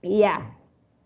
Y 0.00 0.20
ya. 0.20 0.56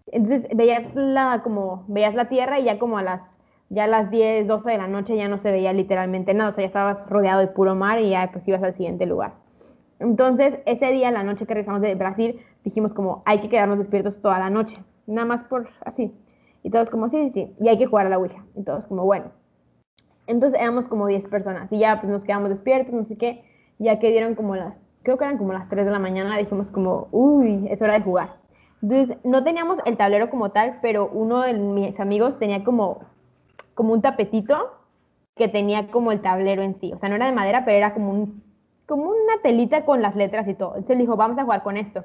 Entonces 0.07 0.47
veías 0.55 0.95
la, 0.95 1.41
como, 1.43 1.85
veías 1.89 2.15
la 2.15 2.29
tierra 2.29 2.59
y 2.61 2.65
ya 2.65 2.79
como 2.79 2.99
a 2.99 3.03
las, 3.03 3.31
ya 3.71 3.85
a 3.85 3.87
las 3.87 4.11
10, 4.11 4.47
12 4.47 4.71
de 4.71 4.79
la 4.79 4.87
noche 4.87 5.17
ya 5.17 5.29
no 5.29 5.39
se 5.39 5.51
veía 5.51 5.73
literalmente 5.73 6.35
nada, 6.35 6.51
o 6.51 6.53
sea, 6.53 6.63
ya 6.63 6.67
estabas 6.67 7.09
rodeado 7.09 7.41
de 7.41 7.47
puro 7.47 7.75
mar 7.75 8.01
y 8.01 8.11
ya 8.11 8.31
pues 8.33 8.47
ibas 8.47 8.63
al 8.63 8.75
siguiente 8.75 9.07
lugar. 9.07 9.33
Entonces, 10.01 10.59
ese 10.65 10.87
día, 10.93 11.11
la 11.11 11.23
noche 11.23 11.47
que 11.47 11.55
regresamos 11.55 11.83
de 11.83 11.95
Brasil, 11.95 12.41
dijimos 12.65 12.95
como, 12.95 13.23
hay 13.27 13.41
que 13.41 13.51
quedarnos 13.51 13.79
despiertos 13.79 14.21
toda 14.21 14.39
la 14.39 14.51
noche, 14.51 14.77
nada 15.07 15.27
más 15.27 15.45
por 15.45 15.69
así. 15.85 16.13
Y 16.63 16.71
todos 16.71 16.91
como, 16.91 17.09
sí, 17.09 17.29
sí, 17.31 17.55
y 17.61 17.69
hay 17.69 17.79
que 17.79 17.87
jugar 17.87 18.07
a 18.07 18.09
la 18.09 18.19
Ouija. 18.19 18.45
Y 18.55 18.65
todos 18.65 18.87
como, 18.87 19.05
bueno. 19.05 19.27
Entonces 20.27 20.59
éramos 20.59 20.89
como 20.89 21.07
10 21.07 21.27
personas 21.27 21.73
y 21.73 21.79
ya 21.79 22.01
pues 22.01 22.11
nos 22.11 22.25
quedamos 22.25 22.51
despiertos, 22.51 22.95
no 22.95 23.05
sé 23.05 23.19
qué, 23.19 23.43
ya 23.79 23.99
que 23.99 24.11
dieron 24.11 24.37
como 24.37 24.55
las, 24.55 24.87
creo 25.03 25.19
que 25.19 25.25
eran 25.25 25.39
como 25.39 25.53
las 25.53 25.69
3 25.69 25.85
de 25.85 25.91
la 25.91 25.99
mañana, 25.99 26.39
dijimos 26.39 26.71
como, 26.71 27.09
uy, 27.11 27.67
es 27.69 27.83
hora 27.83 27.95
de 27.95 28.03
jugar. 28.03 28.37
Entonces, 28.81 29.19
no 29.25 29.45
teníamos 29.45 29.79
el 29.85 29.97
tablero 29.97 30.31
como 30.31 30.53
tal, 30.53 30.79
pero 30.81 31.11
uno 31.13 31.43
de 31.43 31.55
mis 31.55 31.99
amigos 32.01 32.39
tenía 32.39 32.65
como, 32.65 33.01
como 33.75 33.93
un 33.93 34.03
tapetito 34.03 34.57
que 35.35 35.49
tenía 35.49 35.89
como 35.89 36.13
el 36.13 36.23
tablero 36.23 36.63
en 36.63 36.77
sí. 36.77 36.93
O 36.93 36.99
sea, 36.99 37.09
no 37.09 37.17
era 37.17 37.27
de 37.27 37.33
madera, 37.33 37.65
pero 37.65 37.77
era 37.77 37.93
como 37.93 38.13
un 38.13 38.50
como 38.91 39.05
una 39.05 39.41
telita 39.41 39.85
con 39.85 40.03
las 40.03 40.17
letras 40.17 40.49
y 40.49 40.55
todo. 40.55 40.71
Entonces 40.71 40.91
él 40.91 40.99
dijo, 40.99 41.17
vamos 41.17 41.39
a 41.39 41.45
jugar 41.45 41.63
con 41.63 41.77
esto. 41.77 42.03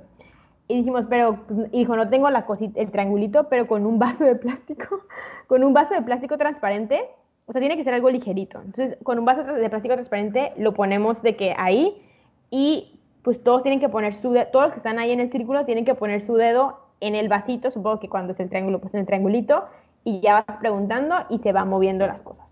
Y 0.67 0.76
dijimos, 0.78 1.08
pero, 1.10 1.39
dijo, 1.71 1.95
no 1.95 2.10
tengo 2.10 2.30
la 2.30 2.45
cosita, 2.45 2.80
el 2.80 2.91
triangulito, 2.91 3.50
pero 3.50 3.65
con 3.65 3.88
un 3.88 3.98
vaso 3.98 4.24
de 4.24 4.36
plástico, 4.36 5.00
con 5.48 5.63
un 5.63 5.74
vaso 5.74 5.95
de 5.95 6.04
plástico 6.04 6.38
transparente, 6.38 7.10
o 7.48 7.52
sea, 7.52 7.60
tiene 7.60 7.76
que 7.76 7.84
ser 7.84 7.95
algo 7.95 8.12
ligerito. 8.12 8.62
Entonces, 8.63 8.98
con 9.02 9.17
un 9.17 9.26
vaso 9.26 9.41
de 9.43 9.67
plástico 9.67 9.95
transparente 9.95 10.54
lo 10.58 10.76
ponemos 10.76 11.24
de 11.24 11.36
que 11.36 11.56
ahí 11.58 12.04
y 12.52 13.00
pues 13.24 13.43
todos 13.43 13.63
tienen 13.63 13.80
que 13.80 13.89
poner 13.89 14.13
su 14.13 14.32
dedo, 14.32 14.45
todos 14.52 14.65
los 14.65 14.74
que 14.74 14.80
están 14.80 15.00
ahí 15.00 15.12
en 15.12 15.19
el 15.19 15.32
círculo 15.32 15.65
tienen 15.65 15.86
que 15.86 15.95
poner 15.95 16.21
su 16.21 16.36
dedo 16.36 16.82
en 17.00 17.15
el 17.15 17.30
vasito, 17.30 17.71
supongo 17.71 18.00
que 18.00 18.10
cuando 18.10 18.34
es 18.34 18.39
el 18.39 18.50
triángulo, 18.50 18.80
pues 18.80 18.93
en 18.93 19.00
el 19.00 19.06
triangulito, 19.08 19.65
y 20.04 20.19
ya 20.19 20.45
vas 20.48 20.58
preguntando 20.58 21.15
y 21.30 21.39
se 21.39 21.52
van 21.52 21.67
moviendo 21.67 22.06
las 22.06 22.21
cosas. 22.21 22.45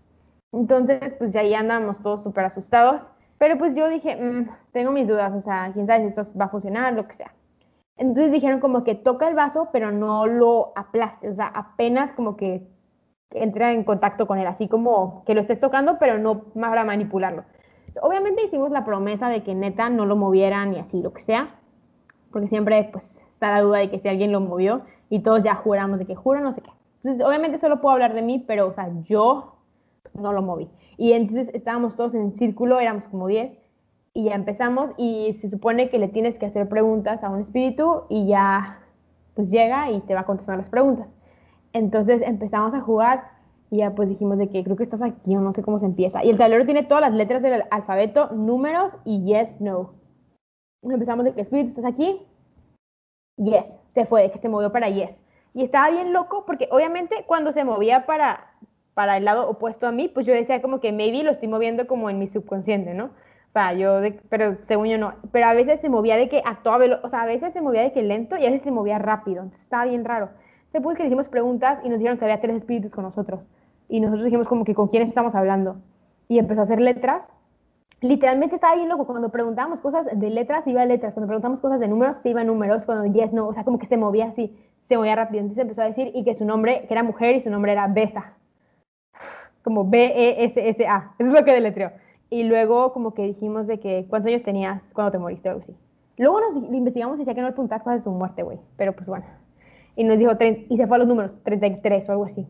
Entonces, 0.52 1.14
pues 1.18 1.36
ahí 1.36 1.54
andamos 1.54 2.02
todos 2.02 2.24
súper 2.24 2.46
asustados 2.46 3.00
pero 3.44 3.58
pues 3.58 3.74
yo 3.74 3.90
dije, 3.90 4.16
mm, 4.16 4.48
tengo 4.72 4.90
mis 4.90 5.06
dudas, 5.06 5.30
o 5.34 5.42
sea, 5.42 5.70
quién 5.74 5.86
sabe 5.86 6.00
si 6.00 6.18
esto 6.18 6.24
va 6.40 6.46
a 6.46 6.48
funcionar, 6.48 6.94
lo 6.94 7.06
que 7.06 7.12
sea. 7.12 7.34
Entonces 7.98 8.32
dijeron 8.32 8.58
como 8.58 8.84
que 8.84 8.94
toca 8.94 9.28
el 9.28 9.34
vaso, 9.34 9.68
pero 9.70 9.92
no 9.92 10.24
lo 10.24 10.72
aplaste, 10.76 11.28
o 11.28 11.34
sea, 11.34 11.48
apenas 11.48 12.14
como 12.14 12.38
que 12.38 12.66
entra 13.32 13.72
en 13.72 13.84
contacto 13.84 14.26
con 14.26 14.38
él, 14.38 14.46
así 14.46 14.66
como 14.66 15.24
que 15.26 15.34
lo 15.34 15.42
estés 15.42 15.60
tocando, 15.60 15.98
pero 15.98 16.16
no 16.16 16.44
para 16.54 16.84
manipularlo. 16.84 17.44
Obviamente 18.00 18.46
hicimos 18.46 18.70
la 18.70 18.82
promesa 18.82 19.28
de 19.28 19.42
que 19.42 19.54
neta 19.54 19.90
no 19.90 20.06
lo 20.06 20.16
movieran 20.16 20.72
y 20.72 20.78
así, 20.78 21.02
lo 21.02 21.12
que 21.12 21.20
sea, 21.20 21.50
porque 22.32 22.48
siempre 22.48 22.88
pues 22.92 23.20
está 23.30 23.50
la 23.50 23.60
duda 23.60 23.80
de 23.80 23.90
que 23.90 23.98
si 23.98 24.08
alguien 24.08 24.32
lo 24.32 24.40
movió 24.40 24.86
y 25.10 25.20
todos 25.20 25.44
ya 25.44 25.54
juramos 25.54 25.98
de 25.98 26.06
que 26.06 26.14
juro, 26.14 26.40
no 26.40 26.52
sé 26.52 26.62
qué. 26.62 26.70
Entonces, 27.02 27.26
obviamente 27.26 27.58
solo 27.58 27.82
puedo 27.82 27.92
hablar 27.92 28.14
de 28.14 28.22
mí, 28.22 28.42
pero, 28.46 28.68
o 28.68 28.72
sea, 28.72 28.88
yo 29.02 29.56
pues, 30.02 30.14
no 30.14 30.32
lo 30.32 30.40
moví. 30.40 30.70
Y 30.96 31.12
entonces 31.12 31.50
estábamos 31.54 31.96
todos 31.96 32.14
en 32.14 32.36
círculo, 32.36 32.80
éramos 32.80 33.08
como 33.08 33.26
10, 33.26 33.58
y 34.14 34.24
ya 34.24 34.34
empezamos 34.34 34.92
y 34.96 35.32
se 35.34 35.50
supone 35.50 35.90
que 35.90 35.98
le 35.98 36.08
tienes 36.08 36.38
que 36.38 36.46
hacer 36.46 36.68
preguntas 36.68 37.22
a 37.24 37.30
un 37.30 37.40
espíritu 37.40 38.04
y 38.08 38.26
ya 38.28 38.78
pues 39.34 39.48
llega 39.48 39.90
y 39.90 40.00
te 40.02 40.14
va 40.14 40.20
a 40.20 40.26
contestar 40.26 40.56
las 40.56 40.68
preguntas. 40.68 41.08
Entonces 41.72 42.22
empezamos 42.22 42.72
a 42.74 42.80
jugar 42.80 43.24
y 43.70 43.78
ya 43.78 43.90
pues 43.96 44.08
dijimos 44.08 44.38
de 44.38 44.48
que 44.48 44.62
creo 44.62 44.76
que 44.76 44.84
estás 44.84 45.02
aquí 45.02 45.34
o 45.36 45.40
no 45.40 45.52
sé 45.52 45.62
cómo 45.62 45.80
se 45.80 45.86
empieza. 45.86 46.24
Y 46.24 46.30
el 46.30 46.38
tablero 46.38 46.64
tiene 46.64 46.84
todas 46.84 47.00
las 47.00 47.12
letras 47.12 47.42
del 47.42 47.64
alfabeto, 47.72 48.30
números 48.30 48.92
y 49.04 49.24
yes, 49.24 49.60
no. 49.60 49.94
Empezamos 50.82 51.24
de 51.24 51.32
que 51.32 51.40
espíritu 51.40 51.70
estás 51.70 51.84
aquí. 51.84 52.22
Yes, 53.36 53.80
se 53.88 54.06
fue, 54.06 54.30
que 54.30 54.38
se 54.38 54.48
movió 54.48 54.70
para 54.70 54.88
yes. 54.88 55.20
Y 55.54 55.64
estaba 55.64 55.90
bien 55.90 56.12
loco 56.12 56.44
porque 56.46 56.68
obviamente 56.70 57.24
cuando 57.26 57.52
se 57.52 57.64
movía 57.64 58.06
para 58.06 58.53
para 58.94 59.16
el 59.16 59.24
lado 59.24 59.48
opuesto 59.48 59.86
a 59.86 59.92
mí, 59.92 60.08
pues 60.08 60.24
yo 60.24 60.32
decía 60.32 60.62
como 60.62 60.80
que 60.80 60.92
maybe 60.92 61.24
lo 61.24 61.32
estoy 61.32 61.48
moviendo 61.48 61.86
como 61.86 62.08
en 62.10 62.18
mi 62.18 62.28
subconsciente, 62.28 62.94
¿no? 62.94 63.06
O 63.06 63.52
sea, 63.52 63.72
yo, 63.72 64.00
pero 64.28 64.56
según 64.66 64.86
yo 64.86 64.98
no. 64.98 65.14
Pero 65.30 65.46
a 65.46 65.54
veces 65.54 65.80
se 65.80 65.88
movía 65.88 66.16
de 66.16 66.28
que 66.28 66.42
actuaba, 66.44 66.84
o 67.02 67.08
sea, 67.08 67.22
a 67.22 67.26
veces 67.26 67.52
se 67.52 67.60
movía 67.60 67.82
de 67.82 67.92
que 67.92 68.02
lento 68.02 68.36
y 68.36 68.46
a 68.46 68.50
veces 68.50 68.62
se 68.62 68.70
movía 68.70 68.98
rápido. 68.98 69.42
Entonces 69.42 69.62
estaba 69.64 69.84
bien 69.84 70.04
raro. 70.04 70.30
Después 70.72 70.96
que 70.96 71.04
le 71.04 71.08
hicimos 71.08 71.28
preguntas 71.28 71.78
y 71.84 71.88
nos 71.88 71.98
dijeron 71.98 72.18
que 72.18 72.24
había 72.24 72.40
tres 72.40 72.56
espíritus 72.56 72.90
con 72.90 73.04
nosotros. 73.04 73.40
Y 73.88 74.00
nosotros 74.00 74.24
dijimos 74.24 74.48
como 74.48 74.64
que 74.64 74.74
con 74.74 74.88
quiénes 74.88 75.08
estamos 75.08 75.34
hablando. 75.36 75.76
Y 76.26 76.38
empezó 76.38 76.62
a 76.62 76.64
hacer 76.64 76.80
letras. 76.80 77.28
Literalmente 78.00 78.56
estaba 78.56 78.74
bien 78.74 78.88
loco. 78.88 79.06
Cuando 79.06 79.28
preguntábamos 79.28 79.80
cosas 79.80 80.06
de 80.12 80.30
letras, 80.30 80.66
iba 80.66 80.82
a 80.82 80.86
letras. 80.86 81.14
Cuando 81.14 81.28
preguntamos 81.28 81.60
cosas 81.60 81.78
de 81.78 81.86
números, 81.86 82.18
se 82.18 82.30
iba 82.30 82.40
a 82.40 82.44
números. 82.44 82.84
Cuando 82.84 83.04
yes, 83.12 83.32
no. 83.32 83.46
O 83.46 83.54
sea, 83.54 83.62
como 83.62 83.78
que 83.78 83.86
se 83.86 83.96
movía 83.96 84.26
así. 84.26 84.56
Se 84.88 84.96
movía 84.96 85.14
rápido. 85.14 85.40
Entonces 85.40 85.62
empezó 85.62 85.82
a 85.82 85.86
decir 85.86 86.10
y 86.12 86.24
que 86.24 86.34
su 86.34 86.44
nombre, 86.44 86.86
que 86.88 86.94
era 86.94 87.04
mujer 87.04 87.36
y 87.36 87.42
su 87.42 87.50
nombre 87.50 87.70
era 87.70 87.86
Besa 87.86 88.34
como 89.64 89.88
B-E-S-S-A, 89.88 91.14
eso 91.18 91.28
es 91.28 91.34
lo 91.34 91.44
que 91.44 91.52
deletreó. 91.52 91.90
Y 92.30 92.44
luego 92.44 92.92
como 92.92 93.14
que 93.14 93.22
dijimos 93.22 93.66
de 93.66 93.80
que, 93.80 94.06
¿cuántos 94.08 94.28
años 94.30 94.42
tenías 94.42 94.82
cuando 94.92 95.12
te 95.12 95.18
moriste 95.18 95.50
o 95.50 95.58
así? 95.58 95.74
Luego 96.18 96.40
nos 96.40 96.72
investigamos 96.72 97.16
y 97.16 97.20
decía 97.20 97.34
que 97.34 97.40
no 97.40 97.48
le 97.48 97.52
preguntabas 97.54 97.82
cuál 97.82 97.98
es 97.98 98.04
su 98.04 98.10
muerte, 98.10 98.42
güey, 98.42 98.58
pero 98.76 98.92
pues 98.92 99.06
bueno. 99.06 99.24
Y 99.96 100.04
nos 100.04 100.18
dijo, 100.18 100.32
y 100.68 100.76
se 100.76 100.86
fue 100.86 100.96
a 100.96 100.98
los 100.98 101.08
números, 101.08 101.32
33 101.42 102.08
o 102.08 102.12
algo 102.12 102.24
así. 102.24 102.46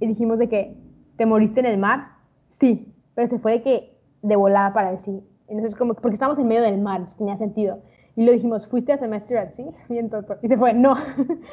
Y 0.00 0.06
dijimos 0.06 0.38
de 0.38 0.48
que, 0.48 0.76
¿te 1.16 1.26
moriste 1.26 1.60
en 1.60 1.66
el 1.66 1.78
mar? 1.78 2.08
Sí, 2.48 2.92
pero 3.14 3.28
se 3.28 3.38
fue 3.38 3.52
de 3.52 3.62
que, 3.62 3.98
de 4.22 4.36
volada 4.36 4.72
para 4.72 4.90
decir. 4.90 5.20
Entonces 5.48 5.76
como, 5.76 5.94
porque 5.94 6.14
estábamos 6.14 6.38
en 6.38 6.48
medio 6.48 6.62
del 6.62 6.80
mar, 6.80 6.96
entonces 6.96 7.18
tenía 7.18 7.36
sentido. 7.36 7.78
Y 8.16 8.24
le 8.24 8.32
dijimos, 8.32 8.66
¿fuiste 8.66 8.92
a 8.92 8.98
semestre 8.98 9.38
at 9.38 9.52
sea? 9.52 9.66
Y 10.42 10.48
se 10.48 10.56
fue, 10.56 10.74
no. 10.74 10.96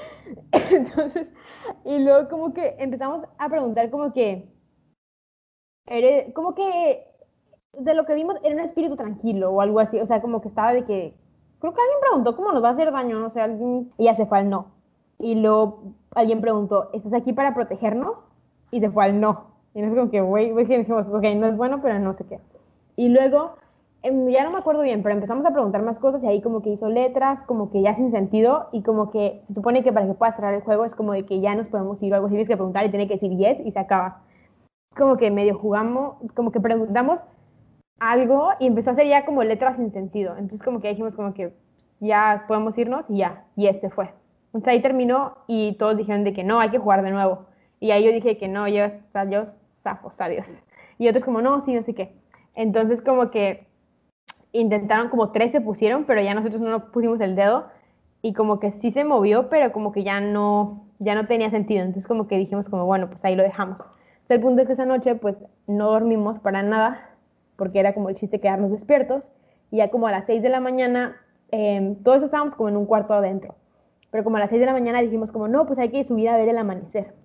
entonces, 0.72 1.28
y 1.86 2.00
luego 2.00 2.30
como 2.30 2.54
que 2.54 2.76
empezamos 2.80 3.26
a 3.38 3.50
preguntar 3.50 3.90
como 3.90 4.14
que, 4.14 4.50
como 6.34 6.54
que 6.56 7.06
de 7.78 7.94
lo 7.94 8.06
que 8.06 8.14
vimos 8.14 8.38
era 8.44 8.56
un 8.56 8.62
espíritu 8.62 8.96
tranquilo 8.96 9.52
o 9.52 9.62
algo 9.62 9.80
así, 9.80 10.00
o 10.00 10.06
sea, 10.06 10.22
como 10.22 10.42
que 10.42 10.50
estaba 10.50 10.74
de 10.74 10.86
que, 10.86 11.14
creo 11.60 11.74
que 11.74 11.82
alguien 11.82 12.00
preguntó 12.02 12.36
cómo 12.36 12.52
nos 12.52 12.64
va 12.64 12.70
a 12.70 12.72
hacer 12.72 12.92
daño, 12.92 13.20
no 13.20 13.30
sé, 13.30 13.42
alguien, 13.42 13.92
y 13.98 14.06
ya 14.06 14.16
se 14.16 14.26
fue 14.26 14.40
al 14.40 14.50
no. 14.50 14.68
Y 15.20 15.36
luego 15.36 15.94
alguien 16.16 16.42
preguntó, 16.42 16.90
¿estás 16.94 17.14
aquí 17.14 17.34
para 17.34 17.54
protegernos? 17.54 18.24
Y 18.72 18.80
se 18.80 18.90
fue 18.90 19.06
al 19.06 19.20
no. 19.20 19.48
Y 19.74 19.82
no 19.82 19.88
es 19.88 19.94
como 19.94 20.10
que, 20.10 20.22
güey, 20.22 20.52
güey, 20.52 20.66
dijimos, 20.66 21.08
ok, 21.08 21.24
no 21.36 21.48
es 21.48 21.58
bueno, 21.58 21.82
pero 21.82 22.00
no 22.00 22.14
sé 22.14 22.26
qué. 22.26 22.40
Y 22.96 23.10
luego, 23.10 23.56
em, 24.02 24.30
ya 24.30 24.44
no 24.44 24.52
me 24.52 24.58
acuerdo 24.58 24.82
bien, 24.82 25.04
pero 25.04 25.16
empezamos 25.16 25.46
a 25.46 25.52
preguntar 25.52 25.84
más 25.84 26.00
cosas 26.00 26.24
y 26.24 26.28
ahí 26.28 26.42
como 26.42 26.62
que 26.62 26.70
hizo 26.70 26.90
letras, 26.90 27.42
como 27.42 27.70
que 27.70 27.82
ya 27.82 27.94
sin 27.94 28.12
sentido 28.12 28.68
y 28.72 28.82
como 28.82 29.12
que 29.12 29.42
se 29.48 29.54
supone 29.56 29.84
que 29.84 29.92
para 29.92 30.08
que 30.08 30.14
pueda 30.14 30.32
cerrar 30.34 30.54
el 30.54 30.62
juego 30.62 30.86
es 30.86 30.96
como 30.96 31.14
de 31.14 31.26
que 31.26 31.40
ya 31.40 31.56
nos 31.56 31.68
podemos 31.68 32.02
ir 32.02 32.14
o 32.14 32.16
algo 32.16 32.28
así, 32.28 32.34
tienes 32.34 32.48
que 32.48 32.58
preguntar 32.58 32.86
y 32.86 32.90
tiene 32.90 33.08
que 33.08 33.16
decir 33.16 33.36
yes 33.38 33.60
y 33.66 33.72
se 33.72 33.80
acaba 33.80 34.22
como 34.96 35.18
que 35.18 35.32
medio 35.32 35.58
jugamos, 35.58 36.16
como 36.36 36.52
que 36.52 36.60
preguntamos 36.60 37.22
algo 38.00 38.52
y 38.60 38.68
empezó 38.68 38.92
a 38.92 38.94
hacer 38.94 39.08
ya 39.08 39.26
como 39.26 39.44
letras 39.44 39.78
sin 39.78 39.92
sentido. 39.92 40.32
Entonces 40.34 40.62
como 40.62 40.82
que 40.82 40.90
dijimos 40.90 41.16
como 41.16 41.34
que 41.34 41.54
ya 42.00 42.46
podemos 42.48 42.78
irnos 42.78 43.06
y 43.10 43.18
ya, 43.18 43.46
y 43.56 43.68
ese 43.68 43.90
fue. 43.90 44.12
Entonces 44.48 44.70
ahí 44.70 44.82
terminó 44.82 45.38
y 45.48 45.74
todos 45.74 45.98
dijeron 45.98 46.24
de 46.24 46.34
que 46.34 46.44
no, 46.44 46.60
hay 46.60 46.70
que 46.70 46.80
jugar 46.80 47.04
de 47.04 47.12
nuevo. 47.12 47.46
Y 47.80 47.92
ahí 47.92 48.04
yo 48.04 48.12
dije 48.12 48.38
que 48.38 48.48
no, 48.48 48.68
yo, 48.68 48.86
yo 49.30 49.46
zafos, 49.84 50.20
adiós. 50.20 50.48
Y 50.98 51.08
otros 51.08 51.24
como 51.24 51.42
no, 51.42 51.62
sí, 51.62 51.74
no 51.74 51.84
sé 51.84 51.94
qué. 51.94 52.14
Entonces 52.56 53.02
como 53.02 53.32
que 53.32 53.68
intentaron, 54.52 55.10
como 55.10 55.32
tres 55.32 55.52
se 55.52 55.62
pusieron, 55.62 56.06
pero 56.06 56.22
ya 56.22 56.34
nosotros 56.34 56.62
no 56.62 56.92
pusimos 56.92 57.22
el 57.22 57.36
dedo 57.36 57.68
y 58.22 58.34
como 58.34 58.60
que 58.60 58.72
sí 58.72 58.92
se 58.92 59.04
movió, 59.04 59.50
pero 59.50 59.72
como 59.72 59.92
que 59.92 60.04
ya 60.04 60.20
no, 60.20 60.88
ya 61.00 61.16
no 61.16 61.28
tenía 61.28 61.50
sentido. 61.52 61.82
Entonces 61.82 62.08
como 62.08 62.28
que 62.28 62.38
dijimos 62.38 62.68
como, 62.68 62.86
bueno, 62.86 63.08
pues 63.08 63.24
ahí 63.24 63.36
lo 63.36 63.44
dejamos. 63.44 63.80
El 64.30 64.42
punto 64.42 64.62
es 64.62 64.68
que 64.68 64.74
esa 64.74 64.86
noche 64.86 65.16
pues 65.16 65.36
no 65.66 65.90
dormimos 65.90 66.38
para 66.38 66.62
nada, 66.62 67.10
porque 67.56 67.80
era 67.80 67.96
como 67.96 68.10
el 68.10 68.16
chiste 68.16 68.40
quedarnos 68.40 68.70
despiertos, 68.70 69.24
y 69.72 69.78
ya 69.78 69.90
como 69.90 70.06
a 70.06 70.12
las 70.12 70.26
6 70.28 70.44
de 70.44 70.50
la 70.50 70.60
mañana, 70.60 71.18
eh, 71.52 71.98
todos 72.04 72.22
estábamos 72.22 72.54
como 72.54 72.70
en 72.70 72.78
un 72.78 72.86
cuarto 72.86 73.14
adentro, 73.16 73.56
pero 74.12 74.24
como 74.24 74.38
a 74.38 74.40
las 74.40 74.52
6 74.52 74.60
de 74.60 74.68
la 74.68 74.74
mañana 74.74 75.02
dijimos 75.02 75.32
como, 75.32 75.48
no, 75.48 75.66
pues 75.66 75.80
hay 75.80 75.90
que 75.90 76.04
subir 76.04 76.30
a 76.30 76.38
ver 76.38 76.48
el 76.48 76.60
amanecer. 76.60 77.16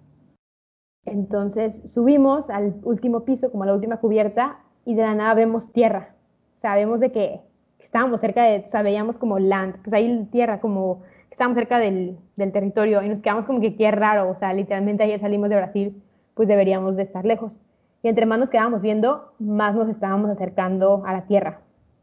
Entonces 1.05 1.83
subimos 1.85 2.49
al 2.49 2.75
último 2.85 3.27
piso, 3.27 3.51
como 3.51 3.65
a 3.65 3.67
la 3.67 3.75
última 3.75 3.99
cubierta, 3.99 4.61
y 4.87 4.95
de 4.95 5.03
la 5.03 5.15
nada 5.15 5.35
vemos 5.35 5.73
tierra. 5.73 6.15
O 6.57 6.59
sea, 6.59 6.75
vemos 6.75 7.01
de 7.01 7.13
que 7.13 7.43
estábamos 7.81 8.23
cerca 8.23 8.45
de, 8.45 8.65
o 8.65 8.69
sea, 8.69 8.81
veíamos 8.81 9.19
como 9.19 9.39
land, 9.39 9.77
pues 9.83 9.93
ahí 9.93 10.27
tierra, 10.33 10.59
como 10.59 11.03
que 11.29 11.35
estábamos 11.35 11.59
cerca 11.59 11.79
del, 11.79 12.17
del 12.37 12.51
territorio, 12.51 13.03
y 13.03 13.11
nos 13.11 13.21
quedamos 13.21 13.45
como 13.45 13.61
que 13.61 13.77
qué 13.77 13.91
raro, 13.91 14.31
o 14.31 14.35
sea, 14.35 14.55
literalmente 14.55 15.03
ayer 15.03 15.21
salimos 15.21 15.51
de 15.51 15.57
Brasil 15.57 16.03
pues 16.35 16.49
deberíamos 16.49 16.97
de 16.97 17.05
estar 17.05 17.25
lejos. 17.25 17.61
Y 18.03 18.09
entre 18.09 18.27
más 18.27 18.39
nos 18.39 18.51
quedábamos 18.51 18.83
viendo, 18.83 19.33
más 19.39 19.75
nos 19.75 19.89
estábamos 19.89 20.31
acercando 20.31 21.03
a 21.07 21.13
la 21.13 21.23
Tierra. 21.23 21.61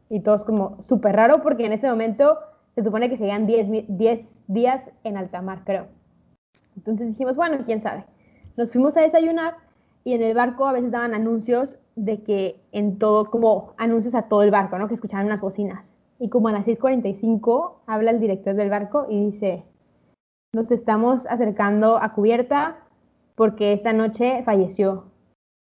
Y 0.08 0.20
todo 0.20 0.34
es 0.34 0.44
como 0.44 0.82
súper 0.82 1.14
raro 1.16 1.42
porque 1.42 1.64
en 1.66 1.72
ese 1.72 1.88
momento 1.88 2.38
se 2.74 2.82
supone 2.82 3.08
que 3.08 3.16
serían 3.18 3.46
10, 3.46 3.68
mi- 3.68 3.86
10 3.88 4.26
días 4.48 4.82
en 5.04 5.16
alta 5.16 5.42
mar, 5.42 5.60
creo. 5.64 5.86
Entonces 6.76 7.08
dijimos, 7.08 7.36
bueno, 7.36 7.58
quién 7.64 7.80
sabe. 7.80 8.04
Nos 8.56 8.72
fuimos 8.72 8.96
a 8.96 9.02
desayunar 9.02 9.54
y 10.04 10.14
en 10.14 10.22
el 10.22 10.34
barco 10.34 10.66
a 10.66 10.72
veces 10.72 10.90
daban 10.90 11.14
anuncios 11.14 11.76
de 11.96 12.22
que 12.22 12.60
en 12.72 12.98
todo, 12.98 13.30
como 13.30 13.74
anuncios 13.76 14.14
a 14.14 14.22
todo 14.22 14.42
el 14.42 14.50
barco, 14.50 14.78
¿no? 14.78 14.88
Que 14.88 14.94
escuchaban 14.94 15.26
unas 15.26 15.40
bocinas. 15.40 15.94
Y 16.18 16.28
como 16.28 16.48
a 16.48 16.52
las 16.52 16.64
6:45 16.64 17.80
habla 17.86 18.10
el 18.10 18.20
director 18.20 18.54
del 18.54 18.70
barco 18.70 19.06
y 19.08 19.26
dice, 19.26 19.64
nos 20.54 20.70
estamos 20.70 21.26
acercando 21.26 21.96
a 21.98 22.12
cubierta 22.14 22.76
porque 23.34 23.72
esta 23.72 23.92
noche 23.92 24.42
falleció 24.44 25.04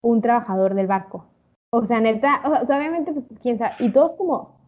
un 0.01 0.22
trabajador 0.22 0.74
del 0.74 0.88
barco. 0.88 1.26
O 1.72 1.86
sea, 1.86 2.01
neta, 2.01 2.41
o 2.45 2.63
obviamente, 2.63 3.13
pues, 3.13 3.26
quién 3.41 3.57
sabe. 3.57 3.76
Y 3.80 3.91
todos 3.91 4.13
como, 4.13 4.59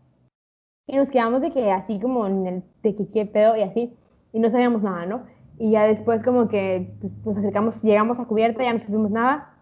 y 0.88 0.96
nos 0.96 1.10
quedamos 1.10 1.42
de 1.42 1.52
que 1.52 1.72
así 1.72 2.00
como 2.00 2.28
en 2.28 2.48
el, 2.48 2.64
de 2.82 2.96
que 2.96 3.08
qué 3.08 3.26
pedo 3.26 3.56
y 3.56 3.62
así, 3.62 3.94
y 4.32 4.40
no 4.40 4.50
sabíamos 4.50 4.84
nada, 4.84 5.06
¿no? 5.06 5.24
Y 5.58 5.72
ya 5.72 5.84
después 5.84 6.24
como 6.24 6.48
que 6.48 6.96
pues, 7.00 7.26
nos 7.26 7.38
acercamos, 7.38 7.82
llegamos 7.84 8.20
a 8.20 8.26
cubierta, 8.26 8.64
ya 8.64 8.74
no 8.74 8.80
supimos 8.80 9.12
nada. 9.12 9.54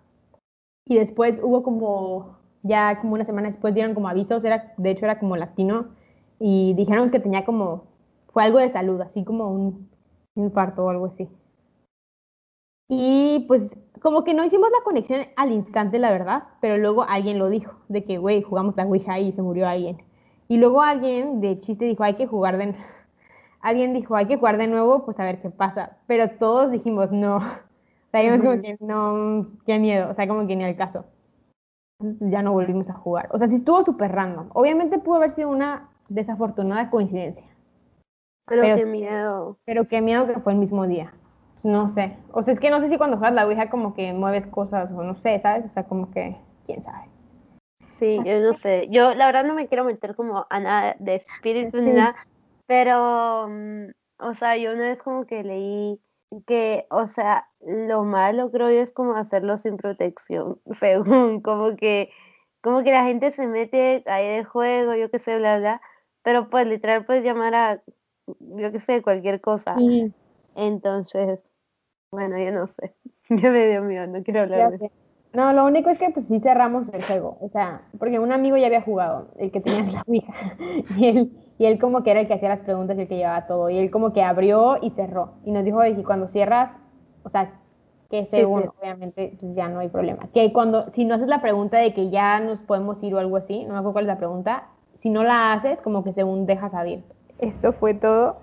Y 0.86 0.98
después 0.98 1.42
hubo 1.44 1.64
como, 1.64 2.38
ya 2.64 3.00
como 3.00 3.14
una 3.14 3.26
semana 3.26 3.50
después 3.50 3.74
dieron 3.74 3.94
como 3.94 4.08
avisos, 4.08 4.44
era, 4.44 4.74
de 4.78 4.92
hecho 4.92 5.06
era 5.06 5.20
como 5.20 5.38
latino, 5.38 5.90
y 6.40 6.74
dijeron 6.74 7.12
que 7.12 7.20
tenía 7.20 7.46
como, 7.46 7.86
fue 8.34 8.44
algo 8.44 8.60
de 8.60 8.70
salud, 8.70 9.00
así 9.02 9.24
como 9.24 9.52
un, 9.52 9.90
un 10.36 10.44
infarto 10.46 10.86
o 10.86 10.90
algo 10.90 11.08
así. 11.08 11.30
Y 12.94 13.46
pues 13.48 13.74
como 14.02 14.26
que 14.26 14.34
no 14.34 14.44
hicimos 14.44 14.70
la 14.70 14.84
conexión 14.84 15.22
al 15.38 15.54
instante, 15.54 15.98
la 15.98 16.12
verdad, 16.12 16.44
pero 16.60 16.78
luego 16.78 17.04
alguien 17.04 17.40
lo 17.40 17.50
dijo, 17.50 17.72
de 17.88 18.04
que, 18.04 18.18
güey, 18.18 18.42
jugamos 18.42 18.76
la 18.76 18.86
Ouija 18.86 19.18
y 19.18 19.32
se 19.32 19.42
murió 19.42 19.66
alguien. 19.66 20.04
Y 20.50 20.58
luego 20.58 20.82
alguien 20.82 21.40
de 21.40 21.58
chiste 21.60 21.86
dijo, 21.86 22.04
hay 22.04 22.16
que 22.16 22.28
jugar 22.28 22.58
de... 22.58 22.76
Alguien 23.62 23.94
dijo, 23.94 24.16
hay 24.16 24.26
que 24.26 24.38
jugar 24.38 24.58
de 24.58 24.66
nuevo, 24.68 25.06
pues 25.06 25.20
a 25.20 25.24
ver 25.24 25.40
qué 25.40 25.52
pasa. 25.52 26.00
Pero 26.08 26.32
todos 26.32 26.72
dijimos, 26.72 27.12
no. 27.12 27.38
O 28.14 28.18
sea, 28.18 28.38
como 28.38 28.62
que 28.62 28.76
no, 28.82 29.48
qué 29.66 29.80
miedo, 29.80 30.10
o 30.10 30.14
sea, 30.14 30.28
como 30.28 30.46
que 30.46 30.58
ni 30.58 30.66
al 30.66 30.76
caso. 30.76 31.06
Entonces, 31.98 32.20
pues 32.20 32.30
ya 32.30 32.42
no 32.42 32.52
volvimos 32.52 32.90
a 32.90 32.94
jugar. 32.94 33.30
O 33.32 33.38
sea, 33.38 33.48
sí 33.48 33.56
estuvo 33.56 33.86
súper 33.86 34.12
random. 34.12 34.50
Obviamente 34.52 35.00
pudo 35.00 35.16
haber 35.16 35.32
sido 35.32 35.48
una 35.48 35.88
desafortunada 36.10 36.90
coincidencia. 36.90 37.46
Pero, 38.48 38.64
Pero 38.64 38.76
qué 38.76 38.86
miedo. 38.86 39.58
Pero 39.64 39.88
qué 39.88 40.02
miedo 40.02 40.28
que 40.28 40.42
fue 40.42 40.52
el 40.52 40.60
mismo 40.60 40.88
día. 40.88 41.14
No 41.64 41.90
sé. 41.90 42.18
O 42.32 42.42
sea, 42.44 42.54
es 42.54 42.60
que 42.60 42.70
no 42.70 42.80
sé 42.82 42.90
si 42.90 42.98
cuando 42.98 43.18
juegas 43.18 43.36
la 43.36 43.46
Ouija 43.46 43.70
como 43.70 43.94
que 43.94 44.14
mueves 44.14 44.48
cosas 44.48 44.92
o 44.92 45.04
no 45.04 45.16
sé, 45.16 45.40
¿sabes? 45.42 45.66
O 45.66 45.70
sea, 45.70 45.84
como 45.84 46.10
que, 46.12 46.36
quién 46.66 46.84
sabe. 46.84 47.06
Sí, 48.00 48.20
yo 48.26 48.40
no 48.40 48.54
sé. 48.54 48.88
Yo 48.90 49.14
la 49.14 49.28
verdad 49.28 49.44
no 49.44 49.54
me 49.54 49.68
quiero 49.68 49.84
meter 49.84 50.16
como 50.16 50.48
a 50.50 50.60
nada 50.60 50.96
de 51.00 51.16
espíritu 51.16 51.82
ni 51.82 51.92
nada, 51.92 52.16
pero, 52.66 53.48
mm, 53.48 53.92
o 54.20 54.34
sea, 54.34 54.58
yo 54.58 54.74
una 54.74 54.88
vez 54.88 55.04
como 55.04 55.26
que 55.26 55.44
leí 55.44 56.00
que, 56.48 56.88
o 56.90 57.08
sea, 57.08 57.48
lo 57.60 58.04
malo 58.04 58.50
creo 58.52 58.72
yo 58.72 58.82
es 58.82 58.92
como 58.92 59.16
hacerlo 59.16 59.58
sin 59.58 59.78
protección, 59.78 60.60
según, 60.72 61.42
como 61.42 61.76
que, 61.76 62.10
como 62.62 62.84
que 62.84 62.92
la 62.92 63.04
gente 63.04 63.30
se 63.32 63.46
mete 63.46 64.04
ahí 64.08 64.28
de 64.28 64.44
juego, 64.46 64.96
yo 64.96 65.12
qué 65.12 65.20
sé, 65.20 65.38
bla, 65.38 65.60
bla, 65.60 65.82
pero 66.24 66.50
pues 66.50 66.66
literal 66.66 67.06
puedes 67.06 67.24
llamar 67.24 67.54
a, 67.54 67.84
yo 68.40 68.72
qué 68.72 68.80
sé, 68.80 69.02
cualquier 69.04 69.42
cosa. 69.42 69.76
Sí, 69.78 70.12
Entonces, 70.56 71.51
bueno, 72.12 72.38
yo 72.38 72.52
no 72.52 72.68
sé. 72.68 72.94
Ya 73.30 73.50
me 73.50 73.66
dio 73.68 73.82
miedo, 73.84 74.08
no 74.08 74.24
quiero 74.24 74.42
hablar 74.42 74.70
de 74.70 74.76
eso. 74.76 74.92
No, 75.34 75.54
lo 75.54 75.66
único 75.66 75.90
es 75.90 75.98
que 75.98 76.10
pues 76.10 76.28
sí 76.28 76.42
cerramos 76.42 76.90
el 76.90 77.02
juego. 77.04 77.38
O 77.40 77.48
sea, 77.50 77.84
porque 77.98 78.20
un 78.20 78.34
amigo 78.34 78.58
ya 78.58 78.66
había 78.68 78.82
jugado, 78.82 79.30
el 79.38 79.52
que 79.52 79.62
tenía 79.62 79.84
la 79.84 80.04
Ouija. 80.08 80.34
Y 80.98 81.06
él, 81.08 81.32
y 81.58 81.66
él 81.66 81.80
como 81.80 82.04
que 82.04 82.12
era 82.12 82.20
el 82.20 82.28
que 82.28 82.34
hacía 82.34 82.50
las 82.50 82.60
preguntas 82.62 82.98
y 82.98 83.02
el 83.02 83.08
que 83.08 83.16
llevaba 83.16 83.48
todo. 83.48 83.70
Y 83.70 83.78
él 83.78 83.90
como 83.92 84.12
que 84.12 84.24
abrió 84.24 84.78
y 84.82 84.90
cerró. 84.92 85.36
Y 85.46 85.52
nos 85.52 85.64
dijo 85.64 85.80
de 85.82 85.96
que 85.96 86.04
cuando 86.04 86.28
cierras, 86.28 86.72
o 87.24 87.30
sea, 87.30 87.54
que 88.10 88.26
Sí, 88.26 88.32
según, 88.38 88.64
sí. 88.64 88.68
obviamente, 88.82 89.38
pues 89.40 89.56
ya 89.56 89.70
no 89.70 89.80
hay 89.80 89.88
problema. 89.90 90.30
Que 90.34 90.52
cuando, 90.52 90.90
si 90.92 91.06
no 91.06 91.16
haces 91.16 91.28
la 91.30 91.42
pregunta 91.42 91.78
de 91.78 91.94
que 91.94 92.10
ya 92.10 92.40
nos 92.42 92.62
podemos 92.62 93.02
ir 93.04 93.16
o 93.16 93.20
algo 93.20 93.38
así, 93.38 93.64
no 93.64 93.70
me 93.74 93.80
acuerdo 93.80 93.94
cuál 93.94 94.06
es 94.06 94.08
la 94.10 94.18
pregunta, 94.18 94.68
si 95.00 95.10
no 95.10 95.24
la 95.24 95.54
haces, 95.54 95.82
como 95.82 96.04
que 96.04 96.12
según 96.12 96.46
dejas 96.46 96.74
abierto. 96.74 97.16
Esto 97.40 97.72
fue 97.74 97.94
todo 97.94 98.41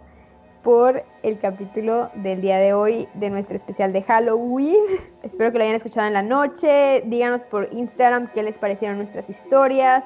por 0.69 1.03
el 1.23 1.39
capítulo 1.39 2.11
del 2.17 2.43
día 2.43 2.59
de 2.59 2.75
hoy 2.75 3.09
de 3.15 3.31
nuestro 3.31 3.57
especial 3.57 3.91
de 3.91 4.03
Halloween. 4.03 4.77
Espero 5.23 5.51
que 5.51 5.57
lo 5.57 5.65
hayan 5.65 5.77
escuchado 5.77 6.07
en 6.07 6.13
la 6.13 6.21
noche. 6.21 7.01
Díganos 7.07 7.41
por 7.45 7.71
Instagram 7.73 8.31
qué 8.35 8.43
les 8.43 8.55
parecieron 8.55 8.99
nuestras 8.99 9.31
historias. 9.31 10.05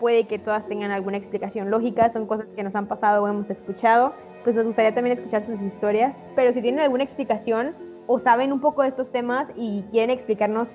Puede 0.00 0.26
que 0.26 0.40
todas 0.40 0.66
tengan 0.66 0.90
alguna 0.90 1.18
explicación 1.18 1.70
lógica, 1.70 2.10
son 2.10 2.26
cosas 2.26 2.46
que 2.56 2.64
nos 2.64 2.74
han 2.74 2.88
pasado 2.88 3.22
o 3.22 3.28
hemos 3.28 3.48
escuchado. 3.48 4.12
Pues 4.42 4.56
nos 4.56 4.64
gustaría 4.64 4.92
también 4.92 5.18
escuchar 5.18 5.46
sus 5.46 5.62
historias. 5.62 6.16
Pero 6.34 6.52
si 6.52 6.60
tienen 6.60 6.80
alguna 6.80 7.04
explicación 7.04 7.76
o 8.08 8.18
saben 8.18 8.52
un 8.52 8.60
poco 8.60 8.82
de 8.82 8.88
estos 8.88 9.12
temas 9.12 9.46
y 9.54 9.84
quieren 9.92 10.10
explicarnos 10.10 10.66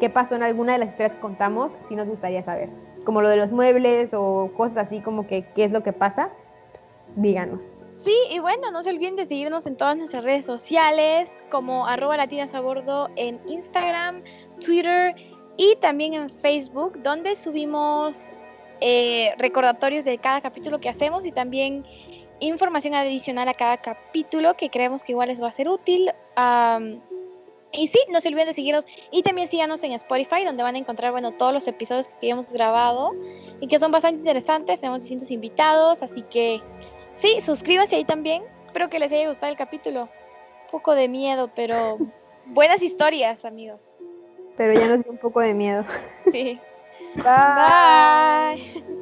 qué 0.00 0.10
pasó 0.10 0.34
en 0.34 0.42
alguna 0.42 0.72
de 0.72 0.80
las 0.80 0.88
historias 0.88 1.14
que 1.14 1.20
contamos, 1.20 1.70
sí 1.88 1.94
nos 1.94 2.08
gustaría 2.08 2.42
saber. 2.42 2.68
Como 3.04 3.22
lo 3.22 3.28
de 3.28 3.36
los 3.36 3.52
muebles 3.52 4.12
o 4.12 4.50
cosas 4.56 4.78
así 4.88 4.98
como 4.98 5.28
que 5.28 5.44
qué 5.54 5.62
es 5.62 5.70
lo 5.70 5.84
que 5.84 5.92
pasa, 5.92 6.30
pues, 6.72 6.84
díganos. 7.14 7.71
Sí, 8.04 8.16
y 8.30 8.40
bueno, 8.40 8.72
no 8.72 8.82
se 8.82 8.90
olviden 8.90 9.14
de 9.14 9.26
seguirnos 9.26 9.64
en 9.66 9.76
todas 9.76 9.96
nuestras 9.96 10.24
redes 10.24 10.44
sociales, 10.44 11.30
como 11.50 11.86
arroba 11.86 12.16
latinas 12.16 12.52
a 12.52 12.60
bordo 12.60 13.08
en 13.14 13.40
Instagram, 13.48 14.24
Twitter 14.60 15.14
y 15.56 15.76
también 15.76 16.14
en 16.14 16.28
Facebook, 16.28 17.00
donde 17.02 17.36
subimos 17.36 18.30
eh, 18.80 19.32
recordatorios 19.38 20.04
de 20.04 20.18
cada 20.18 20.40
capítulo 20.40 20.80
que 20.80 20.88
hacemos 20.88 21.24
y 21.24 21.30
también 21.30 21.86
información 22.40 22.96
adicional 22.96 23.48
a 23.48 23.54
cada 23.54 23.76
capítulo 23.76 24.54
que 24.54 24.68
creemos 24.68 25.04
que 25.04 25.12
igual 25.12 25.28
les 25.28 25.40
va 25.40 25.46
a 25.48 25.52
ser 25.52 25.68
útil. 25.68 26.10
Y 27.74 27.86
sí, 27.86 27.98
no 28.10 28.20
se 28.20 28.28
olviden 28.28 28.48
de 28.48 28.52
seguirnos 28.52 28.84
y 29.12 29.22
también 29.22 29.46
síganos 29.46 29.82
en 29.84 29.92
Spotify, 29.92 30.44
donde 30.44 30.64
van 30.64 30.74
a 30.74 30.78
encontrar, 30.78 31.12
bueno, 31.12 31.32
todos 31.32 31.54
los 31.54 31.68
episodios 31.68 32.08
que 32.20 32.30
hemos 32.30 32.52
grabado 32.52 33.12
y 33.60 33.68
que 33.68 33.78
son 33.78 33.92
bastante 33.92 34.18
interesantes. 34.18 34.80
Tenemos 34.80 35.02
distintos 35.02 35.30
invitados, 35.30 36.02
así 36.02 36.22
que 36.22 36.60
sí, 37.14 37.40
suscríbanse 37.40 37.96
ahí 37.96 38.04
también. 38.04 38.42
Espero 38.66 38.88
que 38.88 38.98
les 38.98 39.12
haya 39.12 39.28
gustado 39.28 39.50
el 39.50 39.58
capítulo. 39.58 40.02
Un 40.02 40.70
poco 40.70 40.94
de 40.94 41.08
miedo, 41.08 41.50
pero 41.54 41.98
buenas 42.46 42.82
historias, 42.82 43.44
amigos. 43.44 43.80
Pero 44.56 44.72
ya 44.74 44.86
nos 44.88 45.02
dio 45.02 45.12
un 45.12 45.18
poco 45.18 45.40
de 45.40 45.54
miedo. 45.54 45.84
Sí. 46.30 46.60
Bye. 47.14 48.82
Bye. 48.84 49.01